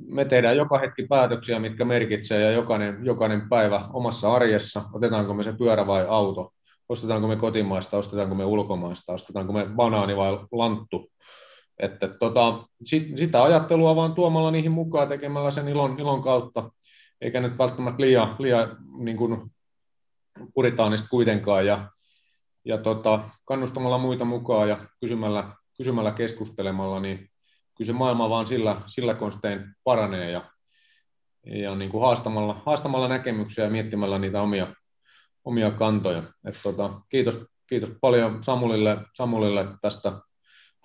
me 0.07 0.25
tehdään 0.25 0.57
joka 0.57 0.77
hetki 0.79 1.07
päätöksiä, 1.07 1.59
mitkä 1.59 1.85
merkitsee 1.85 2.41
ja 2.41 2.51
jokainen, 2.51 3.05
jokainen 3.05 3.49
päivä 3.49 3.89
omassa 3.93 4.33
arjessa, 4.33 4.81
otetaanko 4.93 5.33
me 5.33 5.43
se 5.43 5.53
pyörä 5.53 5.87
vai 5.87 6.05
auto, 6.09 6.53
ostetaanko 6.89 7.27
me 7.27 7.35
kotimaista, 7.35 7.97
ostetaanko 7.97 8.35
me 8.35 8.45
ulkomaista, 8.45 9.13
ostetaanko 9.13 9.53
me 9.53 9.65
banaani 9.75 10.17
vai 10.17 10.39
lanttu, 10.51 11.11
että 11.79 12.07
tota, 12.07 12.63
sit, 12.83 13.17
sitä 13.17 13.43
ajattelua 13.43 13.95
vaan 13.95 14.13
tuomalla 14.13 14.51
niihin 14.51 14.71
mukaan 14.71 15.07
tekemällä 15.07 15.51
sen 15.51 15.67
ilon, 15.67 15.99
ilon 15.99 16.21
kautta, 16.21 16.71
eikä 17.21 17.41
nyt 17.41 17.57
välttämättä 17.57 18.01
liian, 18.01 18.35
liian 18.39 18.77
niin 18.99 19.17
kuin 19.17 19.51
puritaanista 20.53 21.07
kuitenkaan, 21.09 21.65
ja, 21.65 21.89
ja 22.65 22.77
tota, 22.77 23.29
kannustamalla 23.45 23.97
muita 23.97 24.25
mukaan 24.25 24.69
ja 24.69 24.85
kysymällä, 24.99 25.55
kysymällä 25.77 26.11
keskustelemalla, 26.11 26.99
niin 26.99 27.17
kyllä 27.77 27.87
se 27.87 27.93
maailma 27.93 28.29
vaan 28.29 28.47
sillä, 28.47 28.81
sillä 28.85 29.13
konstein 29.13 29.75
paranee, 29.83 30.31
ja 30.31 30.41
ja 31.45 31.75
niin 31.75 31.91
kuin 31.91 32.01
haastamalla, 32.01 32.61
haastamalla 32.65 33.07
näkemyksiä 33.07 33.63
ja 33.63 33.69
miettimällä 33.69 34.19
niitä 34.19 34.41
omia, 34.41 34.75
omia 35.45 35.71
kantoja. 35.71 36.23
Et 36.45 36.59
tota, 36.63 37.01
kiitos, 37.09 37.47
kiitos 37.67 37.91
paljon 38.01 38.43
Samulille, 38.43 38.97
Samulille 39.13 39.67
tästä, 39.81 40.21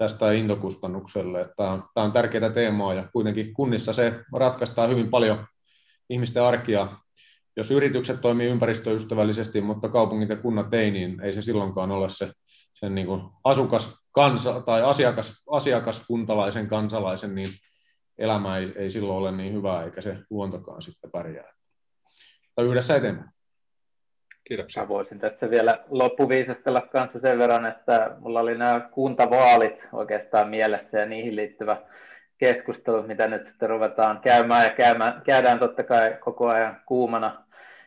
tästä 0.04 0.32
intokustannukselle. 0.32 1.48
Tämä 1.56 1.82
on 1.96 2.12
tärkeää 2.12 2.50
teemaa 2.50 2.94
ja 2.94 3.08
kuitenkin 3.12 3.54
kunnissa 3.54 3.92
se 3.92 4.20
ratkaistaan 4.32 4.90
hyvin 4.90 5.10
paljon 5.10 5.46
ihmisten 6.10 6.42
arkia. 6.42 6.88
Jos 7.56 7.70
yritykset 7.70 8.20
toimii 8.20 8.46
ympäristöystävällisesti, 8.46 9.60
mutta 9.60 9.88
kaupungit 9.88 10.28
ja 10.28 10.36
kunnat 10.36 10.74
ei, 10.74 10.90
niin 10.90 11.20
ei 11.20 11.32
se 11.32 11.42
silloinkaan 11.42 11.90
ole 11.90 12.08
se 12.08 12.32
sen 12.74 12.94
niin 12.94 13.06
kuin 13.06 13.22
asukas 13.44 13.98
kansa, 14.12 14.60
tai 14.60 14.82
asiakas, 14.82 15.42
asiakaskuntalaisen 15.50 16.68
kansalaisen 16.68 17.34
niin 17.34 17.50
elämä 18.18 18.58
ei, 18.58 18.72
ei 18.76 18.90
silloin 18.90 19.18
ole 19.18 19.32
niin 19.32 19.54
hyvää, 19.54 19.84
eikä 19.84 20.00
se 20.00 20.18
luontokaan 20.30 20.82
sitten 20.82 21.10
pärjää. 21.10 21.52
Tai 22.54 22.64
yhdessä 22.64 22.96
eteenpäin. 22.96 23.33
Kiitoksia. 24.44 24.82
Mä 24.82 24.88
voisin 24.88 25.18
tässä 25.18 25.50
vielä 25.50 25.78
loppuviisastella 25.90 26.80
kanssa 26.80 27.20
sen 27.20 27.38
verran, 27.38 27.66
että 27.66 28.16
mulla 28.20 28.40
oli 28.40 28.58
nämä 28.58 28.80
kuntavaalit 28.80 29.78
oikeastaan 29.92 30.48
mielessä 30.48 30.98
ja 30.98 31.06
niihin 31.06 31.36
liittyvä 31.36 31.76
keskustelu, 32.38 33.02
mitä 33.02 33.26
nyt 33.26 33.46
sitten 33.46 33.70
ruvetaan 33.70 34.20
käymään 34.20 34.64
ja 34.64 34.70
käymään, 34.70 35.22
käydään 35.24 35.58
totta 35.58 35.82
kai 35.82 36.16
koko 36.20 36.48
ajan 36.48 36.80
kuumana, 36.86 37.44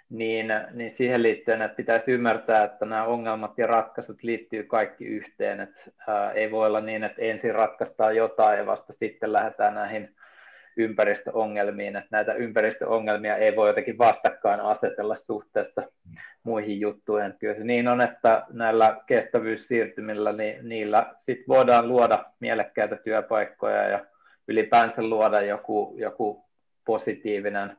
niin, 0.09 0.47
niin 0.73 0.93
siihen 0.97 1.23
liittyen, 1.23 1.61
että 1.61 1.75
pitäisi 1.75 2.11
ymmärtää, 2.11 2.63
että 2.63 2.85
nämä 2.85 3.03
ongelmat 3.03 3.57
ja 3.57 3.67
ratkaisut 3.67 4.23
liittyy 4.23 4.63
kaikki 4.63 5.05
yhteen. 5.05 5.59
Että, 5.59 5.79
ää, 6.07 6.31
ei 6.31 6.51
voi 6.51 6.67
olla 6.67 6.81
niin, 6.81 7.03
että 7.03 7.21
ensin 7.21 7.55
ratkaistaan 7.55 8.15
jotain 8.15 8.57
ja 8.59 8.65
vasta 8.65 8.93
sitten 8.99 9.33
lähdetään 9.33 9.73
näihin 9.73 10.15
ympäristöongelmiin, 10.77 11.95
että 11.95 12.09
näitä 12.11 12.33
ympäristöongelmia 12.33 13.35
ei 13.35 13.55
voi 13.55 13.69
jotenkin 13.69 13.97
vastakkain 13.97 14.59
asetella 14.59 15.17
suhteessa 15.27 15.83
muihin 16.43 16.79
juttuihin. 16.79 17.33
Kyllä 17.39 17.55
se 17.55 17.63
niin 17.63 17.87
on, 17.87 18.01
että 18.01 18.45
näillä 18.49 18.97
kestävyyssiirtymillä, 19.05 20.33
niin 20.33 20.69
niillä 20.69 21.13
sit 21.25 21.47
voidaan 21.47 21.87
luoda 21.87 22.25
mielekkäitä 22.39 22.95
työpaikkoja 22.95 23.87
ja 23.87 24.05
ylipäänsä 24.47 25.03
luoda 25.03 25.41
joku, 25.41 25.95
joku 25.97 26.45
positiivinen, 26.85 27.77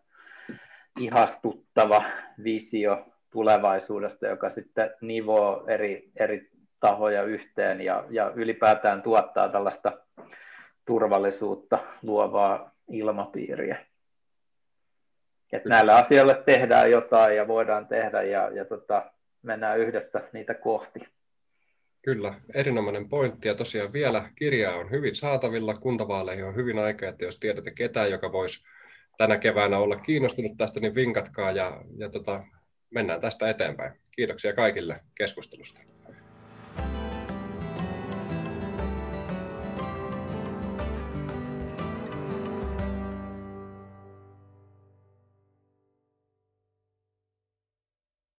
ihastuttava 1.00 2.04
visio 2.44 3.06
tulevaisuudesta, 3.30 4.26
joka 4.26 4.50
sitten 4.50 4.90
nivoo 5.00 5.64
eri, 5.66 6.10
eri 6.16 6.50
tahoja 6.80 7.22
yhteen 7.22 7.80
ja, 7.80 8.04
ja 8.10 8.32
ylipäätään 8.34 9.02
tuottaa 9.02 9.48
tällaista 9.48 9.92
turvallisuutta 10.84 11.78
luovaa 12.02 12.77
ilmapiiriä. 12.88 13.86
Et 15.52 15.64
näillä 15.64 15.96
asioilla 15.96 16.34
tehdään 16.34 16.90
jotain 16.90 17.36
ja 17.36 17.48
voidaan 17.48 17.86
tehdä 17.86 18.22
ja, 18.22 18.50
ja 18.50 18.64
tota, 18.64 19.12
mennään 19.42 19.78
yhdessä 19.78 20.22
niitä 20.32 20.54
kohti. 20.54 21.00
Kyllä, 22.04 22.34
erinomainen 22.54 23.08
pointti. 23.08 23.48
Ja 23.48 23.54
tosiaan 23.54 23.92
vielä 23.92 24.30
kirjaa 24.36 24.76
on 24.76 24.90
hyvin 24.90 25.16
saatavilla. 25.16 25.74
Kuntavaaleihin 25.74 26.44
on 26.44 26.56
hyvin 26.56 26.78
aikaa, 26.78 27.08
että 27.08 27.24
jos 27.24 27.38
tiedätte 27.38 27.70
ketään, 27.70 28.10
joka 28.10 28.32
voisi 28.32 28.64
tänä 29.18 29.38
keväänä 29.38 29.78
olla 29.78 29.96
kiinnostunut 29.96 30.52
tästä, 30.58 30.80
niin 30.80 30.94
vinkatkaa 30.94 31.50
ja, 31.50 31.82
ja 31.96 32.08
tota, 32.08 32.44
mennään 32.90 33.20
tästä 33.20 33.50
eteenpäin. 33.50 33.92
Kiitoksia 34.16 34.52
kaikille 34.52 35.00
keskustelusta. 35.14 35.97